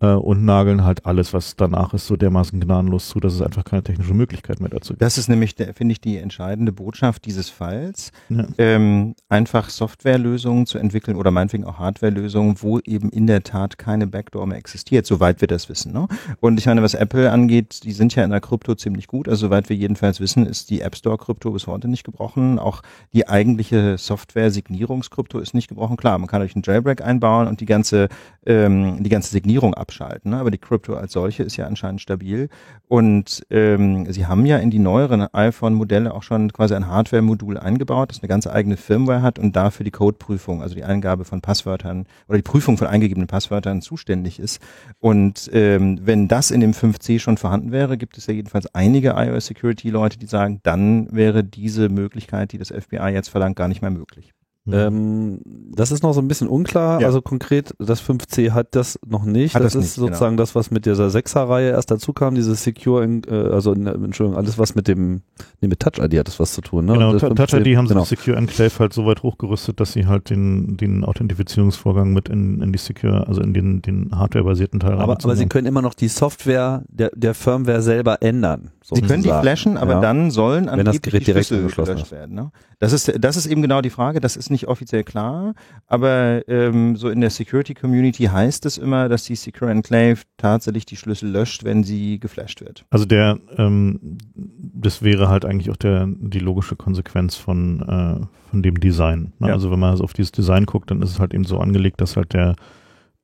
[0.00, 3.64] äh, und nageln halt alles, was danach ist, so dermaßen gnadenlos zu, dass es einfach
[3.64, 5.02] keine technische Möglichkeit mehr dazu gibt.
[5.02, 8.12] Das ist nämlich, finde ich, die entscheidende Botschaft dieses Falls.
[8.28, 8.46] Ja.
[8.58, 14.06] ähm, einfach Softwarelösungen zu entwickeln oder meinetwegen auch Hardwarelösungen, wo eben in der Tat keine
[14.06, 15.92] Backdoor mehr existiert, soweit wir das wissen.
[15.92, 16.06] Ne?
[16.40, 19.28] Und ich meine, was Apple angeht, die sind ja in der Krypto ziemlich gut.
[19.28, 22.58] Also soweit wir jedenfalls wissen, ist die App Store Krypto bis heute nicht gebrochen.
[22.58, 22.82] Auch
[23.12, 25.96] die eigentliche Software-Signierungskrypto ist nicht gebrochen.
[25.96, 28.08] Klar, man kann durch einen Jailbreak einbauen und die ganze,
[28.46, 30.32] ähm, die ganze Signierung abschalten.
[30.32, 30.38] Ne?
[30.38, 32.48] Aber die Krypto als solche ist ja anscheinend stabil.
[32.88, 38.10] Und ähm, sie haben ja in die neueren iPhone-Modelle auch schon quasi ein Hardware-Modul eingebaut,
[38.10, 42.06] das eine ganz eigene Firmware hat und dafür die Codeprüfung, also die Eingabe von Passwörtern
[42.28, 44.60] oder die Prüfung von eingegebenen Passwörtern zuständig ist.
[44.98, 49.14] Und ähm, wenn das in dem 5C schon vorhanden wäre, gibt es ja jedenfalls einige
[49.16, 53.90] iOS-Security-Leute, die sagen, dann wäre diese Möglichkeit, die das FBI jetzt verlangt, gar nicht mehr
[53.90, 54.34] möglich.
[54.72, 55.40] Ähm,
[55.74, 57.00] das ist noch so ein bisschen unklar.
[57.00, 57.06] Ja.
[57.06, 59.54] Also konkret, das 5C hat das noch nicht.
[59.54, 62.62] Hat das, das ist nicht, sozusagen das, was mit dieser 6er-Reihe erst dazu kam, dieses
[62.64, 65.22] Secure, in, äh, also in, Entschuldigung, alles was mit dem,
[65.60, 66.86] nee, mit Touch ID hat das was zu tun.
[66.86, 66.94] Ne?
[66.94, 68.04] Genau, das Ta- 5C Touch ID haben sie genau.
[68.04, 72.72] Secure Enclave halt so weit hochgerüstet, dass sie halt den, den Authentifizierungsvorgang mit in, in
[72.72, 76.08] die Secure, also in den, den hardwarebasierten Teil Aber, aber sie können immer noch die
[76.08, 78.70] Software der, der Firmware selber ändern.
[78.96, 80.00] Sie können die flashen, aber Ja.
[80.00, 82.34] dann sollen das angeblich Gerät die direkt Schlüssel angeschlossen gelöscht werden.
[82.34, 82.50] Ne?
[82.78, 84.20] Das ist das ist eben genau die Frage.
[84.20, 85.54] Das ist nicht offiziell klar,
[85.86, 90.86] aber ähm, so in der Security Community heißt es immer, dass die Secure Enclave tatsächlich
[90.86, 92.84] die Schlüssel löscht, wenn sie geflasht wird.
[92.90, 98.62] Also der, ähm, das wäre halt eigentlich auch der, die logische Konsequenz von, äh, von
[98.62, 99.32] dem Design.
[99.38, 99.48] Ne?
[99.48, 99.54] Ja.
[99.54, 102.00] Also wenn man also auf dieses Design guckt, dann ist es halt eben so angelegt,
[102.00, 102.54] dass halt der,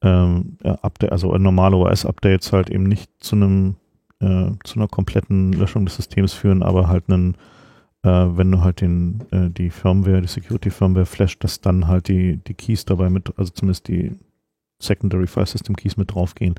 [0.02, 3.76] ähm, Update, also normale OS-Updates halt eben nicht zu einem,
[4.20, 7.36] äh, zu einer kompletten Löschung des Systems führen, aber halt einen,
[8.02, 12.38] äh, wenn du halt den, äh, die Firmware, die Security-Firmware flasht, dass dann halt die,
[12.38, 14.12] die Keys dabei mit, also zumindest die
[14.84, 16.54] Secondary File System Keys mit draufgehen,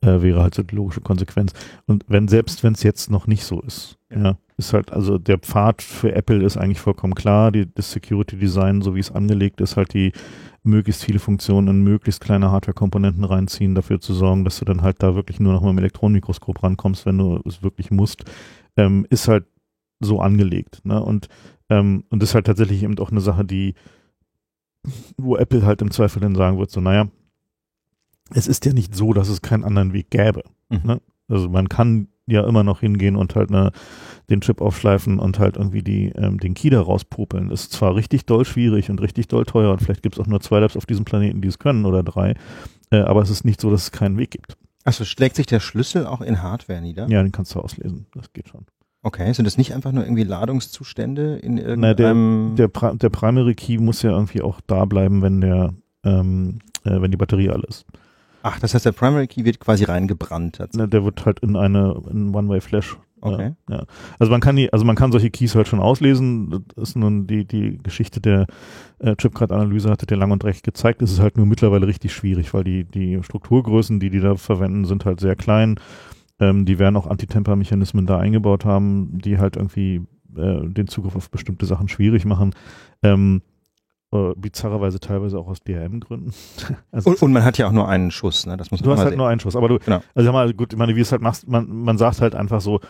[0.00, 1.52] äh, wäre halt so die logische Konsequenz.
[1.86, 4.22] Und wenn, selbst wenn es jetzt noch nicht so ist, Ja.
[4.22, 4.38] ja.
[4.56, 8.82] ist halt, also der Pfad für Apple ist eigentlich vollkommen klar, die, das Security Design,
[8.82, 10.12] so wie es angelegt ist, halt die
[10.62, 15.02] möglichst viele Funktionen in möglichst kleine Hardware-Komponenten reinziehen, dafür zu sorgen, dass du dann halt
[15.02, 18.24] da wirklich nur noch mal im Elektronenmikroskop rankommst, wenn du es wirklich musst,
[18.76, 19.44] ähm, ist halt
[20.00, 20.80] so angelegt.
[20.84, 21.00] Ne?
[21.02, 21.28] Und,
[21.70, 23.74] ähm, und das ist halt tatsächlich eben auch eine Sache, die,
[25.16, 27.08] wo Apple halt im Zweifel dann sagen wird, so, naja,
[28.34, 30.42] es ist ja nicht so, dass es keinen anderen Weg gäbe.
[30.68, 30.80] Mhm.
[30.84, 31.00] Ne?
[31.28, 33.70] Also man kann ja immer noch hingehen und halt eine,
[34.30, 37.50] den Chip aufschleifen und halt irgendwie die, ähm, den Key da rauspopeln.
[37.50, 40.26] Das ist zwar richtig doll schwierig und richtig doll teuer und vielleicht gibt es auch
[40.26, 42.34] nur zwei Labs auf diesem Planeten, die es können oder drei,
[42.90, 44.56] äh, aber es ist nicht so, dass es keinen Weg gibt.
[44.84, 47.08] Achso, schlägt sich der Schlüssel auch in Hardware nieder?
[47.08, 48.06] Ja, den kannst du auslesen.
[48.14, 48.66] Das geht schon.
[49.02, 52.56] Okay, sind das nicht einfach nur irgendwie Ladungszustände in Na, der, irgendeinem...
[52.56, 55.74] der, der Primary Key muss ja irgendwie auch da bleiben, wenn der,
[56.04, 57.84] ähm, äh, wenn die Batterie alle ist.
[58.48, 60.60] Ach, das heißt, der Primary Key wird quasi reingebrannt.
[60.76, 62.96] Ne, Der wird halt in eine in One-Way-Flash.
[63.20, 63.54] Okay.
[63.68, 63.84] Ja, ja.
[64.20, 66.64] Also man kann die, also man kann solche Keys halt schon auslesen.
[66.76, 68.46] Das ist nun die, die Geschichte der
[69.00, 71.02] äh, Chipcard-Analyse hatte der lang und recht gezeigt.
[71.02, 74.84] Es ist halt nur mittlerweile richtig schwierig, weil die, die Strukturgrößen, die die da verwenden,
[74.84, 75.80] sind halt sehr klein.
[76.38, 80.02] Ähm, die werden auch Antitemper-Mechanismen da eingebaut haben, die halt irgendwie
[80.36, 82.54] äh, den Zugriff auf bestimmte Sachen schwierig machen.
[83.02, 83.42] Ähm,
[84.16, 86.32] äh, bizarrerweise teilweise auch aus DRM-Gründen.
[86.92, 88.56] also Und, und man hat ja auch nur einen Schuss, ne?
[88.56, 89.18] Das muss man Du hast halt sehen.
[89.18, 90.02] nur einen Schuss, aber du, Genau.
[90.14, 92.60] also sag mal, gut, ich meine, wie es halt machst, man, man sagt halt einfach
[92.60, 92.80] so,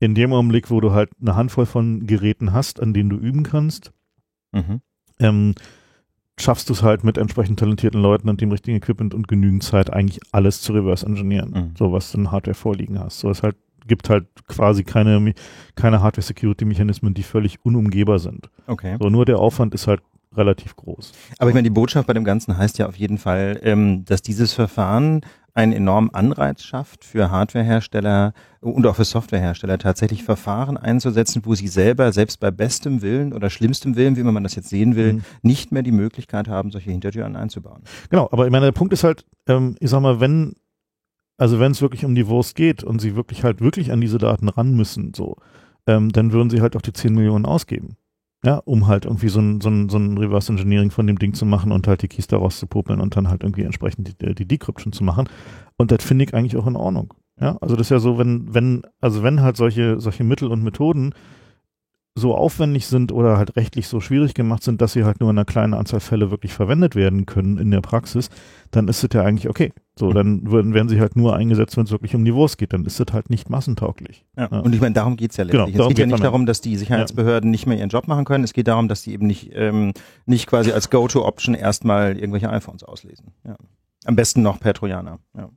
[0.00, 3.42] in dem Augenblick, wo du halt eine Handvoll von Geräten hast, an denen du üben
[3.42, 3.92] kannst,
[4.52, 4.80] Mhm.
[5.18, 5.54] ähm,
[6.38, 9.90] schaffst du es halt mit entsprechend talentierten Leuten und dem richtigen Equipment und genügend Zeit
[9.92, 11.70] eigentlich alles zu reverse engineeren, Mhm.
[11.78, 13.20] so was du in Hardware vorliegen hast.
[13.20, 13.56] So es halt
[13.86, 15.32] gibt halt quasi keine,
[15.76, 18.50] keine Hardware-Security-Mechanismen, die völlig unumgehbar sind.
[18.66, 18.96] Okay.
[19.00, 20.02] So nur der Aufwand ist halt
[20.36, 21.12] relativ groß.
[21.38, 24.22] Aber ich meine, die Botschaft bei dem Ganzen heißt ja auf jeden Fall, ähm, dass
[24.22, 25.20] dieses Verfahren
[25.54, 31.68] einen enormen Anreiz schafft für Hardwarehersteller und auch für Softwarehersteller tatsächlich Verfahren einzusetzen, wo sie
[31.68, 35.22] selber selbst bei bestem Willen oder schlimmstem Willen, wie man das jetzt sehen will, Mhm.
[35.42, 37.82] nicht mehr die Möglichkeit haben, solche Hintertüren einzubauen.
[38.10, 40.56] Genau, aber ich meine, der Punkt ist halt, ähm, ich sag mal, wenn,
[41.38, 44.18] also wenn es wirklich um die Wurst geht und sie wirklich halt wirklich an diese
[44.18, 45.36] Daten ran müssen, so,
[45.86, 47.96] ähm, dann würden sie halt auch die 10 Millionen ausgeben.
[48.44, 51.34] Ja, um halt irgendwie so ein, so ein, so ein Reverse Engineering von dem Ding
[51.34, 54.34] zu machen und halt die Keys daraus zu popeln und dann halt irgendwie entsprechend die,
[54.34, 55.28] die Decryption zu machen.
[55.76, 57.14] Und das finde ich eigentlich auch in Ordnung.
[57.40, 60.62] Ja, also das ist ja so, wenn, wenn, also wenn halt solche, solche Mittel und
[60.62, 61.12] Methoden
[62.18, 65.36] so aufwendig sind oder halt rechtlich so schwierig gemacht sind, dass sie halt nur in
[65.36, 68.30] einer kleinen Anzahl Fälle wirklich verwendet werden können in der Praxis,
[68.70, 69.72] dann ist es ja eigentlich okay.
[69.98, 72.72] So, dann würden, werden sie halt nur eingesetzt, wenn es wirklich um Wurst geht.
[72.72, 74.24] Dann ist es halt nicht massentauglich.
[74.36, 74.48] Ja.
[74.50, 74.60] Ja.
[74.60, 75.72] Und ich meine, darum geht's ja letztlich.
[75.72, 78.44] Genau, es geht ja nicht darum, dass die Sicherheitsbehörden nicht mehr ihren Job machen können.
[78.44, 79.92] Es geht darum, dass die eben nicht, ähm,
[80.24, 83.32] nicht quasi als Go-To-Option erstmal irgendwelche iPhones auslesen.
[83.44, 83.56] Ja.
[84.04, 85.18] Am besten noch per Trojaner.
[85.36, 85.50] Ja.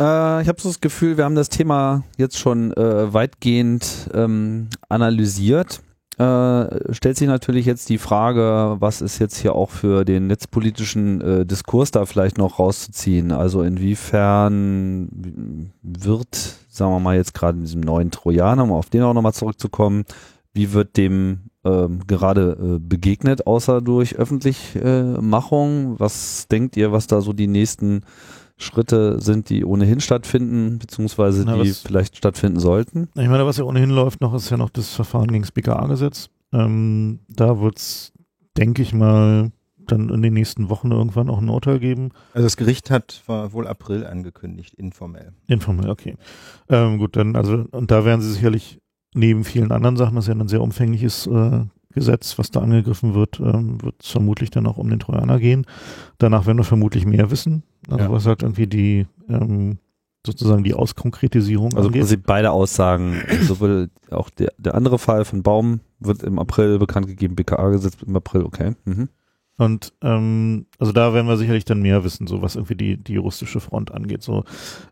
[0.00, 4.68] Äh, ich habe so das Gefühl, wir haben das Thema jetzt schon äh, weitgehend ähm,
[4.88, 5.82] analysiert.
[6.18, 11.20] Äh, stellt sich natürlich jetzt die Frage, was ist jetzt hier auch für den netzpolitischen
[11.20, 13.30] äh, Diskurs da vielleicht noch rauszuziehen?
[13.30, 15.08] Also inwiefern
[15.82, 19.32] wird, sagen wir mal jetzt gerade in diesem neuen Trojaner, um auf den auch nochmal
[19.32, 20.04] zurückzukommen,
[20.52, 26.00] wie wird dem ähm, gerade äh, begegnet, außer durch Öffentlichmachung?
[26.00, 28.02] Was denkt ihr, was da so die nächsten
[28.58, 33.08] Schritte sind, die ohnehin stattfinden, beziehungsweise Na, die was- vielleicht stattfinden sollten?
[33.14, 36.28] Ich meine, was ja ohnehin läuft noch, ist ja noch das Verfahren gegen das BKA-Gesetz.
[36.52, 38.12] Ähm, da wird's,
[38.56, 39.52] denke ich mal,
[39.86, 42.10] dann in den nächsten Wochen irgendwann auch ein Urteil geben.
[42.34, 45.32] Also das Gericht hat war wohl April angekündigt, informell.
[45.46, 46.16] Informell, okay.
[46.68, 48.80] Ähm, gut, dann, also, und da werden sie sicherlich
[49.14, 51.60] neben vielen anderen Sachen, das ist ja ein sehr umfängliches äh,
[51.98, 55.66] Gesetz, was da angegriffen wird, ähm, wird es vermutlich dann auch um den Trojaner gehen.
[56.18, 57.62] Danach werden wir vermutlich mehr wissen.
[57.90, 58.12] Also Ja.
[58.12, 59.78] was halt irgendwie die ähm,
[60.26, 62.02] sozusagen die Auskonkretisierung Also angeht.
[62.02, 67.06] quasi beide Aussagen, sowohl auch der, der andere Fall von Baum wird im April bekannt
[67.06, 68.72] gegeben, BKA-Gesetz im April, okay.
[68.84, 69.08] Mhm.
[69.56, 73.14] Und ähm, also da werden wir sicherlich dann mehr wissen, so was irgendwie die, die
[73.14, 74.22] juristische Front angeht.
[74.22, 74.44] So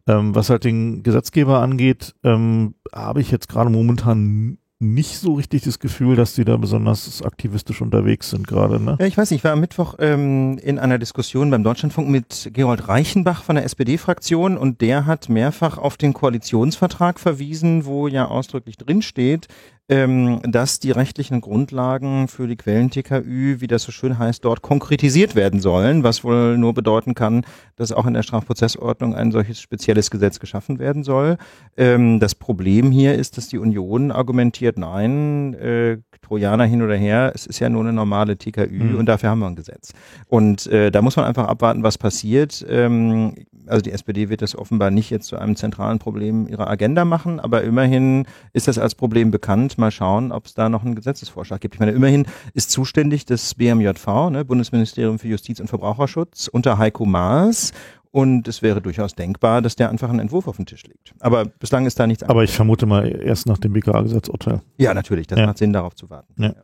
[0.09, 5.63] ähm, was halt den Gesetzgeber angeht, ähm, habe ich jetzt gerade momentan nicht so richtig
[5.63, 8.79] das Gefühl, dass die da besonders aktivistisch unterwegs sind gerade.
[8.79, 8.97] Ne?
[9.01, 12.51] Ja, ich weiß nicht, ich war am Mittwoch ähm, in einer Diskussion beim Deutschlandfunk mit
[12.53, 18.27] Gerold Reichenbach von der SPD-Fraktion und der hat mehrfach auf den Koalitionsvertrag verwiesen, wo ja
[18.27, 19.49] ausdrücklich drinsteht,
[19.89, 25.37] ähm, dass die rechtlichen Grundlagen für die Quellen-TKÜ, wie das so schön heißt, dort konkretisiert
[25.37, 27.45] werden sollen, was wohl nur bedeuten kann,
[27.77, 31.37] dass auch in der Strafprozessordnung ein solches spezielles Gesetz geschaffen werden soll.
[31.77, 37.33] Ähm, das Problem hier ist, dass die Union argumentiert, nein, äh, Trojaner hin oder her,
[37.35, 38.97] es ist ja nur eine normale TKÜ Mhm.
[38.97, 39.93] und dafür haben wir ein Gesetz.
[40.29, 42.65] Und äh, da muss man einfach abwarten, was passiert.
[42.69, 43.35] Ähm,
[43.67, 47.41] also die SPD wird das offenbar nicht jetzt zu einem zentralen Problem ihrer Agenda machen,
[47.41, 49.79] aber immerhin ist das als Problem bekannt.
[49.79, 51.75] Mal schauen, ob es da noch einen Gesetzesvorschlag gibt.
[51.75, 57.05] Ich meine, immerhin ist zuständig das BMJV, ne, Bundesministerium für Justiz und Verbraucherschutz, unter Heiko
[57.07, 57.73] Maas.
[58.11, 61.13] Und es wäre durchaus denkbar, dass der einfach einen Entwurf auf den Tisch legt.
[61.21, 64.63] Aber bislang ist da nichts Aber ich vermute mal erst nach dem BKA-Gesetzurteil.
[64.79, 65.47] Ja, natürlich, das Ja.
[65.47, 66.43] macht Sinn, darauf zu warten.
[66.43, 66.55] Ja.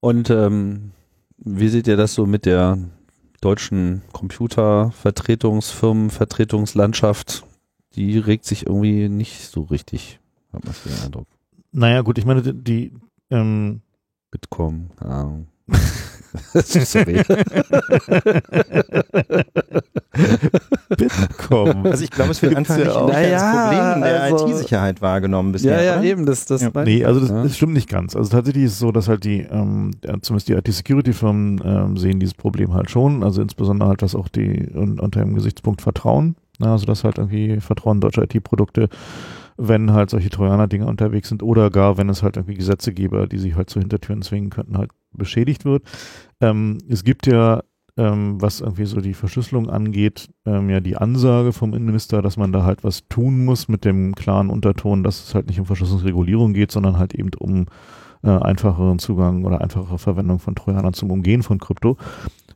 [0.00, 0.90] Und ähm,
[1.38, 2.78] wie seht ihr das so mit der
[3.40, 7.44] deutschen Computervertretungsfirmen, Vertretungslandschaft?
[7.94, 10.18] Die regt sich irgendwie nicht so richtig,
[10.52, 11.26] hat man so den Eindruck.
[11.72, 12.92] Naja, gut, ich meine, die, die
[13.30, 13.80] ähm,
[14.30, 15.46] Bitkom, keine Ahnung.
[16.54, 17.22] Sorry.
[20.96, 21.86] Bitkom.
[21.86, 23.08] Also ich glaube, es wird einfach ja nicht, auch.
[23.08, 25.76] Naja, Problem der also- IT-Sicherheit wahrgenommen bisher.
[25.76, 26.04] ja, ja, oder?
[26.04, 26.70] eben, das, das Ja.
[26.84, 27.42] Nee, also das, ja.
[27.42, 28.16] das stimmt nicht ganz.
[28.16, 32.20] Also tatsächlich ist es so, dass halt die, ähm, ja, zumindest die IT-Security-Firmen ähm, sehen
[32.20, 33.22] dieses Problem halt schon.
[33.22, 36.36] Also insbesondere halt, was auch die un, unter dem Gesichtspunkt Vertrauen.
[36.58, 38.88] Na, also dass halt irgendwie Vertrauen deutscher IT-Produkte,
[39.56, 43.38] wenn halt solche Trojaner-Dinge unterwegs sind oder gar, wenn es halt irgendwie Gesetze gäbe, die
[43.38, 45.82] sich halt zu Hintertüren zwingen könnten, halt beschädigt wird.
[46.40, 47.62] Ähm, es gibt ja
[47.98, 52.52] ähm, was irgendwie so die Verschlüsselung angeht, ähm, ja die Ansage vom Innenminister, dass man
[52.52, 56.52] da halt was tun muss mit dem klaren Unterton, dass es halt nicht um Verschlüsselungsregulierung
[56.52, 57.66] geht, sondern halt eben um
[58.22, 61.96] äh, einfacheren Zugang oder einfachere Verwendung von Trojanern zum Umgehen von Krypto.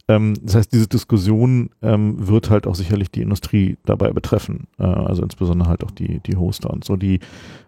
[0.08, 4.84] Ähm, das heißt, diese Diskussion ähm, wird halt auch sicherlich die Industrie dabei betreffen, äh,
[4.84, 6.96] also insbesondere halt auch die, die Hoster und so.
[6.96, 7.18] Die,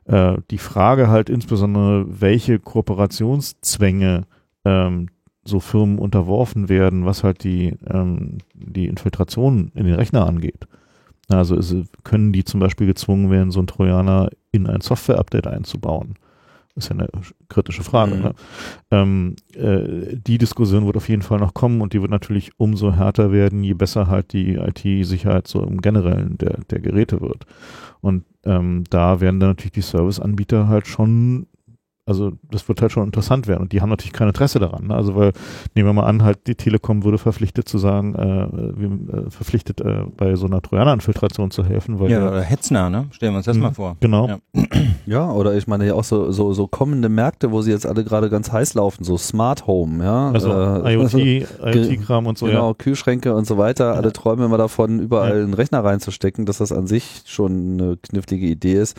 [0.05, 4.27] äh, die Frage halt insbesondere, welche Kooperationszwänge
[4.65, 5.09] ähm,
[5.45, 10.67] so Firmen unterworfen werden, was halt die, ähm, die Infiltration in den Rechner angeht.
[11.29, 16.15] Also ist, können die zum Beispiel gezwungen werden, so ein Trojaner in ein Software-Update einzubauen?
[16.75, 17.09] Das ist ja eine
[17.49, 18.17] kritische Frage.
[18.17, 18.23] Mhm.
[18.23, 18.35] Ne?
[18.91, 22.93] Ähm, äh, die Diskussion wird auf jeden Fall noch kommen und die wird natürlich umso
[22.93, 27.47] härter werden, je besser halt die IT-Sicherheit so im Generellen der, der Geräte wird.
[28.01, 31.47] Und ähm, da werden dann natürlich die Serviceanbieter halt schon
[32.07, 34.89] also das wird halt schon interessant werden und die haben natürlich kein Interesse daran.
[34.89, 34.95] Ne?
[34.95, 35.33] Also weil,
[35.75, 38.49] nehmen wir mal an, halt die Telekom würde verpflichtet zu sagen, äh,
[38.79, 42.91] wir, äh, verpflichtet äh, bei so einer Trojaner-Infiltration zu helfen, weil Ja, der- oder Hetzner,
[42.91, 43.07] ne?
[43.11, 43.63] Stellen wir uns das Mhm.
[43.63, 43.97] mal vor.
[44.01, 44.29] genau.
[44.29, 44.39] Ja.
[45.07, 48.05] Ja, oder ich meine ja auch so, so, so kommende Märkte, wo sie jetzt alle
[48.05, 50.31] gerade ganz heiß laufen, so Smart Home, ja.
[50.31, 51.13] Also äh, IoT,
[51.63, 52.75] IoT-Kram und so, genau, ja.
[52.75, 53.95] Kühlschränke und so weiter.
[53.97, 58.47] Alle träumen immer davon, überall einen Rechner reinzustecken, dass das an sich schon eine knifflige
[58.47, 58.99] Idee ist,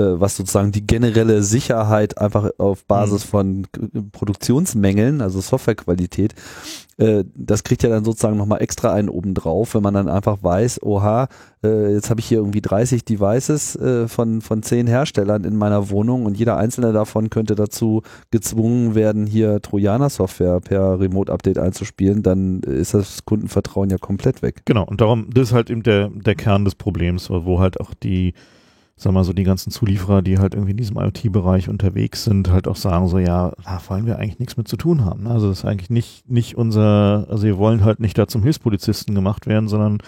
[0.00, 3.80] was sozusagen die generelle Sicherheit einfach auf Basis von K-
[4.12, 6.34] Produktionsmängeln, also Softwarequalität,
[6.98, 10.82] äh, das kriegt ja dann sozusagen nochmal extra einen obendrauf, wenn man dann einfach weiß,
[10.82, 11.28] oha,
[11.64, 15.90] äh, jetzt habe ich hier irgendwie 30 Devices äh, von, von 10 Herstellern in meiner
[15.90, 22.60] Wohnung und jeder einzelne davon könnte dazu gezwungen werden, hier Trojaner-Software per Remote-Update einzuspielen, dann
[22.60, 24.62] ist das Kundenvertrauen ja komplett weg.
[24.64, 27.94] Genau, und darum, das ist halt eben der, der Kern des Problems, wo halt auch
[27.94, 28.34] die,
[28.96, 32.68] sag mal so, die ganzen Zulieferer, die halt irgendwie in diesem IoT-Bereich unterwegs sind, halt
[32.68, 35.26] auch sagen so, ja, da wollen wir eigentlich nichts mit zu tun haben.
[35.26, 39.14] Also das ist eigentlich nicht, nicht unser, also wir wollen halt nicht da zum Hilfspolizisten
[39.14, 39.98] gemacht werden, sondern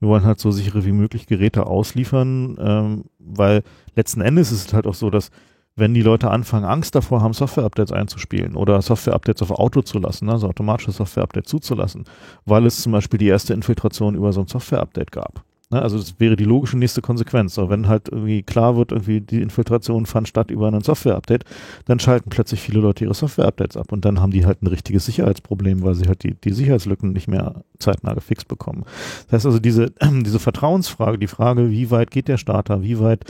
[0.00, 3.62] wir wollen halt so sichere wie möglich Geräte ausliefern, ähm, weil
[3.94, 5.30] letzten Endes ist es halt auch so, dass
[5.76, 10.28] wenn die Leute anfangen, Angst davor haben, Software-Updates einzuspielen oder Software-Updates auf Auto zu lassen,
[10.28, 12.04] also automatische Software-Updates zuzulassen,
[12.44, 15.44] weil es zum Beispiel die erste Infiltration über so ein Software-Update gab.
[15.70, 17.54] Ne, also das wäre die logische nächste Konsequenz.
[17.54, 21.44] So, wenn halt irgendwie klar wird, irgendwie die Infiltration fand statt über ein Software-Update,
[21.84, 25.06] dann schalten plötzlich viele Leute ihre Software-Updates ab und dann haben die halt ein richtiges
[25.06, 28.84] Sicherheitsproblem, weil sie halt die, die Sicherheitslücken nicht mehr zeitnah gefixt bekommen.
[29.26, 33.24] Das heißt also, diese, diese Vertrauensfrage, die Frage, wie weit geht der Starter, wie weit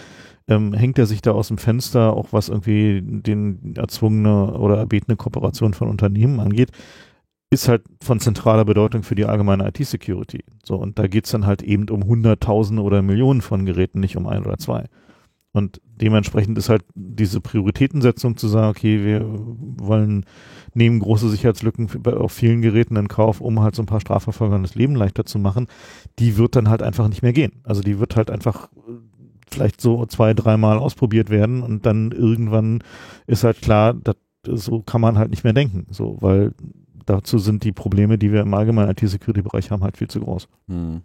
[0.48, 5.16] ähm, hängt er sich da aus dem Fenster, auch was irgendwie den erzwungene oder erbetene
[5.16, 6.70] Kooperation von Unternehmen angeht,
[7.50, 10.44] ist halt von zentraler Bedeutung für die allgemeine IT-Security.
[10.64, 14.28] So, und da geht's dann halt eben um Hunderttausende oder Millionen von Geräten, nicht um
[14.28, 14.86] ein oder zwei.
[15.52, 20.24] Und dementsprechend ist halt diese Prioritätensetzung zu sagen, okay, wir wollen,
[20.74, 24.76] nehmen große Sicherheitslücken auf vielen Geräten in Kauf, um halt so ein paar Strafverfolgern das
[24.76, 25.66] Leben leichter zu machen,
[26.20, 27.62] die wird dann halt einfach nicht mehr gehen.
[27.64, 28.92] Also die wird halt einfach äh,
[29.50, 32.84] vielleicht so zwei, dreimal ausprobiert werden und dann irgendwann
[33.26, 34.14] ist halt klar, dass
[34.46, 35.86] so kann man halt nicht mehr denken.
[35.90, 36.52] So, weil
[37.10, 40.48] dazu sind die Probleme, die wir im allgemeinen IT-Security-Bereich haben, halt viel zu groß.
[40.68, 41.02] Hm.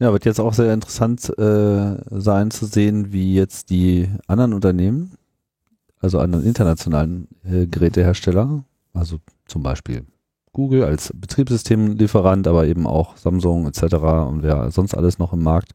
[0.00, 5.12] Ja, wird jetzt auch sehr interessant äh, sein zu sehen, wie jetzt die anderen Unternehmen,
[6.00, 10.04] also anderen internationalen äh, Gerätehersteller, also zum Beispiel
[10.52, 13.94] Google als Betriebssystemlieferant, aber eben auch Samsung etc.
[14.28, 15.72] und wer sonst alles noch im Markt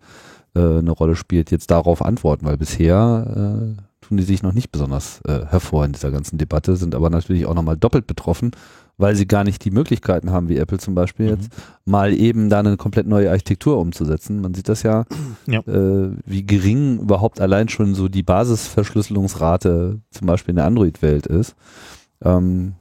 [0.56, 4.72] äh, eine Rolle spielt, jetzt darauf antworten, weil bisher äh, tun die sich noch nicht
[4.72, 8.52] besonders äh, hervor in dieser ganzen Debatte, sind aber natürlich auch nochmal doppelt betroffen,
[8.98, 11.50] weil sie gar nicht die Möglichkeiten haben, wie Apple zum Beispiel jetzt,
[11.86, 14.42] mal eben da eine komplett neue Architektur umzusetzen.
[14.42, 15.06] Man sieht das ja,
[15.48, 15.60] Ja.
[15.62, 21.56] Äh, wie gering überhaupt allein schon so die Basisverschlüsselungsrate zum Beispiel in der Android-Welt ist.
[22.24, 22.74] Ähm,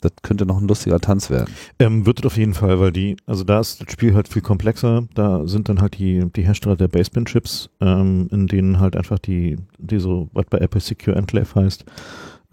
[0.00, 1.52] das könnte noch ein lustiger Tanz werden.
[1.78, 4.42] Ähm, wird es auf jeden Fall, weil die, also da ist das Spiel halt viel
[4.42, 5.08] komplexer.
[5.14, 9.56] Da sind dann halt die, die Hersteller der Baseband-Chips, ähm, in denen halt einfach die,
[9.78, 11.84] die so, was bei Apple Secure Enclave heißt,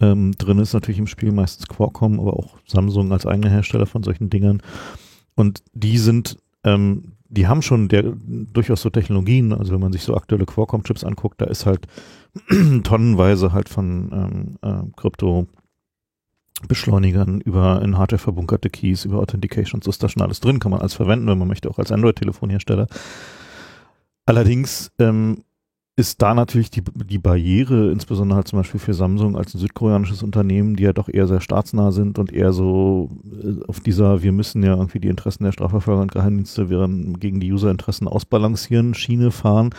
[0.04, 4.02] ähm, drin ist natürlich im Spiel meistens Qualcomm, aber auch Samsung als eigener Hersteller von
[4.02, 4.62] solchen Dingern.
[5.34, 10.02] Und die sind, ähm, die haben schon der, durchaus so Technologien, also wenn man sich
[10.02, 11.86] so aktuelle Qualcomm-Chips anguckt, da ist halt
[12.84, 15.46] tonnenweise halt von ähm, äh, Krypto
[16.68, 20.70] Beschleunigern, über in Hardware verbunkerte Keys, über Authentication, so ist da schon alles drin, kann
[20.70, 22.86] man alles verwenden, wenn man möchte, auch als Android-Telefonhersteller.
[24.26, 25.44] Allerdings ähm,
[25.96, 30.24] ist da natürlich die, die Barriere, insbesondere halt zum Beispiel für Samsung als ein südkoreanisches
[30.24, 34.32] Unternehmen, die ja doch eher sehr staatsnah sind und eher so äh, auf dieser, wir
[34.32, 39.30] müssen ja irgendwie die Interessen der Strafverfolger und Geheimdienste während gegen die Userinteressen ausbalancieren, Schiene
[39.30, 39.70] fahren.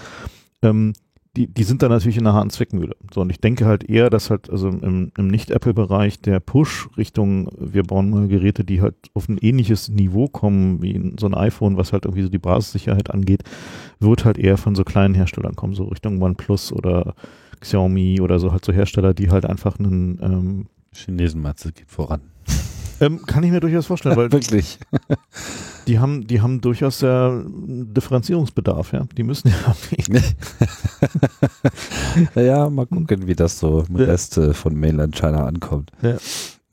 [0.61, 0.93] Ähm,
[1.35, 2.95] die, die sind da natürlich in einer harten Zweckmühle.
[3.13, 7.49] So, und ich denke halt eher, dass halt also im, im Nicht-Apple-Bereich der Push Richtung,
[7.57, 11.77] wir bauen mal Geräte, die halt auf ein ähnliches Niveau kommen wie so ein iPhone,
[11.77, 13.43] was halt irgendwie so die Basissicherheit angeht,
[13.99, 17.15] wird halt eher von so kleinen Herstellern kommen, so Richtung OnePlus oder
[17.59, 22.21] Xiaomi oder so halt so Hersteller, die halt einfach einen ähm, Chinesenmatze geht voran.
[23.01, 24.79] Ähm, kann ich mir durchaus vorstellen, weil Wirklich.
[25.87, 29.05] die haben, die haben durchaus ja Differenzierungsbedarf, ja.
[29.17, 29.75] Die müssen ja
[32.41, 34.05] ja, mal gucken, wie das so im Ja.
[34.05, 35.91] Rest äh, von Mainland China ankommt.
[36.01, 36.15] Ja.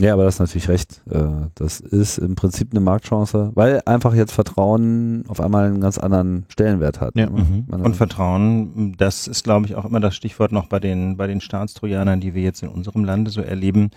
[0.01, 1.01] Ja, aber das ist natürlich recht.
[1.10, 1.22] Äh,
[1.55, 6.44] Das ist im Prinzip eine Marktchance, weil einfach jetzt Vertrauen auf einmal einen ganz anderen
[6.48, 7.14] Stellenwert hat.
[7.14, 7.30] Ja.
[7.30, 7.66] Mhm.
[7.68, 11.40] Und Vertrauen, das ist, glaube ich, auch immer das Stichwort noch bei den, bei den
[11.40, 13.90] Staatstrojanern, die wir jetzt in unserem Lande so erleben.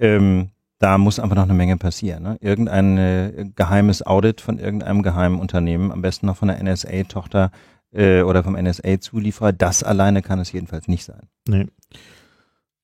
[0.00, 0.48] Ähm,
[0.82, 2.24] da muss einfach noch eine Menge passieren.
[2.24, 2.36] Ne?
[2.40, 7.52] Irgendein äh, geheimes Audit von irgendeinem geheimen Unternehmen, am besten noch von der NSA-Tochter
[7.92, 11.28] äh, oder vom NSA-Zulieferer, das alleine kann es jedenfalls nicht sein.
[11.46, 11.66] Nee.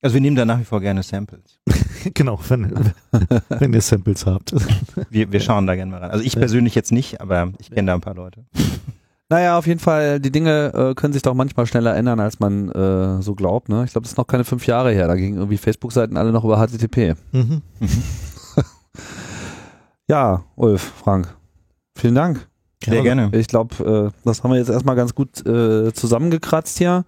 [0.01, 1.59] Also wir nehmen da nach wie vor gerne Samples.
[2.13, 2.73] genau, wenn,
[3.49, 4.55] wenn ihr Samples habt.
[5.09, 6.11] Wir, wir schauen da gerne mal rein.
[6.11, 8.45] Also ich persönlich jetzt nicht, aber ich kenne da ein paar Leute.
[9.29, 12.69] Naja, auf jeden Fall, die Dinge äh, können sich doch manchmal schneller ändern, als man
[12.71, 13.69] äh, so glaubt.
[13.69, 13.83] Ne?
[13.85, 15.07] Ich glaube, das ist noch keine fünf Jahre her.
[15.07, 17.15] Da gingen irgendwie Facebook-Seiten alle noch über HTTP.
[17.31, 17.61] Mhm.
[20.09, 21.35] Ja, Ulf, Frank,
[21.95, 22.47] vielen Dank.
[22.83, 23.29] Sehr gerne.
[23.33, 27.05] Ich glaube, äh, das haben wir jetzt erstmal ganz gut äh, zusammengekratzt hier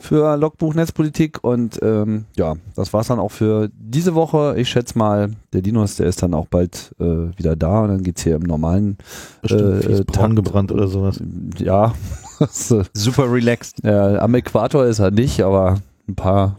[0.00, 4.54] für Logbuch Netzpolitik und ähm, ja, das war's dann auch für diese Woche.
[4.58, 7.04] Ich schätze mal, der Dinos, der ist dann auch bald äh,
[7.38, 8.96] wieder da und dann geht's hier im normalen
[9.42, 11.20] Bestimmt Äh, äh, Takt- gebrannt oder sowas.
[11.58, 11.94] ja,
[12.50, 13.84] Super relaxed.
[13.84, 15.78] ja, am Äquator ist er nicht, aber
[16.08, 16.56] ein paar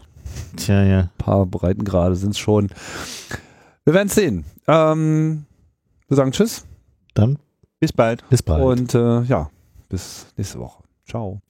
[0.56, 1.08] Tja, ja.
[1.18, 2.68] paar Breitengrade sind's schon.
[3.84, 4.44] Wir werden sehen.
[4.68, 5.44] Ähm,
[6.08, 6.64] wir sagen Tschüss
[7.14, 7.38] Dann
[7.80, 8.22] Bis bald.
[8.30, 8.62] bis bald.
[8.62, 9.50] und äh, ja,
[9.88, 10.82] bis nächste Woche.
[11.08, 11.42] Ciao.